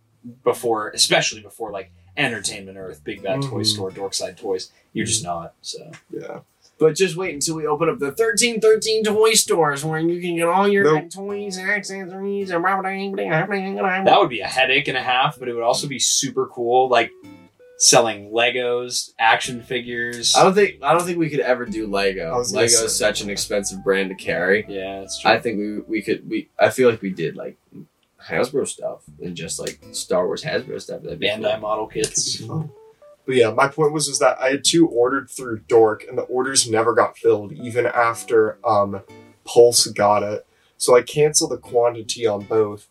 before, 0.43 0.89
especially 0.89 1.41
before 1.41 1.71
like 1.71 1.91
Entertainment 2.17 2.78
Earth, 2.78 3.04
Big 3.04 3.24
Bad 3.24 3.41
Toy 3.41 3.62
Mhm. 3.62 3.65
Store, 3.65 3.89
Dorkside 3.91 4.38
Toys. 4.38 4.69
You're 4.93 5.06
just 5.06 5.24
not. 5.24 5.54
So 5.62 5.91
yeah. 6.12 6.39
But 6.78 6.95
just 6.95 7.15
wait 7.15 7.34
until 7.34 7.56
we 7.56 7.65
open 7.67 7.89
up 7.89 8.00
the 8.00 8.12
thirteen 8.12 8.60
thirteen 8.60 9.04
toy 9.04 9.34
stores 9.34 9.86
where 9.86 10.00
you 10.00 10.19
can 10.19 10.36
get 10.36 10.47
all 10.47 10.67
your 10.67 10.84
Nope. 10.84 11.10
toys 11.12 11.58
and 11.58 11.69
accessories 11.69 12.50
and 12.50 12.62
blah, 12.63 12.82
blah, 12.82 12.91
blah, 12.91 13.12
blah, 13.12 13.45
blah, 13.45 13.71
blah. 13.74 14.04
that 14.04 14.19
would 14.19 14.30
be 14.30 14.41
a 14.41 14.47
headache 14.47 14.88
and 14.88 14.97
a 14.97 15.02
half, 15.04 15.38
but 15.39 15.47
it 15.47 15.54
would 15.54 15.63
also 15.63 15.88
be 15.88 16.00
super 16.00 16.48
cool, 16.48 16.90
like 16.90 17.12
selling 17.82 18.29
Legos, 18.29 19.12
action 19.17 19.62
figures. 19.63 20.36
I 20.36 20.44
don't 20.44 20.54
think 20.54 20.84
I 20.84 20.94
don't 20.94 21.04
think 21.04 21.17
we 21.17 21.29
could 21.29 21.40
ever 21.40 21.65
do 21.65 21.88
Lego. 21.88 22.32
I 22.34 22.38
Lego 22.38 22.67
say- 22.67 22.86
is 22.86 22.96
such 22.96 23.21
an 23.21 23.29
expensive 23.29 23.84
brand 23.84 24.10
to 24.10 24.15
carry. 24.15 24.65
Yeah, 24.69 25.00
that's 25.00 25.19
true. 25.19 25.32
I 25.32 25.40
think 25.40 25.58
we 25.58 25.79
we 25.79 26.02
could 26.02 26.29
we 26.29 26.50
I 26.60 26.69
feel 26.69 26.90
like 26.90 27.02
we 27.02 27.10
did 27.10 27.36
like 27.36 27.58
Hasbro 28.23 28.67
stuff 28.67 29.02
and 29.21 29.36
just 29.36 29.60
like 29.60 29.79
Star 29.94 30.27
Wars 30.27 30.44
Hasbro 30.44 30.79
stuff. 30.79 31.02
That'd 31.02 31.19
be 31.19 31.27
Bandai 31.27 31.54
cool. 31.54 31.60
model 31.62 31.88
kits. 31.88 32.42
But 33.25 33.36
yeah, 33.36 33.52
my 33.52 33.67
point 33.67 33.94
was 33.94 34.08
is 34.08 34.19
that 34.19 34.40
I 34.40 34.50
had 34.52 34.63
two 34.63 34.88
ordered 34.88 35.29
through 35.29 35.62
Dork, 35.67 36.04
and 36.08 36.17
the 36.17 36.23
orders 36.23 36.69
never 36.69 36.94
got 36.94 37.17
filled 37.17 37.52
even 37.54 37.86
after 37.88 38.58
um, 38.65 39.02
Pulse 39.44 39.88
got 39.88 40.21
it. 40.23 40.46
So 40.77 40.96
I 40.96 41.02
canceled 41.04 41.52
the 41.52 41.58
quantity 41.58 42.25
on 42.25 42.44
both, 42.46 42.88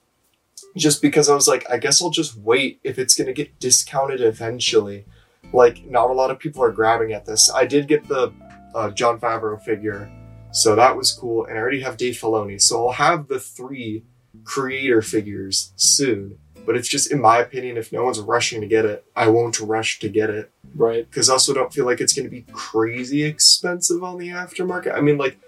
just 0.77 1.03
because 1.03 1.29
I 1.29 1.35
was 1.35 1.49
like, 1.49 1.65
I 1.71 1.77
guess 1.79 2.03
I'll 2.03 2.11
just 2.11 2.37
wait 2.37 2.81
if 2.85 2.99
it's 2.99 3.15
gonna 3.17 3.33
get 3.33 3.59
discounted 3.59 4.21
eventually. 4.21 5.05
Like, 5.53 5.85
not 5.85 6.11
a 6.11 6.13
lot 6.13 6.31
of 6.31 6.39
people 6.39 6.63
are 6.63 6.71
grabbing 6.71 7.13
at 7.13 7.27
this. 7.27 7.51
I 7.53 7.65
did 7.67 7.89
get 7.89 8.07
the 8.07 8.33
uh, 8.75 8.91
Jon 8.91 9.19
Favreau 9.19 9.61
figure, 9.61 10.11
So 10.53 10.75
that 10.77 10.97
was 10.97 11.13
cool, 11.13 11.45
and 11.47 11.57
I 11.57 11.61
already 11.61 11.81
have 11.81 11.97
Dave 11.97 12.15
Filoni, 12.15 12.61
so 12.61 12.87
I'll 12.87 12.93
have 12.93 13.27
the 13.29 13.39
three 13.41 14.05
creator 14.45 15.03
figures 15.03 15.73
soon. 15.77 16.39
But 16.67 16.77
it's 16.77 16.89
just, 16.89 17.11
in 17.11 17.21
my 17.21 17.39
opinion, 17.39 17.77
if 17.79 17.91
no 17.93 18.05
one's 18.05 18.21
rushing 18.21 18.61
to 18.61 18.67
get 18.67 18.85
it, 18.85 19.05
I 19.17 19.27
won't 19.29 19.59
rush 19.61 19.99
to 20.01 20.09
get 20.09 20.29
it 20.31 20.51
Right. 20.75 21.09
because 21.09 21.29
I 21.31 21.33
also 21.33 21.53
don't 21.55 21.73
feel 21.73 21.85
like 21.87 22.01
it's 22.01 22.13
going 22.13 22.27
to 22.27 22.31
be 22.31 22.45
crazy 22.53 23.25
expensive 23.25 24.05
on 24.05 24.19
the 24.19 24.29
aftermarket. 24.29 24.95
I 24.95 25.01
mean, 25.01 25.19
like 25.19 25.39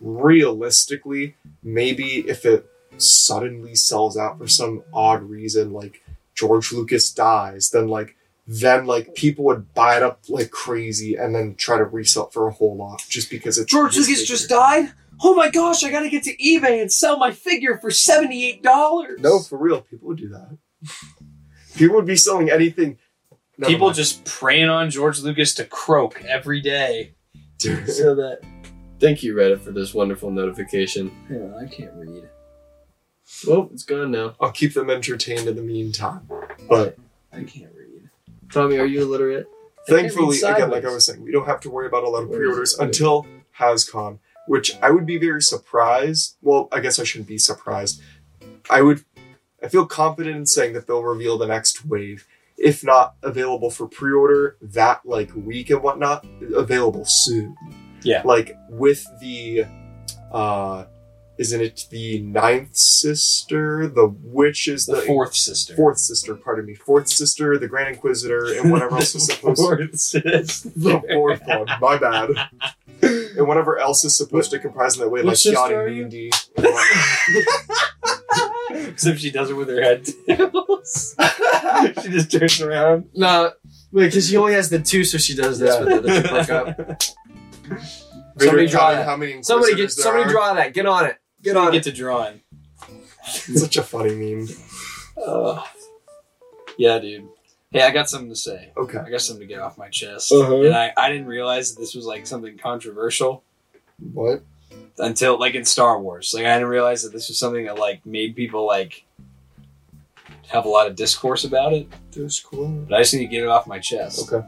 realistically, 0.00 1.36
maybe 1.62 2.20
if 2.28 2.44
it 2.44 2.66
suddenly 3.02 3.74
sells 3.74 4.16
out 4.16 4.38
for 4.38 4.46
some 4.48 4.82
odd 4.92 5.22
reason, 5.22 5.72
like 5.72 6.02
George 6.34 6.72
Lucas 6.72 7.10
dies, 7.12 7.70
then 7.70 7.88
like 7.88 8.16
then 8.46 8.86
like 8.86 9.14
people 9.14 9.44
would 9.44 9.72
buy 9.74 9.96
it 9.96 10.02
up 10.02 10.20
like 10.28 10.50
crazy 10.50 11.14
and 11.14 11.34
then 11.34 11.54
try 11.54 11.78
to 11.78 11.84
resell 11.84 12.26
it 12.26 12.32
for 12.32 12.48
a 12.48 12.52
whole 12.52 12.76
lot 12.76 13.02
just 13.08 13.30
because 13.30 13.58
it's 13.58 13.70
George 13.70 13.96
Lucas 13.96 14.20
figure. 14.20 14.24
just 14.26 14.48
died. 14.48 14.92
Oh 15.22 15.34
my 15.34 15.50
gosh! 15.50 15.84
I 15.84 15.90
gotta 15.90 16.08
get 16.08 16.22
to 16.24 16.36
eBay 16.38 16.80
and 16.80 16.90
sell 16.90 17.18
my 17.18 17.30
figure 17.30 17.76
for 17.78 17.90
seventy 17.90 18.46
eight 18.46 18.62
dollars. 18.62 19.20
no 19.20 19.38
for 19.40 19.58
real. 19.58 19.82
People 19.82 20.08
would 20.08 20.18
do 20.18 20.28
that. 20.30 20.56
people 21.76 21.96
would 21.96 22.06
be 22.06 22.16
selling 22.16 22.50
anything. 22.50 22.98
Never 23.58 23.72
People 23.72 23.86
mind. 23.88 23.96
just 23.96 24.24
praying 24.24 24.70
on 24.70 24.88
George 24.88 25.20
Lucas 25.20 25.52
to 25.56 25.64
croak 25.66 26.24
every 26.24 26.62
day. 26.62 27.14
Dude. 27.58 27.86
So 27.90 28.14
that 28.14 28.40
Thank 28.98 29.22
you, 29.22 29.34
Reddit, 29.34 29.60
for 29.60 29.70
this 29.72 29.92
wonderful 29.94 30.30
notification. 30.30 31.10
yeah, 31.30 31.54
I 31.58 31.66
can't 31.66 31.92
read. 31.94 32.28
Well, 33.46 33.70
it's 33.72 33.84
gone 33.84 34.10
now. 34.10 34.34
I'll 34.40 34.52
keep 34.52 34.74
them 34.74 34.90
entertained 34.90 35.48
in 35.48 35.56
the 35.56 35.62
meantime. 35.62 36.28
But 36.68 36.98
I 37.32 37.42
can't 37.44 37.72
read. 37.74 38.10
Tommy, 38.52 38.78
are 38.78 38.86
you 38.86 39.02
illiterate? 39.02 39.46
I 39.88 39.92
Thankfully, 39.92 40.38
again, 40.38 40.70
like 40.70 40.84
I 40.84 40.92
was 40.92 41.06
saying, 41.06 41.22
we 41.22 41.32
don't 41.32 41.46
have 41.46 41.60
to 41.60 41.70
worry 41.70 41.86
about 41.86 42.04
a 42.04 42.08
lot 42.08 42.22
of 42.22 42.28
Where 42.28 42.42
is 42.42 42.46
pre-orders 42.46 42.78
until 42.78 43.26
HasCon, 43.58 44.18
which 44.46 44.76
I 44.82 44.90
would 44.90 45.06
be 45.06 45.16
very 45.16 45.42
surprised. 45.42 46.36
Well, 46.42 46.68
I 46.70 46.80
guess 46.80 46.98
I 46.98 47.04
shouldn't 47.04 47.28
be 47.28 47.38
surprised. 47.38 48.00
I 48.68 48.82
would, 48.82 49.04
I 49.62 49.68
feel 49.68 49.86
confident 49.86 50.36
in 50.36 50.46
saying 50.46 50.74
that 50.74 50.86
they'll 50.86 51.02
reveal 51.02 51.38
the 51.38 51.46
next 51.46 51.84
wave, 51.84 52.26
if 52.58 52.84
not 52.84 53.14
available 53.22 53.70
for 53.70 53.86
pre-order 53.86 54.58
that 54.60 55.00
like 55.04 55.30
week 55.34 55.70
and 55.70 55.82
whatnot, 55.82 56.26
available 56.54 57.04
soon. 57.06 57.56
Yeah. 58.02 58.22
Like 58.24 58.56
with 58.68 59.06
the, 59.20 59.64
uh, 60.30 60.84
isn't 61.40 61.60
it 61.62 61.86
the 61.90 62.20
ninth 62.20 62.76
sister? 62.76 63.88
The 63.88 64.06
witch 64.22 64.68
is 64.68 64.84
The 64.86 64.96
the, 64.96 65.02
fourth 65.02 65.34
sister. 65.34 65.74
fourth 65.74 65.98
sister. 65.98 66.34
Pardon 66.34 66.66
me, 66.66 66.74
fourth 66.74 67.08
sister, 67.08 67.56
the 67.58 67.66
Grand 67.66 67.94
Inquisitor, 67.94 68.52
and 68.58 68.70
whatever 68.70 68.96
else 68.96 69.14
is 69.14 69.24
supposed 69.32 69.56
to 69.60 69.64
Fourth 69.64 69.98
sister. 69.98 70.70
the 70.76 71.00
fourth 71.12 71.40
one. 71.46 71.66
My 71.80 71.96
bad. 71.98 72.30
And 73.02 73.48
whatever 73.48 73.78
else 73.78 74.04
is 74.04 74.14
supposed 74.14 74.50
to 74.50 74.58
comprise 74.58 74.96
in 74.96 75.00
that 75.00 75.08
way, 75.08 75.20
like 75.22 75.30
Which 75.30 75.38
sister 75.38 75.56
Yachty 75.58 75.74
are 75.74 75.88
you? 75.88 76.30
Except 78.92 79.18
she 79.18 79.30
does 79.30 79.48
it 79.50 79.54
with 79.54 79.68
her 79.68 79.80
head 79.80 80.06
she 82.02 82.08
just 82.10 82.30
turns 82.30 82.60
around. 82.60 83.06
No, 83.14 83.52
wait, 83.90 84.06
because 84.06 84.28
she 84.28 84.36
only 84.36 84.52
has 84.52 84.68
the 84.68 84.80
two, 84.80 85.04
so 85.04 85.16
she 85.16 85.34
does 85.34 85.58
this 85.58 85.74
Yeah. 85.74 85.84
with 85.84 86.02
the, 86.02 86.10
the 86.10 86.28
hook 86.28 86.50
up. 86.50 87.02
Somebody 88.38 88.66
draw 88.66 88.90
that. 88.92 89.06
How 89.06 89.16
many 89.16 89.42
Somebody 89.42 89.76
get 89.76 89.90
somebody 89.92 90.24
are. 90.24 90.28
draw 90.32 90.52
that. 90.54 90.74
Get 90.74 90.84
on 90.86 91.06
it. 91.06 91.16
Get 91.42 91.56
on 91.56 91.72
Get 91.72 91.86
it. 91.86 91.90
to 91.90 91.96
drawing. 91.96 92.40
Such 93.24 93.76
a 93.76 93.82
funny 93.82 94.14
meme. 94.14 94.48
Uh, 95.16 95.62
yeah, 96.78 96.98
dude. 96.98 97.28
Hey, 97.70 97.82
I 97.82 97.90
got 97.90 98.08
something 98.08 98.30
to 98.30 98.36
say. 98.36 98.72
Okay. 98.76 98.98
I 98.98 99.10
got 99.10 99.20
something 99.20 99.46
to 99.46 99.52
get 99.54 99.60
off 99.60 99.78
my 99.78 99.88
chest. 99.88 100.32
Uh-huh. 100.32 100.62
And 100.62 100.74
I, 100.74 100.92
I 100.96 101.08
didn't 101.10 101.26
realize 101.26 101.72
that 101.74 101.80
this 101.80 101.94
was 101.94 102.04
like 102.04 102.26
something 102.26 102.58
controversial 102.58 103.44
What? 104.12 104.42
until 104.98 105.38
like 105.38 105.54
in 105.54 105.64
Star 105.64 106.00
Wars. 106.00 106.32
Like 106.34 106.46
I 106.46 106.54
didn't 106.54 106.68
realize 106.68 107.02
that 107.04 107.12
this 107.12 107.28
was 107.28 107.38
something 107.38 107.66
that 107.66 107.78
like 107.78 108.04
made 108.04 108.34
people 108.34 108.66
like 108.66 109.04
have 110.48 110.64
a 110.64 110.68
lot 110.68 110.88
of 110.88 110.96
discourse 110.96 111.44
about 111.44 111.72
it. 111.72 111.86
That's 112.10 112.40
cool. 112.40 112.68
But 112.88 112.96
I 112.96 113.00
just 113.02 113.14
need 113.14 113.20
to 113.20 113.26
get 113.26 113.44
it 113.44 113.48
off 113.48 113.68
my 113.68 113.78
chest. 113.78 114.32
Okay. 114.32 114.44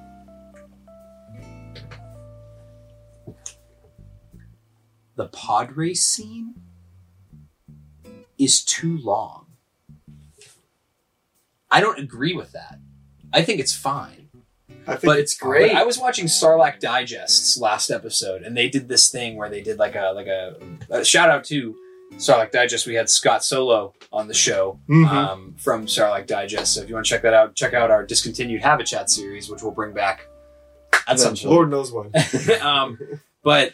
The 5.17 5.29
pod 5.29 5.77
race 5.77 6.05
scene 6.05 6.55
is 8.43 8.63
too 8.65 8.99
long. 8.99 9.47
I 11.71 11.81
don't 11.81 11.99
agree 11.99 12.35
with 12.35 12.53
that. 12.53 12.79
I 13.33 13.43
think 13.43 13.61
it's 13.61 13.75
fine. 13.75 14.29
I 14.87 14.97
think 14.97 15.03
But 15.05 15.19
it's 15.21 15.37
great. 15.37 15.73
But 15.73 15.81
I 15.81 15.85
was 15.85 15.99
watching 15.99 16.27
Sarlacc 16.27 16.81
Digest's 16.81 17.59
last 17.59 17.91
episode, 17.91 18.43
and 18.43 18.57
they 18.57 18.69
did 18.69 18.89
this 18.89 19.11
thing 19.11 19.37
where 19.37 19.49
they 19.49 19.63
did 19.63 19.79
like 19.79 19.95
a 19.95 20.13
like 20.15 20.27
a, 20.27 20.57
a 20.91 21.05
shout 21.05 21.31
out 21.31 21.45
to 21.45 21.75
Sarlacc 22.15 22.51
Digest. 22.51 22.87
We 22.87 22.95
had 22.95 23.09
Scott 23.09 23.45
Solo 23.45 23.95
on 24.13 24.29
the 24.29 24.35
show 24.35 24.81
Mhm. 24.89 25.09
um, 25.09 25.55
from 25.59 25.87
Sarlacc 25.87 26.27
Digest. 26.27 26.75
So 26.75 26.83
if 26.83 26.89
you 26.89 26.95
want 26.95 27.07
to 27.07 27.11
check 27.11 27.23
that 27.23 27.33
out, 27.33 27.55
check 27.55 27.73
out 27.75 27.91
our 27.91 28.05
discontinued 28.05 28.61
Habitat 28.61 29.09
series, 29.09 29.49
which 29.49 29.63
we'll 29.63 29.73
bring 29.73 29.93
back 29.95 30.27
at 31.07 31.19
some 31.19 31.31
point. 31.35 31.45
Lord 31.45 31.71
knows 31.71 31.91
when. 31.93 32.11
um, 32.63 32.99
but 33.43 33.73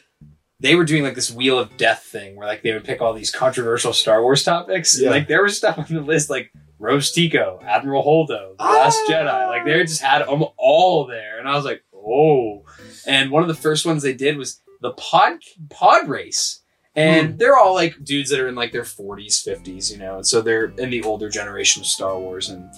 they 0.61 0.74
were 0.74 0.84
doing 0.84 1.02
like 1.02 1.14
this 1.14 1.30
Wheel 1.30 1.59
of 1.59 1.76
Death 1.76 2.02
thing 2.04 2.36
where 2.36 2.46
like 2.46 2.62
they 2.62 2.72
would 2.72 2.84
pick 2.84 3.00
all 3.00 3.14
these 3.14 3.30
controversial 3.30 3.92
Star 3.92 4.22
Wars 4.22 4.42
topics. 4.42 4.98
And, 4.98 5.11
like 5.11 5.28
there 5.28 5.42
was 5.42 5.56
stuff 5.56 5.78
on 5.78 5.86
the 5.88 6.00
list 6.00 6.30
like 6.30 6.50
Rose 6.78 7.11
Tico, 7.12 7.61
Admiral 7.64 8.04
Holdo, 8.04 8.56
The 8.56 8.64
Last 8.64 8.98
Ah. 9.09 9.12
Jedi. 9.12 9.48
Like 9.48 9.64
they 9.64 9.80
just 9.84 10.00
had 10.02 10.26
them 10.26 10.44
all 10.56 11.06
there, 11.06 11.38
and 11.38 11.48
I 11.48 11.54
was 11.56 11.64
like, 11.64 11.82
oh. 11.94 12.64
And 13.06 13.30
one 13.30 13.42
of 13.42 13.48
the 13.48 13.54
first 13.54 13.86
ones 13.86 14.02
they 14.02 14.14
did 14.14 14.36
was 14.36 14.61
the 14.80 14.92
pod 14.92 15.38
pod 15.70 16.09
race. 16.09 16.61
And 16.96 17.38
they're 17.38 17.56
all 17.56 17.74
like 17.74 17.94
dudes 18.02 18.30
that 18.30 18.40
are 18.40 18.48
in 18.48 18.56
like 18.56 18.72
their 18.72 18.82
40s, 18.82 19.46
50s, 19.46 19.92
you 19.92 19.98
know, 19.98 20.16
and 20.16 20.26
so 20.26 20.40
they're 20.40 20.66
in 20.78 20.90
the 20.90 21.02
older 21.04 21.28
generation 21.28 21.80
of 21.82 21.86
Star 21.86 22.18
Wars. 22.18 22.48
And 22.48 22.68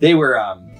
they 0.00 0.14
were, 0.14 0.40
um, 0.40 0.70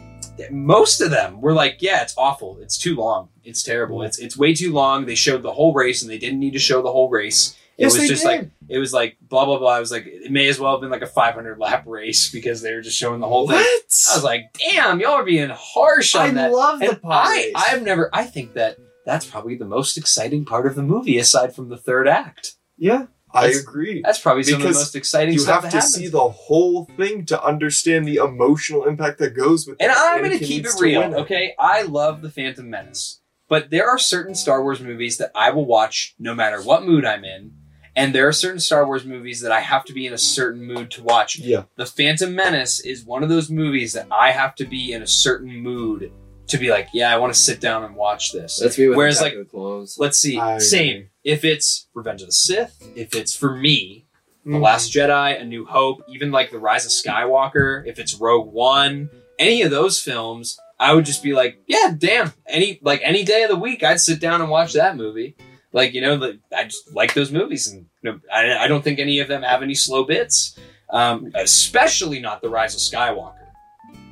most 0.50 1.00
of 1.00 1.10
them 1.10 1.40
were 1.40 1.52
like, 1.52 1.78
yeah, 1.80 2.02
it's 2.02 2.14
awful. 2.16 2.58
It's 2.60 2.78
too 2.78 2.96
long. 2.96 3.28
It's 3.44 3.62
terrible. 3.62 4.02
It's 4.02 4.18
it's 4.18 4.36
way 4.36 4.54
too 4.54 4.72
long. 4.72 5.06
They 5.06 5.14
showed 5.14 5.42
the 5.42 5.52
whole 5.52 5.72
race 5.74 6.02
and 6.02 6.10
they 6.10 6.18
didn't 6.18 6.40
need 6.40 6.52
to 6.54 6.58
show 6.58 6.82
the 6.82 6.90
whole 6.92 7.08
race. 7.10 7.56
It 7.78 7.82
Yes, 7.84 7.98
was 7.98 8.08
just 8.08 8.22
did. 8.22 8.28
like 8.28 8.50
it 8.68 8.78
was 8.78 8.92
like 8.94 9.18
blah 9.20 9.44
blah 9.44 9.58
blah. 9.58 9.72
I 9.74 9.80
was 9.80 9.90
like 9.92 10.06
it 10.06 10.30
may 10.32 10.48
as 10.48 10.58
well 10.58 10.72
have 10.72 10.80
been 10.80 10.90
like 10.90 11.02
a 11.02 11.06
500 11.06 11.58
lap 11.58 11.84
race 11.86 12.30
because 12.32 12.62
they 12.62 12.72
were 12.74 12.80
just 12.80 12.96
showing 12.98 13.20
the 13.20 13.28
whole 13.28 13.46
thing. 13.48 13.58
I 13.58 14.14
was 14.14 14.24
like, 14.24 14.56
damn, 14.72 14.98
y'all 15.00 15.12
are 15.12 15.24
being 15.24 15.50
harsh 15.52 16.14
on 16.14 16.26
I 16.26 16.30
that. 16.32 16.50
I 16.50 16.52
love 16.52 16.78
the 16.80 16.88
And 16.90 17.02
pod 17.02 17.26
I. 17.28 17.52
I've 17.54 17.82
never 17.82 18.08
I 18.12 18.24
think 18.24 18.54
that 18.54 18.78
that's 19.04 19.26
probably 19.26 19.56
the 19.56 19.64
most 19.66 19.96
exciting 19.98 20.44
part 20.44 20.66
of 20.66 20.74
the 20.74 20.82
movie 20.82 21.18
aside 21.18 21.54
from 21.54 21.68
the 21.68 21.76
third 21.76 22.08
act. 22.08 22.54
Yeah, 22.78 23.06
I 23.36 23.42
That's- 23.48 23.62
agree. 23.62 24.02
That's 24.04 24.18
probably 24.18 24.42
some 24.44 24.54
of 24.54 24.60
the 24.62 24.66
Because 24.68 24.76
most 24.80 24.96
exciting 24.96 25.38
stuff. 25.38 25.46
You 25.48 25.52
have 25.54 25.62
that 25.64 25.70
to 25.70 25.76
happens. 25.76 25.94
see 25.94 26.08
the 26.08 26.28
whole 26.28 26.86
thing 26.96 27.24
to 27.26 27.42
understand 27.42 28.06
the 28.06 28.16
emotional 28.16 28.84
impact 28.84 29.18
that 29.18 29.36
goes 29.36 29.66
with 29.66 29.76
And 29.80 29.90
it. 29.92 29.96
I'm 29.98 30.22
going 30.24 30.38
to 30.38 30.44
keep 30.44 30.64
it 30.64 30.72
real, 30.80 31.02
it. 31.02 31.14
okay? 31.14 31.54
I 31.58 31.82
love 31.82 32.22
The 32.22 32.30
Phantom 32.30 32.68
Menace. 32.68 33.20
But 33.48 33.70
there 33.70 33.88
are 33.88 33.98
certain 33.98 34.34
Star 34.34 34.62
Wars 34.62 34.80
movies 34.80 35.18
that 35.18 35.30
I 35.34 35.50
will 35.50 35.66
watch 35.66 36.14
no 36.18 36.34
matter 36.34 36.60
what 36.62 36.84
mood 36.84 37.04
I'm 37.04 37.24
in. 37.24 37.52
And 37.94 38.14
there 38.14 38.28
are 38.28 38.32
certain 38.32 38.60
Star 38.60 38.84
Wars 38.84 39.06
movies 39.06 39.40
that 39.40 39.52
I 39.52 39.60
have 39.60 39.84
to 39.86 39.92
be 39.94 40.06
in 40.06 40.12
a 40.12 40.18
certain 40.18 40.62
mood 40.64 40.90
to 40.92 41.02
watch. 41.02 41.38
Yeah. 41.38 41.62
The 41.76 41.86
Phantom 41.86 42.34
Menace 42.34 42.80
is 42.80 43.04
one 43.04 43.22
of 43.22 43.28
those 43.28 43.48
movies 43.50 43.92
that 43.94 44.06
I 44.10 44.32
have 44.32 44.54
to 44.56 44.66
be 44.66 44.92
in 44.92 45.00
a 45.00 45.06
certain 45.06 45.56
mood 45.56 46.12
to 46.48 46.58
be 46.58 46.70
like, 46.70 46.88
yeah, 46.92 47.12
I 47.12 47.18
want 47.18 47.32
to 47.34 47.38
sit 47.38 47.60
down 47.60 47.84
and 47.84 47.94
watch 47.96 48.32
this. 48.32 48.58
That's 48.60 48.78
me 48.78 48.88
with 48.88 48.96
Whereas, 48.96 49.16
Attack 49.20 49.32
like, 49.32 49.40
of 49.40 49.46
the 49.46 49.50
Clones. 49.50 49.96
Let's 49.98 50.18
see. 50.18 50.38
I 50.38 50.58
Same. 50.58 51.10
If 51.24 51.44
it's 51.44 51.88
Revenge 51.94 52.22
of 52.22 52.28
the 52.28 52.32
Sith, 52.32 52.76
if 52.94 53.14
it's 53.14 53.34
for 53.34 53.54
me, 53.54 54.04
The 54.44 54.52
Mhm. 54.52 54.62
Last 54.62 54.92
Jedi, 54.92 55.40
A 55.40 55.44
New 55.44 55.66
Hope, 55.66 56.04
even 56.08 56.30
like 56.30 56.52
The 56.52 56.58
Rise 56.58 56.84
of 56.86 56.92
Skywalker, 56.92 57.84
if 57.84 57.98
it's 57.98 58.14
Rogue 58.14 58.52
One, 58.52 59.10
any 59.40 59.62
of 59.62 59.72
those 59.72 60.00
films, 60.00 60.56
I 60.78 60.94
would 60.94 61.04
just 61.04 61.22
be 61.22 61.32
like, 61.32 61.58
yeah, 61.66 61.92
damn. 61.98 62.32
Any 62.46 62.78
like 62.82 63.00
any 63.02 63.24
day 63.24 63.42
of 63.42 63.50
the 63.50 63.56
week, 63.56 63.82
I'd 63.82 64.00
sit 64.00 64.20
down 64.20 64.40
and 64.40 64.48
watch 64.48 64.72
that 64.74 64.96
movie. 64.96 65.34
Like 65.72 65.94
you 65.94 66.00
know, 66.00 66.14
like, 66.14 66.38
I 66.56 66.64
just 66.64 66.94
like 66.94 67.12
those 67.14 67.32
movies, 67.32 67.66
and 67.66 67.86
you 68.02 68.12
know, 68.12 68.20
I, 68.32 68.64
I 68.64 68.68
don't 68.68 68.84
think 68.84 68.98
any 69.00 69.18
of 69.18 69.26
them 69.28 69.42
have 69.42 69.62
any 69.62 69.74
slow 69.74 70.04
bits. 70.04 70.56
Um, 70.90 71.32
especially 71.34 72.20
not 72.20 72.40
The 72.40 72.48
Rise 72.48 72.74
of 72.74 72.80
Skywalker. 72.80 73.45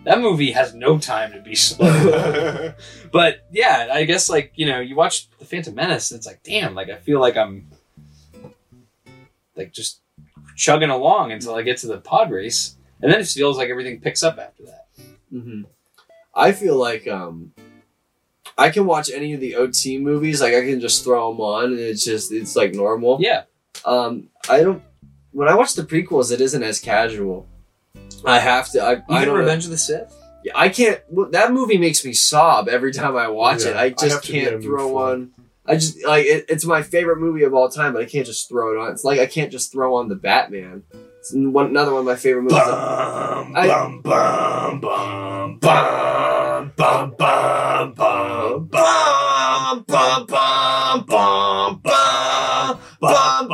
That 0.05 0.21
movie 0.21 0.53
has 0.53 0.75
no 0.75 0.99
time 0.99 1.33
to 1.33 1.41
be 1.41 1.55
slow. 1.55 2.73
But 3.13 3.47
yeah, 3.53 3.89
I 3.93 4.05
guess 4.05 4.29
like 4.29 4.53
you 4.57 4.67
know, 4.67 4.81
you 4.81 4.97
watch 4.97 5.29
the 5.39 5.45
Phantom 5.45 5.75
Menace, 5.75 6.11
and 6.11 6.19
it's 6.19 6.27
like, 6.27 6.43
damn, 6.43 6.75
like 6.75 6.91
I 6.91 6.97
feel 6.97 7.21
like 7.21 7.37
I'm 7.37 7.69
like 9.57 9.73
just 9.73 10.01
chugging 10.57 10.91
along 10.91 11.33
until 11.33 11.55
I 11.55 11.63
get 11.63 11.79
to 11.79 11.87
the 11.87 11.99
pod 11.99 12.31
race, 12.31 12.77
and 13.03 13.13
then 13.13 13.21
it 13.21 13.27
feels 13.29 13.57
like 13.57 13.69
everything 13.71 14.01
picks 14.01 14.23
up 14.23 14.39
after 14.39 14.65
that. 14.65 14.87
hmm 15.31 15.63
I 16.37 16.51
feel 16.51 16.77
like 16.77 17.07
um, 17.07 17.53
I 18.59 18.71
can 18.71 18.87
watch 18.87 19.09
any 19.09 19.33
of 19.35 19.41
the 19.41 19.55
OT 19.55 19.99
movies. 19.99 20.41
Like 20.41 20.55
I 20.55 20.63
can 20.63 20.81
just 20.81 21.05
throw 21.05 21.31
them 21.31 21.41
on, 21.41 21.65
and 21.67 21.79
it's 21.79 22.05
just 22.05 22.33
it's 22.33 22.57
like 22.57 22.75
normal. 22.75 23.19
Yeah, 23.21 23.43
Um, 23.85 24.29
I 24.49 24.63
don't. 24.63 24.83
When 25.31 25.49
I 25.49 25.55
watch 25.55 25.75
the 25.75 25.83
prequels, 25.85 26.33
it 26.33 26.41
isn't 26.41 26.63
as 26.63 26.81
casual. 26.81 27.47
I 28.27 28.39
have 28.39 28.69
to. 28.71 28.83
I, 28.83 29.03
I 29.09 29.23
even. 29.23 29.35
Revenge 29.35 29.65
of 29.65 29.71
the 29.71 29.79
Sith. 29.79 30.13
Yeah, 30.45 30.53
I 30.55 30.69
can't. 30.69 31.01
well, 31.11 31.31
That 31.31 31.53
movie 31.53 31.79
makes 31.79 32.05
me 32.05 32.13
sob 32.13 32.69
every 32.69 32.93
time 32.93 33.17
I 33.17 33.29
watch 33.29 33.65
Yeah, 33.65 33.71
it. 33.71 33.77
I 33.77 33.85
I 33.85 33.91
just 33.91 34.13
have 34.13 34.23
to 34.23 34.33
be 34.33 34.41
in 34.41 34.47
a 34.47 34.51
can't 34.51 34.63
throw 34.63 34.97
on. 34.99 35.31
I 35.67 35.77
just 35.77 36.05
like 36.05 36.27
it, 36.27 36.45
it's 36.49 36.67
my 36.67 36.83
favorite 36.83 37.19
movie 37.19 37.45
of 37.45 37.55
all 37.55 37.71
time, 37.71 37.95
but 37.95 38.03
I 38.03 38.05
can't 38.05 38.27
just 38.27 38.49
throw 38.51 38.73
it 38.75 38.79
on. 38.85 38.93
It's 38.93 39.05
like 39.05 39.19
I 39.21 39.27
can't 39.27 39.51
just 39.51 39.73
throw 39.73 39.95
on 39.97 40.09
the 40.09 40.15
Batman. 40.17 40.83
It's 41.21 41.33
one, 41.35 41.67
another 41.69 41.93
one 41.93 42.01
of 42.01 42.07
my 42.07 42.17
favorite 42.17 42.43
movies. 42.43 42.59
Bum, 42.59 43.53
I- 43.57 43.67
bum, 43.67 44.01
bum, 44.03 44.81
bum, 44.81 45.59
bum, 45.61 46.73
bum, 46.77 47.15
bum, 47.17 47.95
bum, 47.95 47.95
bum, 47.95 48.65
bum, 48.67 49.85
bum, 49.87 50.27
bum, 50.27 51.07
bum, 51.07 51.81
bum, 51.83 52.79
bum, 53.01 53.49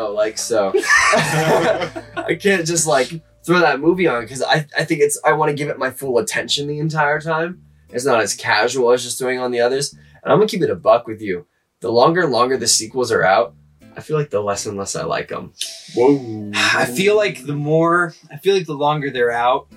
no, 0.00 0.12
like 0.12 0.38
so, 0.38 0.72
I 0.76 2.38
can't 2.40 2.66
just 2.66 2.86
like 2.86 3.20
throw 3.44 3.60
that 3.60 3.80
movie 3.80 4.06
on 4.06 4.22
because 4.22 4.42
I 4.42 4.66
I 4.76 4.84
think 4.84 5.00
it's 5.00 5.20
I 5.24 5.32
want 5.32 5.50
to 5.50 5.54
give 5.54 5.68
it 5.68 5.78
my 5.78 5.90
full 5.90 6.18
attention 6.18 6.66
the 6.66 6.78
entire 6.78 7.20
time. 7.20 7.62
It's 7.90 8.04
not 8.04 8.20
as 8.20 8.34
casual 8.34 8.92
as 8.92 9.02
just 9.02 9.18
throwing 9.18 9.38
on 9.38 9.50
the 9.50 9.60
others. 9.60 9.92
And 9.92 10.32
I'm 10.32 10.38
gonna 10.38 10.48
keep 10.48 10.62
it 10.62 10.70
a 10.70 10.76
buck 10.76 11.06
with 11.06 11.20
you. 11.20 11.46
The 11.80 11.90
longer 11.90 12.22
and 12.22 12.32
longer 12.32 12.56
the 12.56 12.66
sequels 12.66 13.10
are 13.10 13.24
out, 13.24 13.54
I 13.96 14.00
feel 14.00 14.16
like 14.16 14.30
the 14.30 14.40
less 14.40 14.66
and 14.66 14.76
less 14.78 14.96
I 14.96 15.04
like 15.04 15.28
them. 15.28 15.52
Whoa. 15.94 16.50
I 16.54 16.86
feel 16.86 17.16
like 17.16 17.44
the 17.44 17.56
more 17.56 18.14
I 18.30 18.38
feel 18.38 18.54
like 18.54 18.66
the 18.66 18.74
longer 18.74 19.10
they're 19.10 19.32
out, 19.32 19.68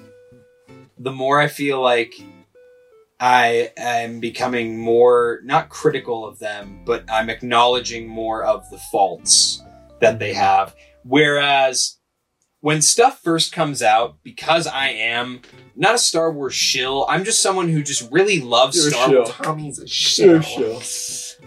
the 0.97 1.11
more 1.11 1.39
I 1.39 1.47
feel 1.47 1.81
like 1.81 2.13
I 3.19 3.71
am 3.77 4.19
becoming 4.19 4.77
more 4.79 5.41
not 5.43 5.69
critical 5.69 6.25
of 6.25 6.39
them, 6.39 6.81
but 6.85 7.03
I'm 7.09 7.29
acknowledging 7.29 8.07
more 8.07 8.43
of 8.43 8.69
the 8.69 8.77
faults 8.77 9.61
that 10.03 10.19
they 10.19 10.33
have. 10.33 10.75
Whereas 11.03 11.97
when 12.61 12.81
stuff 12.81 13.21
first 13.21 13.51
comes 13.51 13.81
out, 13.81 14.17
because 14.23 14.67
I 14.67 14.87
am 14.89 15.41
not 15.75 15.95
a 15.95 15.97
Star 15.97 16.31
Wars 16.31 16.53
shill, 16.53 17.05
I'm 17.09 17.23
just 17.25 17.41
someone 17.41 17.67
who 17.67 17.83
just 17.83 18.09
really 18.11 18.39
loves 18.39 18.77
You're 18.77 18.91
Star. 18.91 19.09
Wars. 19.09 19.29
Tommy's 19.31 19.79
a 19.79 19.87
Sure, 19.87 20.41
shill. 20.41 20.81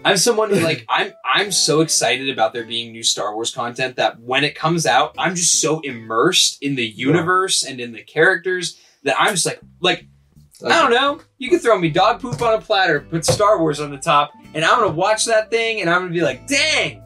I'm 0.05 0.17
someone 0.17 0.49
who 0.51 0.59
like 0.59 0.85
I'm 0.89 1.13
I'm 1.25 1.51
so 1.51 1.81
excited 1.81 2.29
about 2.29 2.53
there 2.53 2.65
being 2.65 2.91
new 2.91 3.01
Star 3.03 3.33
Wars 3.33 3.51
content 3.53 3.95
that 3.95 4.19
when 4.19 4.43
it 4.43 4.53
comes 4.53 4.85
out, 4.85 5.15
I'm 5.17 5.35
just 5.35 5.59
so 5.59 5.79
immersed 5.79 6.61
in 6.61 6.75
the 6.75 6.85
universe 6.85 7.63
and 7.63 7.79
in 7.79 7.93
the 7.93 8.03
characters 8.03 8.79
that 9.03 9.15
I'm 9.19 9.33
just 9.33 9.45
like 9.45 9.59
like 9.79 10.05
I 10.65 10.81
don't 10.81 10.91
know. 10.91 11.19
You 11.37 11.49
can 11.49 11.59
throw 11.59 11.79
me 11.79 11.89
dog 11.89 12.19
poop 12.19 12.41
on 12.41 12.53
a 12.55 12.61
platter, 12.61 12.99
put 13.01 13.25
Star 13.25 13.59
Wars 13.59 13.79
on 13.79 13.89
the 13.91 13.97
top, 13.97 14.31
and 14.53 14.63
I'm 14.65 14.79
gonna 14.79 14.91
watch 14.93 15.25
that 15.25 15.49
thing 15.49 15.81
and 15.81 15.89
I'm 15.89 16.01
gonna 16.01 16.13
be 16.13 16.21
like, 16.21 16.47
dang, 16.47 17.01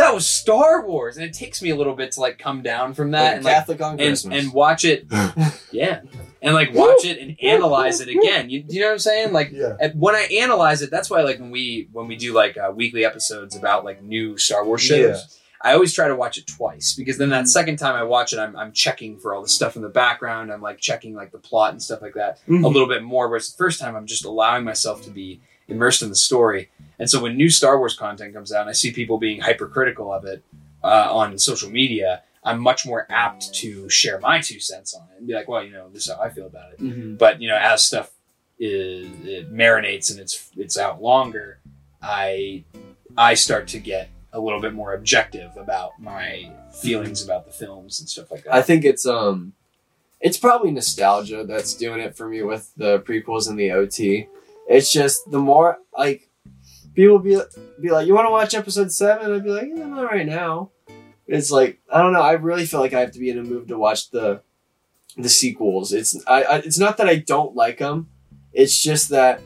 that 0.00 0.14
was 0.14 0.26
Star 0.26 0.86
Wars. 0.86 1.16
And 1.16 1.24
it 1.24 1.32
takes 1.32 1.62
me 1.62 1.70
a 1.70 1.76
little 1.76 1.94
bit 1.94 2.12
to 2.12 2.20
like 2.20 2.38
come 2.38 2.62
down 2.62 2.94
from 2.94 3.12
that 3.12 3.36
and 3.36 3.44
like 3.44 3.68
on 3.80 3.92
and, 3.92 3.98
Christmas. 3.98 4.44
and 4.44 4.52
watch 4.52 4.84
it 4.84 5.06
yeah. 5.70 6.02
And 6.42 6.54
like 6.54 6.72
watch 6.74 7.04
it 7.04 7.18
and 7.18 7.36
analyze 7.42 8.00
it 8.00 8.08
again. 8.08 8.48
You, 8.50 8.64
you 8.68 8.80
know 8.80 8.86
what 8.86 8.92
I'm 8.94 8.98
saying? 8.98 9.32
Like 9.32 9.50
Yeah. 9.52 9.76
and 9.80 9.98
when 10.00 10.14
I 10.14 10.22
analyze 10.40 10.82
it, 10.82 10.90
that's 10.90 11.10
why 11.10 11.22
like 11.22 11.38
when 11.38 11.50
we 11.50 11.88
when 11.92 12.08
we 12.08 12.16
do 12.16 12.32
like 12.32 12.56
uh, 12.56 12.72
weekly 12.74 13.04
episodes 13.04 13.56
about 13.56 13.84
like 13.84 14.02
new 14.02 14.36
Star 14.38 14.64
Wars 14.64 14.82
shows, 14.82 14.98
Yeah. 14.98 15.36
I 15.62 15.74
always 15.74 15.92
try 15.92 16.08
to 16.08 16.16
watch 16.16 16.38
it 16.38 16.46
twice 16.46 16.94
because 16.96 17.18
then 17.18 17.28
that 17.30 17.46
second 17.46 17.76
time 17.76 17.94
I 17.94 18.02
watch 18.02 18.32
it, 18.32 18.38
I'm 18.38 18.56
I'm 18.56 18.72
checking 18.72 19.18
for 19.18 19.34
all 19.34 19.42
the 19.42 19.48
stuff 19.48 19.76
in 19.76 19.82
the 19.82 19.90
background. 19.90 20.50
I'm 20.50 20.62
like 20.62 20.78
checking 20.78 21.14
like 21.14 21.32
the 21.32 21.38
plot 21.38 21.72
and 21.72 21.82
stuff 21.82 22.00
like 22.00 22.14
that 22.14 22.40
Mhm. 22.48 22.64
a 22.64 22.68
little 22.68 22.88
bit 22.88 23.02
more. 23.02 23.28
Whereas 23.28 23.50
the 23.52 23.58
first 23.58 23.78
time 23.78 23.94
I'm 23.94 24.06
just 24.06 24.24
allowing 24.24 24.64
myself 24.64 25.02
to 25.04 25.10
be 25.10 25.40
immersed 25.68 26.02
in 26.02 26.08
the 26.08 26.16
story. 26.16 26.70
And 27.00 27.10
so 27.10 27.20
when 27.20 27.36
new 27.36 27.50
Star 27.50 27.78
Wars 27.78 27.96
content 27.96 28.32
comes 28.34 28.52
out 28.52 28.60
and 28.60 28.70
I 28.70 28.74
see 28.74 28.92
people 28.92 29.18
being 29.18 29.40
hypercritical 29.40 30.12
of 30.12 30.24
it 30.26 30.44
uh, 30.84 31.08
on 31.10 31.36
social 31.38 31.70
media, 31.70 32.22
I'm 32.44 32.60
much 32.60 32.86
more 32.86 33.06
apt 33.10 33.52
to 33.54 33.88
share 33.88 34.20
my 34.20 34.40
two 34.40 34.60
cents 34.60 34.94
on 34.94 35.02
it 35.12 35.18
and 35.18 35.26
be 35.26 35.34
like, 35.34 35.48
well, 35.48 35.64
you 35.64 35.72
know, 35.72 35.88
this 35.92 36.06
is 36.06 36.14
how 36.14 36.20
I 36.22 36.28
feel 36.30 36.46
about 36.46 36.72
it 36.74 36.78
Mhm. 36.80 37.18
but 37.18 37.40
you 37.42 37.48
know 37.48 37.56
as 37.60 37.84
stuff 37.84 38.10
is 38.58 39.08
it 39.24 39.52
marinates 39.52 40.10
and 40.10 40.20
it's 40.20 40.50
it's 40.56 40.76
out 40.78 41.00
longer 41.02 41.58
i 42.02 42.62
i 43.16 43.32
start 43.34 43.66
to 43.68 43.78
get 43.78 44.08
a 44.32 44.40
little 44.40 44.60
bit 44.60 44.74
more 44.74 44.92
objective 44.94 45.50
about 45.56 45.92
my 46.00 46.50
feelings 46.82 47.22
about 47.24 47.44
the 47.46 47.52
films 47.52 48.00
and 48.00 48.08
stuff 48.08 48.30
like 48.30 48.44
that 48.44 48.54
I 48.54 48.62
think 48.62 48.84
it's 48.84 49.04
um, 49.06 49.52
it's 50.20 50.36
probably 50.38 50.70
nostalgia 50.70 51.44
that's 51.44 51.74
doing 51.74 52.00
it 52.00 52.16
for 52.16 52.28
me 52.28 52.42
with 52.42 52.72
the 52.76 53.00
prequels 53.00 53.48
and 53.48 53.58
the 53.58 53.70
OT. 53.72 54.28
It's 54.68 54.92
just 54.92 55.30
the 55.30 55.38
more 55.38 55.78
like 55.98 56.28
people 57.00 57.18
be 57.18 57.40
be 57.80 57.90
like, 57.90 58.06
"You 58.06 58.14
want 58.14 58.26
to 58.26 58.30
watch 58.30 58.54
episode 58.54 58.92
7? 58.92 59.32
I'd 59.32 59.44
be 59.44 59.50
like, 59.50 59.68
"Yeah, 59.74 59.86
not 59.86 60.04
right 60.04 60.26
now." 60.26 60.70
It's 61.26 61.50
like 61.50 61.80
I 61.90 62.00
don't 62.02 62.12
know. 62.12 62.22
I 62.22 62.32
really 62.32 62.66
feel 62.66 62.80
like 62.80 62.92
I 62.92 63.00
have 63.00 63.12
to 63.12 63.18
be 63.18 63.30
in 63.30 63.38
a 63.38 63.42
mood 63.42 63.68
to 63.68 63.78
watch 63.78 64.10
the 64.10 64.42
the 65.16 65.28
sequels. 65.28 65.92
It's 65.92 66.16
I, 66.26 66.42
I 66.42 66.56
it's 66.58 66.78
not 66.78 66.96
that 66.98 67.08
I 67.08 67.16
don't 67.16 67.54
like 67.54 67.78
them. 67.78 68.08
It's 68.52 68.80
just 68.80 69.10
that 69.10 69.40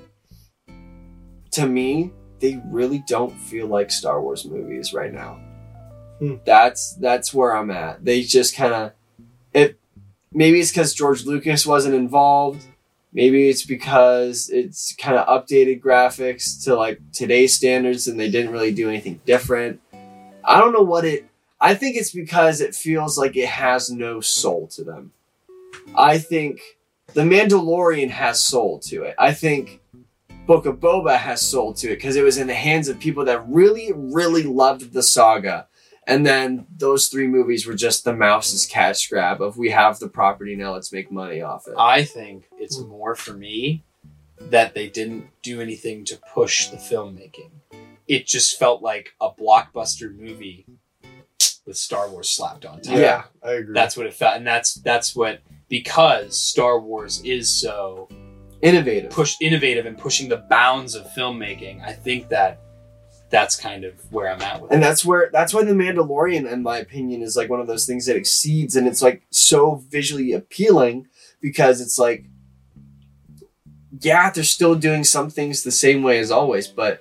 to 1.52 1.66
me 1.66 2.12
they 2.40 2.61
really 2.66 3.02
don't 3.07 3.32
feel 3.32 3.66
like 3.66 3.90
Star 3.90 4.20
Wars 4.20 4.44
movies 4.44 4.92
right 4.92 5.12
now. 5.12 5.40
Hmm. 6.18 6.36
That's 6.44 6.94
that's 6.94 7.34
where 7.34 7.57
I'm 7.57 7.70
at. 7.70 8.05
They 8.05 8.22
just 8.22 8.57
kind 8.57 8.74
of 8.74 8.92
it. 9.52 9.78
Maybe 10.32 10.61
it's 10.61 10.70
because 10.70 10.94
George 10.94 11.24
Lucas 11.24 11.66
wasn't 11.66 11.94
involved. 11.94 12.64
Maybe 13.15 13.49
it's 13.49 13.65
because 13.65 14.51
it's 14.51 14.95
kind 14.97 15.17
of 15.17 15.27
updated 15.29 15.81
graphics 15.81 16.65
to 16.65 16.75
like 16.75 17.01
today's 17.12 17.55
standards, 17.55 18.09
and 18.09 18.19
they 18.19 18.29
didn't 18.29 18.51
really 18.51 18.75
do 18.75 18.89
anything 18.89 19.21
different. 19.25 19.81
I 20.45 20.59
don't 20.59 20.73
know 20.73 20.83
what 20.83 21.05
it. 21.05 21.27
I 21.61 21.75
think 21.75 21.97
it's 21.97 22.11
because 22.11 22.61
it 22.61 22.75
feels 22.75 23.17
like 23.17 23.37
it 23.37 23.49
has 23.49 23.89
no 23.89 24.21
soul 24.21 24.67
to 24.69 24.85
them. 24.85 25.12
I 25.97 26.19
think 26.19 26.61
The 27.15 27.23
Mandalorian 27.23 28.11
has 28.11 28.41
soul 28.41 28.81
to 28.81 29.05
it. 29.05 29.15
I 29.19 29.33
think 29.33 29.81
Book 30.47 30.67
of 30.67 30.77
Boba 30.77 31.17
has 31.17 31.41
soul 31.41 31.73
to 31.75 31.93
it 31.93 31.97
because 31.97 32.17
it 32.17 32.25
was 32.25 32.37
in 32.37 32.49
the 32.49 32.55
hands 32.55 32.89
of 32.89 32.99
people 32.99 33.25
that 33.27 33.49
really, 33.49 33.93
really 33.95 34.43
loved 34.43 34.93
the 34.93 35.03
saga. 35.03 35.69
And 36.07 36.26
then 36.26 36.66
those 36.76 37.09
three 37.09 37.26
movies 37.26 37.66
were 37.66 37.74
just 37.74 38.05
the 38.05 38.14
mouse's 38.14 38.66
cash 38.66 39.09
grab 39.09 39.40
of 39.40 39.57
we 39.57 39.70
have 39.70 39.98
the 39.98 40.09
property 40.09 40.55
now, 40.57 40.74
let's 40.74 40.92
make 40.92 41.11
money 41.11 41.40
off 41.40 41.66
it. 41.66 41.74
i 41.78 42.05
think 42.05 42.48
it's 42.59 42.78
hmm. 42.78 42.88
more 42.88 43.14
for 43.14 43.32
me 43.32 43.82
that 44.38 44.74
they 44.74 44.88
didn't 44.88 45.28
do 45.42 45.61
anything 45.61 46.05
to 46.05 46.18
push 46.34 46.68
the 46.68 46.76
filmmaking 46.76 47.50
it 48.07 48.26
just 48.26 48.59
felt 48.59 48.82
like 48.82 49.14
a 49.20 49.30
blockbuster 49.30 50.14
movie 50.14 50.66
with 51.66 51.76
star 51.76 52.11
wars 52.11 52.28
slapped 52.28 52.64
on 52.66 52.80
top 52.80 52.96
Yeah. 52.96 53.24
I 53.42 53.52
agree. 53.52 53.74
that's 53.74 53.96
what 53.96 54.07
it 54.07 54.14
felt 54.14 54.36
and 54.36 54.46
that's 54.46 54.74
that's 54.74 55.14
what 55.16 55.40
because 55.68 56.38
star 56.40 56.78
wars 56.80 57.22
is 57.24 57.48
so 57.48 58.09
Innovative. 58.61 59.11
push 59.11 59.36
innovative 59.40 59.86
and 59.86 59.96
pushing 59.96 60.28
the 60.28 60.38
bounds 60.38 60.94
of 60.94 61.07
filmmaking 61.16 61.82
i 61.84 61.92
think 61.92 62.28
that 62.28 62.61
that's 63.35 63.57
kind 63.57 63.85
of 63.85 63.95
where 64.12 64.28
i'm 64.32 64.41
at 64.41 64.62
with 64.62 64.70
And 64.70 64.80
it 64.80 64.87
that's 64.87 65.05
where 65.05 65.28
that's 65.32 65.53
why 65.53 65.64
the 65.64 65.72
Mandalorian, 65.72 66.51
in 66.51 66.62
my 66.62 66.78
opinion, 66.78 67.20
is 67.22 67.37
like 67.37 67.51
one 67.51 67.61
of 67.61 67.66
those 67.66 67.87
things 67.87 68.07
that 68.07 68.16
exceeds 68.16 68.76
and 68.76 68.87
it's 68.87 69.03
like 69.03 69.22
so 69.30 69.82
visually 69.91 70.32
appealing 70.32 71.09
because 71.41 71.80
it's 71.80 71.99
like 71.99 72.26
yeah, 74.01 74.30
they're 74.30 74.45
still 74.45 74.74
doing 74.74 75.05
some 75.05 75.30
things 75.30 75.62
the 75.62 75.70
same 75.70 76.03
way 76.03 76.18
as 76.18 76.30
always, 76.30 76.66
but 76.66 77.01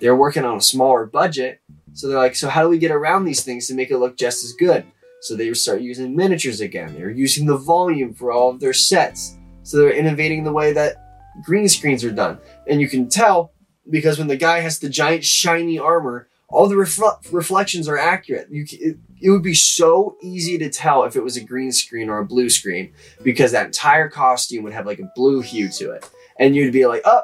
they're 0.00 0.16
working 0.16 0.44
on 0.44 0.58
a 0.58 0.60
smaller 0.60 1.06
budget. 1.06 1.60
So 1.94 2.08
they're 2.08 2.18
like, 2.18 2.36
so 2.36 2.48
how 2.48 2.62
do 2.62 2.68
we 2.68 2.78
get 2.78 2.90
around 2.90 3.24
these 3.24 3.42
things 3.42 3.68
to 3.68 3.74
make 3.74 3.90
it 3.90 3.98
look 3.98 4.16
just 4.16 4.44
as 4.44 4.52
good? 4.52 4.84
So 5.22 5.36
they 5.36 5.52
start 5.54 5.80
using 5.80 6.14
miniatures 6.14 6.60
again. 6.60 6.94
They're 6.94 7.10
using 7.10 7.46
the 7.46 7.56
volume 7.56 8.12
for 8.12 8.30
all 8.30 8.50
of 8.50 8.60
their 8.60 8.74
sets. 8.74 9.38
So 9.62 9.78
they're 9.78 9.92
innovating 9.92 10.44
the 10.44 10.52
way 10.52 10.72
that 10.74 10.96
green 11.42 11.68
screens 11.68 12.04
are 12.04 12.10
done. 12.10 12.38
And 12.68 12.80
you 12.80 12.88
can 12.88 13.08
tell 13.08 13.53
because 13.88 14.18
when 14.18 14.28
the 14.28 14.36
guy 14.36 14.60
has 14.60 14.78
the 14.78 14.88
giant 14.88 15.24
shiny 15.24 15.78
armor, 15.78 16.28
all 16.48 16.68
the 16.68 16.74
refle- 16.74 17.18
reflections 17.32 17.88
are 17.88 17.98
accurate. 17.98 18.48
You 18.50 18.64
it, 18.70 18.98
it 19.20 19.30
would 19.30 19.42
be 19.42 19.54
so 19.54 20.16
easy 20.22 20.58
to 20.58 20.70
tell 20.70 21.04
if 21.04 21.16
it 21.16 21.24
was 21.24 21.36
a 21.36 21.44
green 21.44 21.72
screen 21.72 22.08
or 22.08 22.18
a 22.18 22.24
blue 22.24 22.50
screen 22.50 22.92
because 23.22 23.52
that 23.52 23.66
entire 23.66 24.08
costume 24.08 24.64
would 24.64 24.72
have 24.72 24.86
like 24.86 25.00
a 25.00 25.10
blue 25.14 25.40
hue 25.40 25.68
to 25.70 25.90
it, 25.92 26.08
and 26.38 26.54
you'd 26.54 26.72
be 26.72 26.86
like, 26.86 27.02
"Oh, 27.04 27.22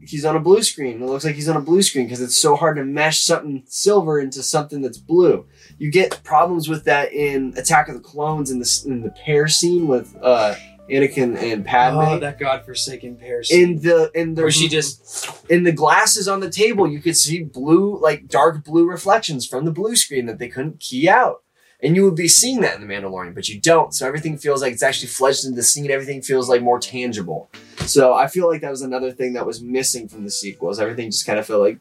he's 0.00 0.24
on 0.24 0.36
a 0.36 0.40
blue 0.40 0.62
screen. 0.62 1.02
It 1.02 1.06
looks 1.06 1.24
like 1.24 1.34
he's 1.34 1.48
on 1.48 1.56
a 1.56 1.60
blue 1.60 1.82
screen 1.82 2.06
because 2.06 2.20
it's 2.20 2.36
so 2.36 2.56
hard 2.56 2.76
to 2.76 2.84
mesh 2.84 3.20
something 3.20 3.62
silver 3.66 4.18
into 4.18 4.42
something 4.42 4.80
that's 4.80 4.98
blue." 4.98 5.46
You 5.78 5.90
get 5.90 6.22
problems 6.24 6.68
with 6.68 6.84
that 6.84 7.12
in 7.12 7.54
Attack 7.56 7.88
of 7.88 7.94
the 7.94 8.00
Clones 8.00 8.50
in 8.50 8.58
the 8.58 8.82
in 8.86 9.02
the 9.02 9.10
pair 9.10 9.46
scene 9.48 9.86
with 9.86 10.16
uh, 10.22 10.54
Anakin 10.90 11.36
and 11.36 11.64
Padme. 11.64 11.98
oh 11.98 12.18
that 12.18 12.38
godforsaken 12.38 13.16
pair 13.16 13.42
in 13.50 13.80
the 13.80 14.10
in 14.14 14.34
the 14.34 14.42
where 14.42 14.50
she 14.50 14.68
just 14.68 15.30
in 15.48 15.62
the 15.62 15.72
glasses 15.72 16.28
on 16.28 16.40
the 16.40 16.50
table, 16.50 16.86
you 16.86 17.00
could 17.00 17.16
see 17.16 17.42
blue, 17.42 17.98
like 18.00 18.28
dark 18.28 18.64
blue 18.64 18.86
reflections 18.88 19.46
from 19.46 19.64
the 19.64 19.72
blue 19.72 19.96
screen 19.96 20.26
that 20.26 20.38
they 20.38 20.48
couldn't 20.48 20.80
key 20.80 21.08
out. 21.08 21.42
And 21.82 21.96
you 21.96 22.04
would 22.04 22.16
be 22.16 22.28
seeing 22.28 22.60
that 22.62 22.80
in 22.80 22.86
The 22.86 22.92
Mandalorian, 22.92 23.34
but 23.34 23.48
you 23.48 23.60
don't. 23.60 23.92
So 23.92 24.06
everything 24.06 24.38
feels 24.38 24.62
like 24.62 24.72
it's 24.72 24.82
actually 24.82 25.08
fledged 25.08 25.44
into 25.44 25.56
the 25.56 25.62
scene. 25.62 25.90
Everything 25.90 26.22
feels 26.22 26.48
like 26.48 26.62
more 26.62 26.78
tangible. 26.78 27.50
So 27.80 28.14
I 28.14 28.26
feel 28.26 28.48
like 28.48 28.62
that 28.62 28.70
was 28.70 28.80
another 28.80 29.12
thing 29.12 29.34
that 29.34 29.44
was 29.44 29.60
missing 29.60 30.08
from 30.08 30.24
the 30.24 30.30
sequels. 30.30 30.80
Everything 30.80 31.10
just 31.10 31.26
kind 31.26 31.38
of 31.38 31.46
felt 31.46 31.60
like, 31.60 31.78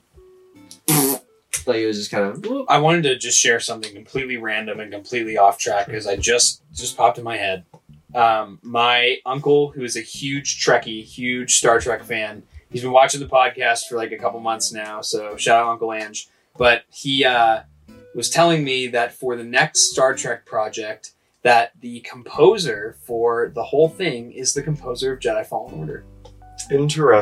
like 1.66 1.78
it 1.78 1.88
was 1.88 1.98
just 1.98 2.12
kind 2.12 2.26
of. 2.26 2.66
I 2.68 2.80
wanted 2.80 3.04
to 3.04 3.18
just 3.18 3.40
share 3.40 3.62
something 3.62 3.94
completely 3.94 4.36
random 4.36 4.82
and 4.82 4.92
completely 4.92 5.38
off 5.38 5.58
track 5.58 5.86
because 5.86 6.06
I 6.06 6.18
just 6.18 6.64
just 6.74 6.98
popped 6.98 7.18
in 7.18 7.24
my 7.24 7.38
head. 7.38 7.64
Um, 8.16 8.60
my 8.62 9.18
uncle, 9.26 9.72
who 9.72 9.84
is 9.84 9.96
a 9.96 10.02
huge 10.02 10.64
Trekkie, 10.64 11.04
huge 11.04 11.56
Star 11.56 11.80
Trek 11.80 12.04
fan, 12.04 12.44
He's 12.74 12.82
been 12.82 12.92
watching 12.92 13.20
the 13.20 13.28
podcast 13.28 13.88
for 13.88 13.98
like 13.98 14.12
a 14.12 14.18
couple 14.18 14.40
months 14.40 14.74
now, 14.74 15.00
so 15.02 15.38
shout 15.38 15.64
out 15.64 15.72
Uncle 15.72 15.94
Ange. 15.94 16.28
But 16.58 16.86
he 16.92 17.24
uh, 17.24 17.62
was 18.16 18.32
telling 18.32 18.64
me 18.64 18.88
that 18.88 19.14
for 19.14 19.36
the 19.36 19.44
next 19.44 19.92
Star 19.92 20.16
Trek 20.16 20.44
project, 20.44 21.12
that 21.44 21.74
the 21.82 22.00
composer 22.00 22.98
for 23.04 23.52
the 23.54 23.64
whole 23.64 23.90
thing 23.90 24.32
is 24.32 24.56
the 24.56 24.64
composer 24.64 25.14
of 25.14 25.20
Jedi 25.20 25.46
Fallen 25.46 25.78
Order. 25.78 26.04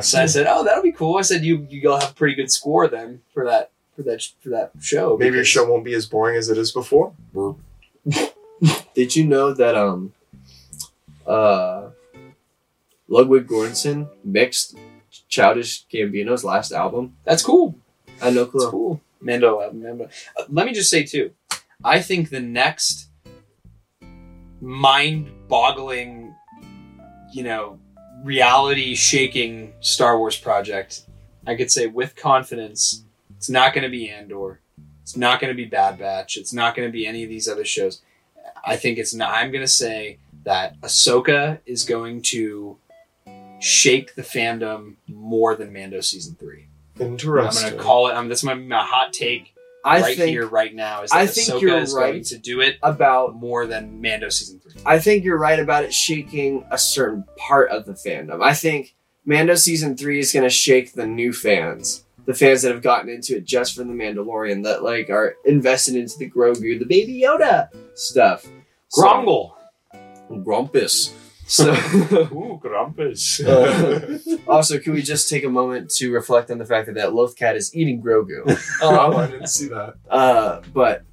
So 0.02 0.22
I 0.22 0.26
said, 0.28 0.48
"Oh, 0.48 0.64
that'll 0.64 0.84
be 0.84 0.94
cool." 0.94 1.18
I 1.18 1.22
said, 1.22 1.44
"You 1.44 1.68
you'll 1.70 2.00
have 2.00 2.12
a 2.12 2.14
pretty 2.14 2.36
good 2.36 2.50
score 2.50 2.88
then 2.88 3.22
for 3.34 3.44
that 3.44 3.72
for 3.94 4.04
that 4.04 4.26
for 4.40 4.50
that 4.50 4.72
show." 4.80 5.18
Maybe 5.18 5.36
your 5.36 5.44
show 5.44 5.70
won't 5.70 5.84
be 5.84 5.96
as 5.96 6.06
boring 6.06 6.38
as 6.38 6.48
it 6.48 6.58
is 6.58 6.72
before. 6.72 7.14
Did 8.94 9.18
you 9.18 9.26
know 9.26 9.54
that 9.54 9.76
um 9.76 10.14
uh 11.28 11.90
Ludwig 13.08 13.48
Göransson 13.48 14.08
mixed 14.24 14.78
Childish 15.28 15.86
Gambino's 15.88 16.44
last 16.44 16.72
album? 16.72 17.18
That's 17.26 17.44
cool. 17.44 17.76
I 18.22 18.30
know, 18.30 18.46
no 18.46 18.52
That's 18.52 18.66
cool. 18.66 19.02
Mando, 19.20 19.60
uh, 19.60 19.72
Mando. 19.74 20.10
Uh, 20.38 20.44
let 20.50 20.66
me 20.66 20.74
just 20.74 20.90
say 20.90 21.04
too, 21.04 21.32
I 21.84 22.02
think 22.02 22.30
the 22.30 22.40
next 22.40 23.10
mind-boggling, 24.62 26.34
you 27.34 27.44
know, 27.44 27.80
reality-shaking 28.24 29.74
Star 29.82 30.18
Wars 30.18 30.38
project, 30.38 31.04
I 31.46 31.56
could 31.56 31.72
say 31.72 31.88
with 31.88 32.16
confidence, 32.16 33.04
it's 33.38 33.50
not 33.50 33.74
going 33.74 33.84
to 33.84 33.90
be 33.90 34.10
Andor. 34.10 34.60
It's 35.02 35.18
not 35.18 35.42
going 35.42 35.52
to 35.52 35.58
be 35.58 35.66
Bad 35.66 35.98
Batch. 35.98 36.38
It's 36.38 36.54
not 36.54 36.76
going 36.76 36.88
to 36.88 36.92
be 36.92 37.08
any 37.08 37.24
of 37.24 37.30
these 37.30 37.48
other 37.48 37.66
shows. 37.66 38.02
I 38.64 38.76
think 38.76 39.00
it's 39.00 39.14
not. 39.14 39.34
I'm 39.34 39.52
going 39.52 39.64
to 39.64 39.68
say 39.68 40.20
that 40.44 40.80
Ahsoka 40.82 41.60
is 41.66 41.86
going 41.86 42.22
to 42.24 42.78
shake 43.60 44.16
the 44.16 44.22
fandom 44.24 44.96
more 45.08 45.56
than 45.56 45.72
Mando 45.72 46.02
season 46.02 46.36
three. 46.36 46.68
Interesting. 47.00 47.66
I'm 47.66 47.72
gonna 47.72 47.84
call 47.84 48.08
it. 48.10 48.16
Um, 48.16 48.28
that's 48.28 48.44
my, 48.44 48.54
my 48.54 48.84
hot 48.84 49.14
take 49.14 49.54
I 49.84 50.02
right 50.02 50.18
think 50.18 50.30
here, 50.30 50.48
right 50.48 50.74
now. 50.74 51.04
Is 51.04 51.12
that 51.12 51.18
I 51.18 51.28
think 51.28 51.48
Ahsoka 51.48 51.62
you're 51.62 51.78
is 51.80 51.94
going 51.94 52.14
right. 52.16 52.24
to 52.26 52.38
do 52.38 52.62
it 52.62 52.78
about 52.84 53.36
more 53.36 53.66
than 53.66 54.02
Mando 54.02 54.30
season 54.30 54.60
three. 54.60 54.82
I 54.86 55.00
think 55.00 55.24
you're 55.24 55.38
right 55.40 55.60
about 55.60 55.84
it 55.84 55.94
shaking 55.94 56.66
a 56.70 56.78
certain 56.78 57.24
part 57.38 57.70
of 57.72 57.86
the 57.86 57.94
fandom. 57.94 58.44
I 58.44 58.54
think 58.54 58.96
Mando 59.26 59.56
season 59.56 59.96
three 59.98 60.20
is 60.20 60.32
gonna 60.34 60.50
shake 60.50 60.94
the 60.94 61.08
new 61.08 61.34
fans. 61.34 62.04
The 62.26 62.36
fans 62.36 62.62
that 62.62 62.72
have 62.72 62.84
gotten 62.84 63.10
into 63.10 63.38
it 63.38 63.46
just 63.46 63.76
from 63.76 63.88
the 63.88 64.04
Mandalorian 64.04 64.64
that 64.64 64.84
like 64.84 65.10
are 65.10 65.36
invested 65.46 65.96
into 65.96 66.18
the 66.20 66.30
Grogu, 66.30 66.78
the 66.78 66.86
Baby 66.86 67.22
Yoda 67.26 67.70
stuff. 67.96 68.44
So- 68.90 69.02
Grumble. 69.02 69.58
Grumpus. 70.40 71.14
So 71.48 71.72
Ooh, 72.32 72.60
Grumpus. 72.62 73.42
Uh, 73.46 74.18
also, 74.48 74.80
can 74.80 74.94
we 74.94 75.02
just 75.02 75.30
take 75.30 75.44
a 75.44 75.50
moment 75.50 75.90
to 75.96 76.12
reflect 76.12 76.50
on 76.52 76.58
the 76.58 76.66
fact 76.66 76.86
that 76.88 76.96
that 76.96 77.10
Lothcat 77.10 77.56
is 77.56 77.76
eating 77.76 78.02
Grogu? 78.02 78.42
oh, 78.82 79.12
Um, 79.12 79.16
I 79.18 79.28
didn't 79.28 79.48
see 79.48 79.68
that. 79.68 79.96
uh, 80.10 80.62
but 80.74 81.04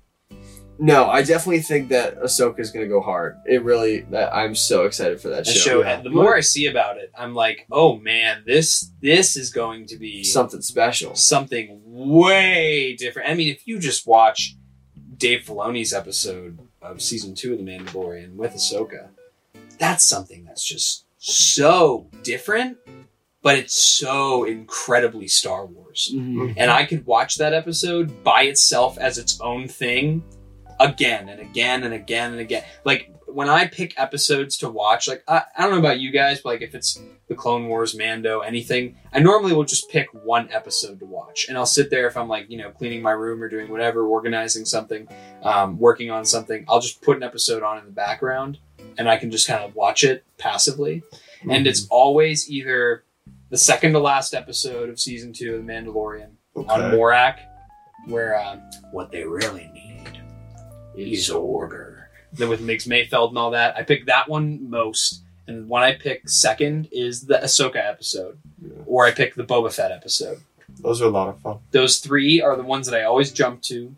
no, 0.80 1.08
I 1.10 1.22
definitely 1.22 1.62
think 1.62 1.88
that 1.88 2.20
Ahsoka 2.22 2.60
is 2.60 2.70
going 2.70 2.84
to 2.84 2.88
go 2.88 3.00
hard. 3.00 3.36
It 3.46 3.64
really, 3.64 4.02
that, 4.12 4.32
I'm 4.32 4.54
so 4.54 4.84
excited 4.84 5.20
for 5.20 5.28
that 5.30 5.44
The 5.44 5.50
show. 5.50 5.82
show. 5.82 5.82
and 5.82 6.04
The 6.04 6.10
more 6.10 6.36
I 6.36 6.40
see 6.40 6.66
about 6.68 6.98
it, 6.98 7.10
I'm 7.18 7.34
like, 7.34 7.66
oh 7.72 7.96
man, 7.98 8.44
this 8.46 8.92
this 9.02 9.36
is 9.36 9.50
going 9.50 9.86
to 9.86 9.96
be 9.96 10.22
Something 10.22 10.62
special. 10.62 11.16
something 11.16 11.80
way 11.84 12.94
different. 12.96 13.28
I 13.28 13.34
mean, 13.34 13.48
if 13.52 13.66
you 13.66 13.80
just 13.80 14.06
watch 14.06 14.54
Dave 15.16 15.40
Filoni's 15.44 15.92
episode 15.92 16.60
of 16.82 17.02
season 17.02 17.34
two 17.34 17.52
of 17.52 17.58
The 17.58 17.64
Mandalorian 17.64 18.36
with 18.36 18.54
Ahsoka, 18.54 19.08
that's 19.78 20.04
something 20.04 20.44
that's 20.44 20.64
just 20.64 21.04
so 21.18 22.06
different, 22.22 22.78
but 23.42 23.58
it's 23.58 23.74
so 23.74 24.44
incredibly 24.44 25.28
Star 25.28 25.66
Wars. 25.66 26.10
Mhm. 26.14 26.54
And 26.56 26.70
I 26.70 26.84
could 26.84 27.06
watch 27.06 27.36
that 27.36 27.52
episode 27.52 28.22
by 28.22 28.42
itself 28.42 28.98
as 28.98 29.18
its 29.18 29.40
own 29.40 29.68
thing 29.68 30.22
again 30.80 31.28
and 31.28 31.40
again 31.40 31.82
and 31.84 31.94
again 31.94 32.32
and 32.32 32.40
again. 32.40 32.64
Like 32.84 33.10
when 33.30 33.48
I 33.48 33.66
pick 33.66 33.98
episodes 33.98 34.56
to 34.58 34.68
watch, 34.68 35.08
like 35.08 35.22
I, 35.28 35.42
I 35.56 35.62
don't 35.62 35.72
know 35.72 35.78
about 35.78 36.00
you 36.00 36.10
guys, 36.10 36.40
but 36.40 36.50
like 36.50 36.62
if 36.62 36.74
it's 36.74 37.00
the 37.28 37.34
Clone 37.34 37.68
Wars, 37.68 37.96
Mando, 37.96 38.40
anything, 38.40 38.96
I 39.12 39.20
normally 39.20 39.52
will 39.52 39.64
just 39.64 39.90
pick 39.90 40.08
one 40.12 40.48
episode 40.50 40.98
to 41.00 41.06
watch, 41.06 41.46
and 41.48 41.56
I'll 41.56 41.66
sit 41.66 41.90
there 41.90 42.06
if 42.06 42.16
I'm 42.16 42.28
like 42.28 42.50
you 42.50 42.58
know 42.58 42.70
cleaning 42.70 43.02
my 43.02 43.12
room 43.12 43.42
or 43.42 43.48
doing 43.48 43.70
whatever, 43.70 44.06
organizing 44.06 44.64
something, 44.64 45.08
um, 45.42 45.78
working 45.78 46.10
on 46.10 46.24
something. 46.24 46.64
I'll 46.68 46.80
just 46.80 47.02
put 47.02 47.16
an 47.16 47.22
episode 47.22 47.62
on 47.62 47.78
in 47.78 47.84
the 47.84 47.92
background, 47.92 48.58
and 48.96 49.08
I 49.08 49.16
can 49.16 49.30
just 49.30 49.46
kind 49.46 49.62
of 49.62 49.74
watch 49.74 50.04
it 50.04 50.24
passively. 50.38 51.02
And 51.48 51.66
it's 51.66 51.86
always 51.88 52.50
either 52.50 53.04
the 53.50 53.58
second 53.58 53.92
to 53.92 54.00
last 54.00 54.34
episode 54.34 54.88
of 54.88 54.98
season 54.98 55.32
two 55.32 55.54
of 55.54 55.66
The 55.66 55.72
Mandalorian 55.72 56.30
on 56.56 56.66
Morak, 56.92 57.38
where 58.06 58.40
um, 58.40 58.60
what 58.90 59.12
they 59.12 59.24
really 59.24 59.70
need 59.72 60.20
is 60.96 61.30
order. 61.30 61.87
Then 62.32 62.48
with 62.48 62.60
Migs 62.60 62.86
Mayfeld 62.86 63.30
and 63.30 63.38
all 63.38 63.50
that, 63.52 63.76
I 63.76 63.82
pick 63.82 64.06
that 64.06 64.28
one 64.28 64.68
most. 64.70 65.22
And 65.46 65.68
one 65.68 65.82
I 65.82 65.94
pick 65.94 66.28
second 66.28 66.88
is 66.92 67.22
the 67.26 67.38
Ahsoka 67.38 67.76
episode, 67.76 68.38
Yeah. 68.62 68.82
or 68.86 69.06
I 69.06 69.12
pick 69.12 69.34
the 69.34 69.44
Boba 69.44 69.72
Fett 69.72 69.90
episode. 69.92 70.42
Those 70.80 71.00
are 71.00 71.06
a 71.06 71.10
lot 71.10 71.28
of 71.28 71.40
fun. 71.40 71.58
Those 71.70 71.98
three 71.98 72.40
are 72.42 72.54
the 72.54 72.62
ones 72.62 72.86
that 72.86 73.00
I 73.00 73.04
always 73.04 73.32
jump 73.32 73.62
to, 73.62 73.94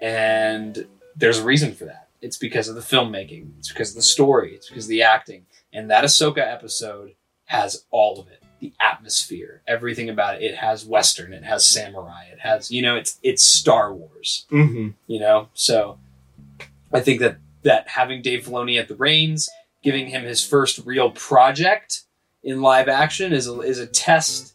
and 0.00 0.86
there's 1.16 1.38
a 1.38 1.44
reason 1.44 1.74
for 1.74 1.84
that. 1.86 2.08
It's 2.20 2.38
because 2.38 2.68
of 2.68 2.76
the 2.76 2.80
filmmaking, 2.80 3.50
it's 3.58 3.68
because 3.68 3.90
of 3.90 3.96
the 3.96 4.02
story, 4.02 4.54
it's 4.54 4.68
because 4.68 4.84
of 4.84 4.90
the 4.90 5.02
acting. 5.02 5.46
And 5.72 5.90
that 5.90 6.04
Ahsoka 6.04 6.38
episode 6.38 7.14
has 7.46 7.84
all 7.90 8.20
of 8.20 8.28
it. 8.28 8.42
The 8.60 8.72
atmosphere, 8.80 9.62
everything 9.66 10.08
about 10.08 10.36
it. 10.36 10.42
It 10.44 10.54
has 10.58 10.86
Western, 10.86 11.32
it 11.32 11.42
has 11.42 11.68
samurai, 11.68 12.26
it 12.32 12.38
has 12.40 12.70
you 12.70 12.80
know, 12.82 12.94
it's 12.94 13.18
it's 13.24 13.42
Star 13.42 13.92
Wars 13.92 14.46
Mm-hmm. 14.52 14.90
you 15.08 15.18
know 15.18 15.48
so 15.54 15.98
i 16.92 17.00
think 17.00 17.20
that 17.20 17.38
that 17.62 17.88
having 17.88 18.22
dave 18.22 18.44
filoni 18.46 18.78
at 18.78 18.88
the 18.88 18.96
reins 18.96 19.48
giving 19.82 20.08
him 20.08 20.22
his 20.24 20.44
first 20.44 20.80
real 20.84 21.10
project 21.10 22.02
in 22.42 22.60
live 22.62 22.88
action 22.88 23.32
is 23.32 23.46
a, 23.48 23.60
is 23.60 23.78
a 23.78 23.86
test 23.86 24.54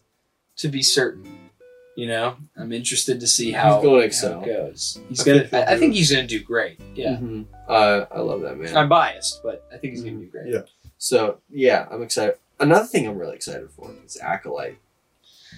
to 0.56 0.68
be 0.68 0.82
certain 0.82 1.48
you 1.96 2.06
know 2.06 2.36
i'm 2.56 2.72
interested 2.72 3.18
to 3.20 3.26
see 3.26 3.50
how, 3.52 3.80
He's 3.80 4.20
gonna 4.22 4.34
how 4.34 4.40
it 4.42 4.46
goes 4.46 5.00
he's 5.08 5.20
I 5.20 5.24
gonna 5.24 5.46
think 5.46 5.68
I, 5.68 5.72
I 5.74 5.78
think 5.78 5.94
he's 5.94 6.10
gonna 6.10 6.26
do 6.26 6.42
great 6.42 6.78
yeah 6.94 7.16
Mhm. 7.16 7.46
Uh, 7.68 8.06
I 8.10 8.20
love 8.20 8.40
that 8.42 8.56
man. 8.58 8.76
i'm 8.76 8.88
biased 8.88 9.42
but 9.42 9.66
i 9.72 9.76
think 9.76 9.92
he's 9.94 10.02
gonna 10.02 10.16
do 10.18 10.26
great 10.26 10.52
Yeah. 10.52 10.62
So 11.00 11.38
yeah, 11.48 11.86
I'm 11.92 12.02
excited. 12.02 12.34
Another 12.58 12.84
thing 12.84 13.06
I'm 13.06 13.16
really 13.16 13.36
excited 13.36 13.70
for 13.70 13.88
is 14.04 14.16
Acolyte. 14.16 14.78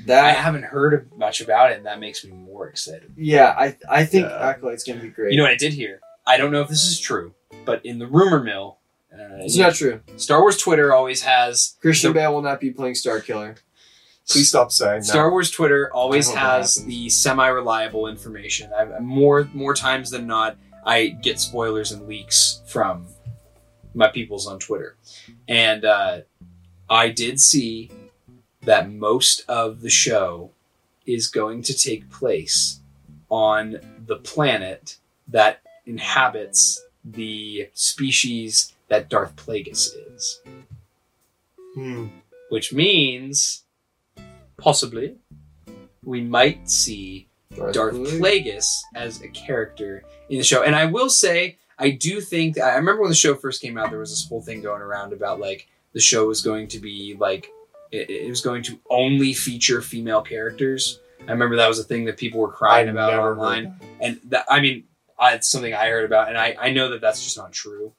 That 0.04 0.22
I 0.22 0.32
haven't 0.32 0.64
heard 0.64 1.10
much 1.16 1.40
about 1.40 1.70
it 1.72 1.78
and 1.78 1.86
that 1.86 1.98
makes 1.98 2.22
me 2.24 2.32
more 2.32 2.68
excited 2.68 3.12
yeah, 3.16 3.54
I 3.58 3.74
I 3.88 4.04
think 4.04 4.26
Yeah. 4.28 4.36
Acolyte's 4.50 4.84
gonna 4.84 5.00
be 5.00 5.08
great. 5.08 5.32
you 5.32 5.38
know 5.38 5.44
what 5.44 5.52
i 5.52 5.56
did 5.56 5.72
hear 5.72 6.00
i 6.26 6.36
don't 6.36 6.52
know 6.52 6.60
if 6.60 6.68
this 6.68 6.84
is 6.84 7.00
true 7.00 7.32
but 7.64 7.84
in 7.84 7.98
the 7.98 8.06
rumor 8.06 8.42
mill 8.42 8.78
uh, 9.12 9.38
it's 9.40 9.56
not 9.56 9.74
true. 9.74 10.00
star 10.16 10.40
wars 10.40 10.56
twitter 10.56 10.92
always 10.92 11.22
has 11.22 11.76
Christian 11.80 12.10
The- 12.12 12.20
Bale 12.20 12.32
will 12.34 12.42
not 12.42 12.60
be 12.60 12.70
playing 12.70 12.94
Starkiller. 12.94 13.56
Please 14.28 14.48
stop 14.48 14.70
saying 14.70 15.02
Star 15.02 15.24
that. 15.24 15.30
Wars 15.32 15.50
Twitter 15.50 15.90
always 15.92 16.28
I 16.28 16.32
hope 16.32 16.34
that 16.40 16.58
has 16.58 16.74
the 16.84 17.08
semi-reliable 17.08 18.06
information. 18.06 18.70
I've, 18.72 19.00
more 19.00 19.48
more 19.52 19.74
times 19.74 20.10
than 20.10 20.28
not, 20.28 20.56
I 20.86 21.08
get 21.08 21.40
spoilers 21.40 21.90
and 21.90 22.06
leaks 22.06 22.60
from 22.68 23.08
my 23.92 24.06
peoples 24.06 24.46
on 24.46 24.60
Twitter, 24.60 24.94
and 25.48 25.84
uh, 25.84 26.20
I 26.88 27.08
did 27.08 27.40
see 27.40 27.90
that 28.62 28.88
most 28.92 29.42
of 29.48 29.80
the 29.80 29.90
show 29.90 30.52
is 31.06 31.26
going 31.26 31.62
to 31.62 31.74
take 31.76 32.08
place 32.08 32.78
on 33.30 33.80
the 34.06 34.16
planet 34.16 34.98
that 35.26 35.60
inhabits 35.86 36.84
the 37.12 37.68
species 37.74 38.74
that 38.88 39.08
Darth 39.08 39.36
Plagueis 39.36 39.90
is 40.16 40.40
Hmm. 41.74 42.08
which 42.48 42.72
means 42.72 43.62
possibly 44.56 45.14
we 46.02 46.20
might 46.20 46.68
see 46.68 47.28
Darth 47.72 47.94
Plagueis 47.94 48.66
as 48.94 49.22
a 49.22 49.28
character 49.28 50.02
in 50.28 50.38
the 50.38 50.44
show. 50.44 50.62
And 50.62 50.74
I 50.74 50.86
will 50.86 51.10
say, 51.10 51.58
I 51.78 51.90
do 51.90 52.20
think 52.20 52.58
I 52.58 52.74
remember 52.74 53.02
when 53.02 53.10
the 53.10 53.16
show 53.16 53.34
first 53.34 53.62
came 53.62 53.78
out, 53.78 53.90
there 53.90 53.98
was 53.98 54.10
this 54.10 54.28
whole 54.28 54.42
thing 54.42 54.62
going 54.62 54.82
around 54.82 55.12
about 55.12 55.40
like 55.40 55.68
the 55.92 56.00
show 56.00 56.26
was 56.26 56.42
going 56.42 56.68
to 56.68 56.78
be 56.78 57.16
like 57.18 57.50
it, 57.90 58.10
it 58.10 58.28
was 58.28 58.40
going 58.40 58.62
to 58.64 58.78
only 58.90 59.32
feature 59.32 59.80
female 59.80 60.22
characters. 60.22 61.00
I 61.28 61.32
remember 61.32 61.56
that 61.56 61.68
was 61.68 61.78
a 61.78 61.84
thing 61.84 62.04
that 62.06 62.16
people 62.16 62.40
were 62.40 62.50
crying 62.50 62.88
I 62.88 62.92
about 62.92 63.12
online, 63.14 63.76
and 64.00 64.20
that 64.24 64.46
I 64.48 64.60
mean, 64.60 64.84
I, 65.20 65.34
it's 65.34 65.48
something 65.48 65.74
I 65.74 65.88
heard 65.88 66.04
about, 66.04 66.28
and 66.28 66.38
I 66.38 66.56
I 66.58 66.70
know 66.72 66.88
that 66.90 67.00
that's 67.00 67.22
just 67.22 67.36
not 67.36 67.52
true. 67.52 67.92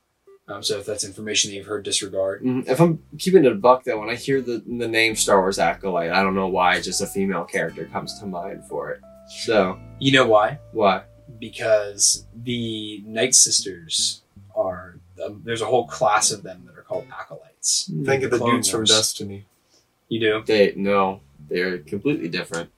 Um, 0.48 0.64
so 0.64 0.80
if 0.80 0.86
that's 0.86 1.06
information 1.06 1.50
that 1.52 1.56
you've 1.56 1.68
heard, 1.68 1.84
disregard. 1.84 2.44
Mhm. 2.44 2.68
If 2.68 2.82
I'm 2.82 3.02
keeping 3.18 3.46
it 3.46 3.52
a 3.52 3.56
buck 3.56 3.84
though, 3.86 4.00
when 4.00 4.10
I 4.10 4.16
hear 4.16 4.42
the 4.42 4.62
the 4.66 4.88
name 4.88 5.16
Star 5.16 5.40
Wars 5.40 5.60
Acolyte, 5.60 6.12
I 6.12 6.22
don't 6.24 6.36
know 6.36 6.48
why 6.48 6.82
just 6.82 7.00
a 7.02 7.08
female 7.08 7.46
character 7.46 7.86
comes 7.86 8.20
to 8.20 8.26
mind 8.26 8.66
for 8.66 8.90
it. 8.92 9.00
So 9.46 9.80
You 10.00 10.12
know 10.12 10.28
why? 10.28 10.60
why? 10.74 11.04
because 11.40 12.26
the 12.36 13.02
Night 13.06 13.34
Sisters 13.34 14.22
are 14.54 14.98
um, 15.24 15.42
there's 15.46 15.62
a 15.62 15.66
whole 15.66 15.88
class 15.88 16.30
of 16.32 16.44
them 16.44 16.64
that 16.66 16.78
are 16.78 16.82
called 16.82 17.06
acolytes. 17.18 17.90
Think 18.04 18.24
of 18.24 18.32
the 18.32 18.38
Clone 18.38 18.56
dudes 18.56 18.70
from 18.70 18.84
Destiny. 18.84 19.46
You 20.10 20.20
do? 20.20 20.44
They 20.46 20.74
no. 20.76 21.22
They 21.48 21.62
are 21.62 21.78
completely 21.78 22.28
different. 22.28 22.70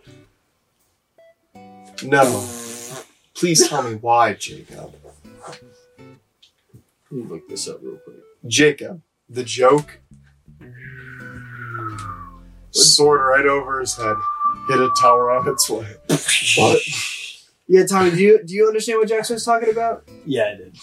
No. 2.04 2.24
Please 3.36 3.68
tell 3.68 3.84
me 3.84 3.96
why, 3.96 4.34
Jacob. 4.34 4.94
Let 5.48 5.62
me 7.12 7.24
look 7.24 7.48
this 7.50 7.68
up 7.68 7.80
real 7.82 7.98
quick. 7.98 8.18
Jacob, 8.48 9.02
the 9.30 9.44
joke. 9.44 10.00
Sword 12.72 13.22
right 13.22 13.46
over 13.46 13.80
his 13.80 13.96
head. 13.96 14.16
Hit 14.68 14.80
a 14.80 14.90
tower 15.00 15.32
on 15.32 15.48
its 15.48 15.70
way. 15.70 15.88
But 16.08 16.80
Yeah, 17.68 17.86
Tommy, 17.86 18.12
do 18.12 18.18
you 18.18 18.44
do 18.44 18.54
you 18.54 18.68
understand 18.68 19.00
what 19.00 19.08
Jackson 19.10 19.36
was 19.36 19.46
talking 19.46 19.70
about? 19.70 20.08
Yeah, 20.26 20.52
I 20.54 20.58
did. 20.58 20.78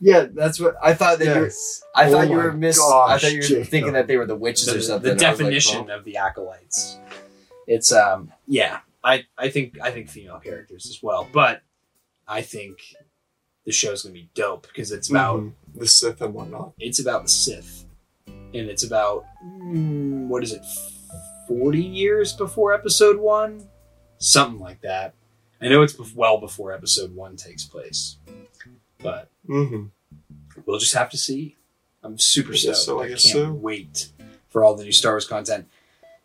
Yeah, 0.00 0.26
that's 0.32 0.60
what 0.60 0.76
I 0.82 0.94
thought 0.94 1.18
that 1.18 1.24
you 1.26 1.34
were. 1.40 1.44
yes. 1.46 1.82
I 1.94 2.06
Oh 2.08 2.12
thought 2.12 2.28
you 2.30 2.36
my 2.36 2.44
were 2.44 2.52
miss. 2.52 2.78
I 2.78 2.82
gosh, 2.82 3.22
thought 3.22 3.32
you 3.32 3.38
were 3.38 3.42
Jacob. 3.42 3.66
thinking 3.68 3.92
that 3.94 4.06
they 4.06 4.16
were 4.16 4.26
the 4.26 4.36
witches 4.36 4.66
The, 4.66 4.76
or 4.76 4.80
something. 4.80 5.16
the 5.16 5.26
I 5.26 5.30
was 5.30 5.40
like, 5.40 5.48
definition 5.48 5.90
oh. 5.90 5.96
of 5.98 6.04
the 6.04 6.16
acolytes. 6.16 6.98
It's 7.66 7.92
um 7.92 8.32
yeah. 8.46 8.80
I 9.04 9.24
I 9.36 9.48
think 9.50 9.78
I 9.82 9.90
think 9.90 10.08
female 10.08 10.38
characters 10.40 10.86
as 10.86 11.02
well, 11.02 11.28
but 11.32 11.62
I 12.28 12.42
think 12.42 12.78
the 13.64 13.72
show's 13.72 14.02
gonna 14.02 14.12
be 14.12 14.28
dope 14.34 14.66
because 14.68 14.92
it's 14.92 15.08
about 15.10 15.40
Mhm. 15.40 15.52
the 15.74 15.86
Sith 15.86 16.20
and 16.20 16.34
whatnot. 16.34 16.72
it's 16.78 17.00
about 17.00 17.22
the 17.24 17.28
Sith, 17.28 17.84
and 18.26 18.54
it's 18.54 18.82
about 18.84 19.24
mm, 19.44 20.26
what 20.28 20.42
is 20.42 20.52
it, 20.52 20.62
forty 21.46 21.82
years 21.82 22.32
before 22.34 22.72
Episode 22.74 23.18
One, 23.18 23.68
something 24.18 24.60
like 24.60 24.80
that. 24.82 25.14
I 25.60 25.68
know 25.68 25.82
it's 25.82 25.98
well 26.14 26.38
before 26.38 26.72
Episode 26.72 27.14
One 27.14 27.36
takes 27.36 27.64
place, 27.64 28.16
but 28.98 29.30
Mm-hmm. 29.48 29.86
we'll 30.66 30.78
just 30.78 30.94
have 30.94 31.08
to 31.10 31.16
see. 31.18 31.56
I'm 32.02 32.18
super 32.18 32.52
I 32.52 32.56
stoked. 32.56 32.76
so, 32.78 33.00
I 33.00 33.04
I 33.04 33.08
can't 33.08 33.20
so. 33.20 33.52
wait 33.52 34.12
for 34.50 34.62
all 34.62 34.74
the 34.76 34.84
new 34.84 34.92
Star 34.92 35.12
Wars 35.12 35.26
content. 35.26 35.66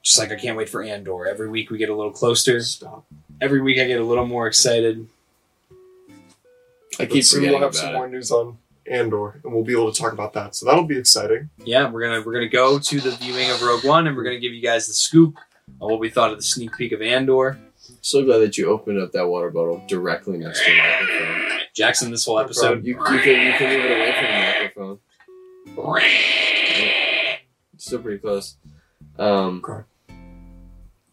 Just 0.02 0.20
like 0.20 0.32
I 0.32 0.36
can't 0.36 0.58
wait 0.58 0.70
for 0.70 0.84
Andor. 0.84 1.26
Every 1.26 1.50
week 1.50 1.70
we 1.72 1.78
get 1.78 1.90
a 1.90 1.96
little 1.96 2.12
closer. 2.12 2.62
Stop. 2.62 3.06
Every 3.42 3.62
week 3.62 3.80
I 3.80 3.86
get 3.86 4.00
a 4.02 4.04
little 4.04 4.26
more 4.26 4.48
excited. 4.48 5.08
I 7.00 7.04
But 7.06 7.10
keep 7.12 7.24
soon 7.24 7.40
forgetting 7.40 7.60
we'll 7.60 7.68
have 7.68 7.76
some 7.76 7.90
it. 7.90 7.94
more 7.94 8.08
news 8.08 8.32
on 8.32 8.58
Andor, 8.90 9.40
and 9.44 9.54
we'll 9.54 9.64
be 9.64 9.74
able 9.74 9.92
to 9.92 10.00
talk 10.00 10.14
about 10.14 10.34
that. 10.34 10.56
So 10.56 10.66
that'll 10.66 10.84
be 10.86 10.98
exciting. 10.98 11.50
Yeah, 11.64 11.90
we're 11.90 12.02
gonna 12.02 12.22
we're 12.26 12.34
gonna 12.34 12.48
go 12.50 12.80
to 12.80 13.00
the 13.02 13.12
viewing 13.12 13.50
of 13.50 13.62
Rogue 13.62 13.84
One, 13.86 14.08
and 14.08 14.16
we're 14.18 14.24
gonna 14.24 14.40
give 14.40 14.54
you 14.54 14.62
guys 14.62 14.88
the 14.88 14.94
scoop 14.94 15.36
on 15.80 15.90
what 15.92 16.00
we 16.00 16.10
thought 16.10 16.32
of 16.32 16.38
the 16.38 16.44
sneak 16.44 16.76
peek 16.78 16.92
of 16.92 17.02
Andor. 17.02 17.58
So 18.02 18.24
glad 18.24 18.40
that 18.40 18.58
you 18.58 18.70
opened 18.70 19.00
up 19.02 19.12
that 19.14 19.28
water 19.28 19.50
bottle 19.50 19.82
directly 19.88 20.38
next 20.38 20.64
to 20.66 20.72
the 20.72 20.78
microphone. 20.78 21.60
Jackson, 21.74 22.12
this 22.12 22.26
whole 22.26 22.40
episode. 22.40 22.86
You, 22.86 22.94
you 22.98 23.20
can 23.20 23.46
you 23.48 23.54
can 23.54 23.70
move 23.70 23.86
it 23.86 23.92
away 23.92 24.14
from 24.14 24.26
the 24.26 24.40
microphone. 24.40 25.00
Still 27.78 28.00
pretty 28.00 28.20
close. 28.20 28.58
Um, 29.18 29.64
Okay. 29.66 29.84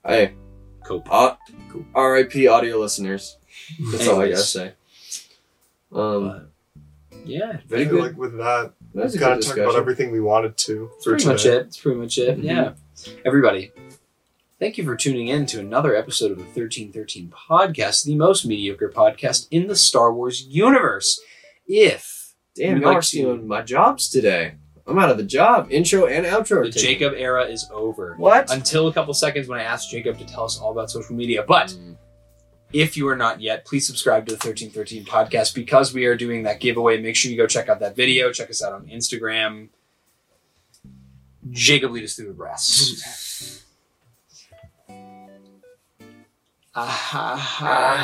hey, 0.06 0.34
Cope. 0.84 1.08
uh, 1.12 1.34
R.I.P. 1.94 2.46
audio 2.46 2.78
listeners. 2.78 3.36
That's 3.90 4.06
all 4.08 4.20
I 4.20 4.28
gotta 4.30 4.42
say. 4.42 4.72
Um, 5.92 6.48
But, 7.10 7.18
yeah, 7.24 7.52
I 7.54 7.62
very 7.66 7.84
feel 7.84 7.94
good. 7.94 8.02
like 8.02 8.16
with 8.16 8.36
that, 8.38 8.72
that 8.94 9.02
was 9.04 9.14
a 9.14 9.16
we've 9.16 9.20
got 9.20 9.40
to 9.42 9.48
talk 9.48 9.56
about 9.58 9.76
everything 9.76 10.10
we 10.10 10.20
wanted 10.20 10.56
to 10.58 10.88
That's 10.92 11.04
for 11.04 11.10
pretty 11.12 11.26
much 11.26 11.42
today. 11.42 11.56
it. 11.56 11.62
That's 11.64 11.76
pretty 11.78 11.98
much 11.98 12.18
it. 12.18 12.38
Mhm. 12.38 12.44
Yeah. 12.44 12.72
Everybody, 13.24 13.72
thank 14.58 14.78
you 14.78 14.84
for 14.84 14.96
tuning 14.96 15.28
in 15.28 15.46
to 15.46 15.60
another 15.60 15.94
episode 15.96 16.30
of 16.30 16.38
the 16.38 16.44
1313 16.44 17.32
podcast, 17.50 18.04
the 18.04 18.14
most 18.14 18.44
mediocre 18.46 18.88
podcast 18.94 19.48
in 19.50 19.66
the 19.66 19.76
Star 19.76 20.12
Wars 20.12 20.42
universe. 20.42 21.20
If 21.66 22.34
Damn, 22.56 22.74
We'd 22.74 22.80
y'all 22.82 22.88
like 22.90 22.98
are 22.98 23.02
stealing 23.02 23.46
my 23.46 23.62
jobs 23.62 24.08
today. 24.10 24.54
I'm 24.86 24.98
out 24.98 25.08
of 25.10 25.18
the 25.18 25.22
job. 25.24 25.68
Intro 25.70 26.06
and 26.06 26.26
outro. 26.26 26.64
the. 26.64 26.78
Jacob 26.78 27.14
era 27.16 27.44
is 27.44 27.68
over, 27.72 28.16
What? 28.18 28.50
until 28.52 28.88
a 28.88 28.92
couple 28.92 29.14
seconds 29.14 29.46
when 29.46 29.60
I 29.60 29.62
asked 29.62 29.88
Jacob 29.90 30.18
to 30.18 30.24
tell 30.26 30.44
us 30.44 30.58
all 30.58 30.72
about 30.72 30.90
social 30.90 31.14
media. 31.14 31.44
But 31.46 31.68
Mm. 31.68 31.96
If 32.72 32.96
you 32.96 33.08
are 33.08 33.16
not 33.16 33.40
yet, 33.40 33.64
please 33.64 33.86
subscribe 33.86 34.26
to 34.26 34.32
the 34.32 34.36
1313 34.36 35.04
podcast 35.04 35.54
because 35.54 35.92
we 35.92 36.04
are 36.04 36.16
doing 36.16 36.44
that 36.44 36.60
giveaway. 36.60 37.00
Make 37.00 37.16
sure 37.16 37.30
you 37.30 37.36
go 37.36 37.46
check 37.46 37.68
out 37.68 37.80
that 37.80 37.96
video. 37.96 38.32
Check 38.32 38.50
us 38.50 38.62
out 38.62 38.72
on 38.72 38.86
Instagram. 38.86 39.68
Jacob 41.50 41.90
lead 41.92 42.04
us 42.04 42.14
through 42.14 42.26
the 42.26 42.32
rest. 42.32 43.64
Aha. 46.74 47.96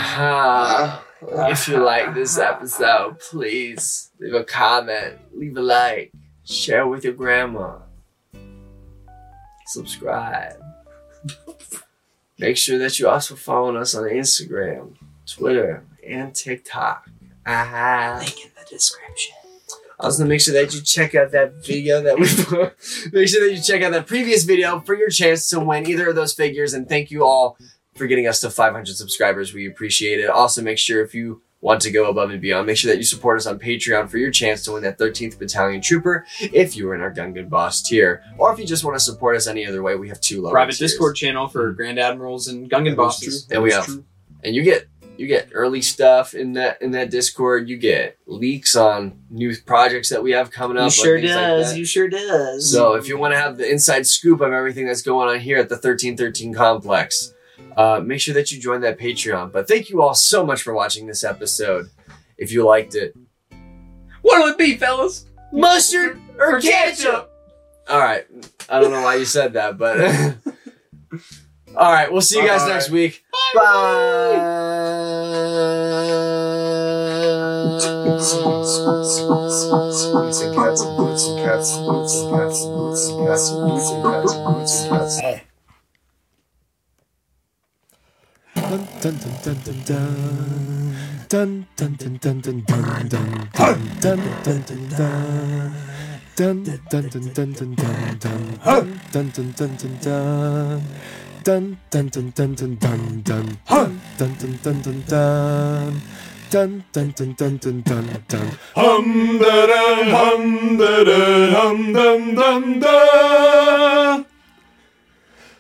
If 1.22 1.68
you 1.68 1.78
like 1.78 2.14
this 2.14 2.36
episode, 2.38 3.20
please 3.20 4.10
leave 4.18 4.34
a 4.34 4.44
comment, 4.44 5.18
leave 5.34 5.56
a 5.56 5.62
like, 5.62 6.12
share 6.44 6.86
with 6.86 7.04
your 7.04 7.14
grandma, 7.14 7.78
subscribe. 9.66 10.60
Make 12.38 12.56
sure 12.56 12.78
that 12.78 12.98
you 12.98 13.08
also 13.08 13.34
follow 13.34 13.76
us 13.76 13.94
on 13.94 14.04
Instagram, 14.04 14.96
Twitter, 15.26 15.84
and 16.06 16.34
TikTok. 16.34 17.08
Link 18.20 18.44
in 18.44 18.50
the 18.58 18.68
description. 18.68 19.34
Also, 19.98 20.26
make 20.26 20.42
sure 20.42 20.52
that 20.52 20.74
you 20.74 20.82
check 20.82 21.14
out 21.14 21.30
that 21.32 21.64
video 21.64 22.02
that 22.02 22.16
we 22.18 22.26
make 23.12 23.28
sure 23.28 23.48
that 23.48 23.54
you 23.54 23.62
check 23.62 23.82
out 23.82 23.92
that 23.92 24.06
previous 24.06 24.44
video 24.44 24.80
for 24.80 24.94
your 24.94 25.08
chance 25.08 25.48
to 25.48 25.58
win 25.58 25.88
either 25.88 26.10
of 26.10 26.14
those 26.14 26.34
figures. 26.34 26.74
And 26.74 26.86
thank 26.86 27.10
you 27.10 27.24
all 27.24 27.56
for 27.94 28.06
getting 28.06 28.26
us 28.26 28.40
to 28.40 28.50
500 28.50 28.94
subscribers. 28.94 29.54
We 29.54 29.66
appreciate 29.66 30.20
it. 30.20 30.28
Also, 30.28 30.60
make 30.60 30.76
sure 30.76 31.02
if 31.02 31.14
you 31.14 31.40
want 31.66 31.80
to 31.82 31.90
go 31.90 32.08
above 32.08 32.30
and 32.30 32.40
beyond, 32.40 32.64
make 32.64 32.76
sure 32.76 32.92
that 32.92 32.96
you 32.98 33.02
support 33.02 33.36
us 33.36 33.44
on 33.44 33.58
Patreon 33.58 34.08
for 34.08 34.18
your 34.18 34.30
chance 34.30 34.62
to 34.64 34.72
win 34.72 34.84
that 34.84 34.98
13th 35.00 35.36
Battalion 35.36 35.80
Trooper 35.82 36.24
if 36.40 36.76
you 36.76 36.88
are 36.88 36.94
in 36.94 37.00
our 37.00 37.12
Gungan 37.12 37.48
Boss 37.50 37.82
tier. 37.82 38.22
Or 38.38 38.52
if 38.52 38.60
you 38.60 38.64
just 38.66 38.84
want 38.84 38.94
to 38.96 39.00
support 39.00 39.34
us 39.36 39.48
any 39.48 39.66
other 39.66 39.82
way, 39.82 39.96
we 39.96 40.08
have 40.08 40.20
two 40.20 40.42
lower 40.42 40.52
Private 40.52 40.76
tiers. 40.76 40.92
Discord 40.92 41.16
channel 41.16 41.48
for 41.48 41.72
Grand 41.72 41.98
Admirals 41.98 42.46
and 42.46 42.70
Gungan 42.70 42.84
That 42.84 42.90
is 42.90 42.94
bosses. 42.96 43.46
true. 43.46 43.54
And 43.56 43.62
we 43.64 43.70
That 43.70 43.80
is 43.80 43.86
have- 43.86 43.94
true. 43.96 44.04
and 44.44 44.54
you 44.54 44.62
get 44.62 44.86
you 45.18 45.26
get 45.26 45.48
early 45.54 45.80
stuff 45.80 46.34
in 46.34 46.52
that 46.52 46.80
in 46.82 46.90
that 46.92 47.10
Discord. 47.10 47.68
You 47.70 47.78
get 47.78 48.18
leaks 48.26 48.76
on 48.76 49.18
new 49.30 49.56
projects 49.64 50.10
that 50.10 50.22
we 50.22 50.32
have 50.32 50.50
coming 50.52 50.76
up. 50.76 50.84
You 50.84 50.90
sure 50.90 51.18
things 51.18 51.30
like 51.30 51.46
does. 51.46 51.72
that. 51.72 51.78
you 51.78 51.84
sure 51.86 52.06
does. 52.06 52.70
So 52.70 52.94
if 52.94 53.08
you 53.08 53.16
want 53.18 53.32
to 53.32 53.38
have 53.40 53.56
the 53.56 53.68
inside 53.68 54.06
scoop 54.06 54.40
of 54.42 54.52
everything 54.52 54.86
that's 54.86 55.00
going 55.02 55.28
on 55.30 55.40
here 55.40 55.56
at 55.58 55.68
the 55.70 55.74
1313 55.76 56.52
complex, 56.54 57.32
uh, 57.76 58.00
make 58.04 58.20
sure 58.20 58.34
that 58.34 58.50
you 58.50 58.60
join 58.60 58.80
that 58.80 58.98
Patreon. 58.98 59.52
But 59.52 59.68
thank 59.68 59.90
you 59.90 60.02
all 60.02 60.14
so 60.14 60.44
much 60.44 60.62
for 60.62 60.72
watching 60.74 61.06
this 61.06 61.22
episode. 61.22 61.86
If 62.38 62.52
you 62.52 62.64
liked 62.64 62.94
it, 62.94 63.16
what'll 64.22 64.48
it 64.48 64.58
be, 64.58 64.76
fellas? 64.76 65.26
mustard 65.52 66.20
or 66.38 66.60
ketchup? 66.60 67.30
All 67.88 67.98
right. 68.00 68.26
I 68.68 68.80
don't 68.80 68.90
know 68.90 69.02
why 69.02 69.14
you 69.16 69.24
said 69.24 69.54
that, 69.54 69.78
but 69.78 70.00
all 71.76 71.92
right. 71.92 72.10
We'll 72.10 72.20
see 72.20 72.40
you 72.40 72.46
guys 72.46 72.62
Bye. 72.62 72.68
next 72.68 72.90
week. 72.90 73.22
Bye. 73.54 74.52
and 80.38 80.56
cats, 81.44 81.72
boots 84.96 85.45
dun 106.50 106.84
dun 106.92 107.12
dun 107.16 107.18
dun 107.36 107.58
dun 107.58 107.80
dun 107.84 108.06
dun. 108.30 108.46
Hum 108.76 109.38
da 109.40 109.54
da 109.70 109.82
hum 110.14 110.78
da 110.78 110.92
da 111.08 111.20
hum 111.56 111.78
dum 111.94 112.34
dum 112.36 112.80
da. 112.80 112.96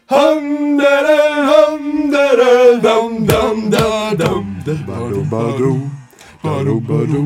Hum 0.08 0.78
da 0.78 1.02
da 1.02 1.20
hum 1.50 2.10
da 2.12 2.26
da 2.38 2.80
dum 2.80 3.26
dum 3.26 3.70
da 3.70 4.14
dum. 4.14 4.44
Da 4.64 4.74
ba 4.86 4.98
do 5.10 5.20
ba 5.32 5.42
do 5.58 5.72
ba 6.44 6.62
do 6.66 6.78
ba 6.88 6.98
do 7.10 7.22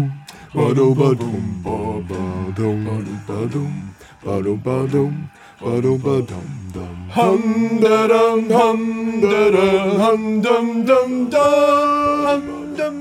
ba 0.55 0.75
do 0.75 0.95
ba 0.95 1.09
dum. 1.21 1.43
Ba 1.65 1.77
ba 2.09 2.23
dum 2.57 2.85
ba 2.87 2.97
do 3.05 3.15
ba 3.29 3.39
dum 3.53 3.73
ba 4.25 4.41
do 4.43 4.57
ba 4.65 4.77
dum 4.93 5.13
ba 5.61 5.81
do 5.83 5.93
ba 5.99 6.15
dum 6.31 6.49
dum 6.73 6.97
hum 7.17 7.81
da 7.83 7.99
dum 8.13 8.49
hum 8.57 8.81
da 9.21 9.43
da 9.57 9.69
hum 10.01 10.41
dum 10.41 10.67
dum 10.89 11.29
dum 11.29 11.53
hum 12.25 12.45
dum 12.79 12.97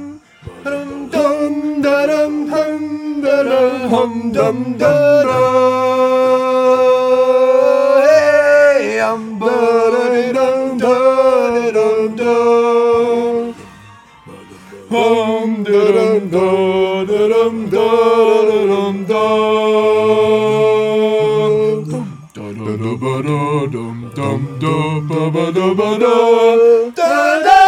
hum 0.66 1.10
dum 1.14 1.82
da 1.82 1.98
dum 2.12 2.36
hum 2.52 3.22
da 3.24 3.44
da 3.50 3.62
hum 3.96 4.32
dum. 4.34 4.78
da 4.78 5.24
da 5.30 6.99
um 9.12 9.40
da 9.40 9.52
dum 10.36 10.78
da 10.78 10.96
dum 11.76 12.16
dum 12.20 13.56
hum 14.90 15.64
dum 15.64 16.30
dum 16.30 17.08
dum 17.10 17.30
dum 17.32 17.56
da 17.74 17.88
dum 18.70 19.08
dum 19.08 19.30
dum 27.46 27.59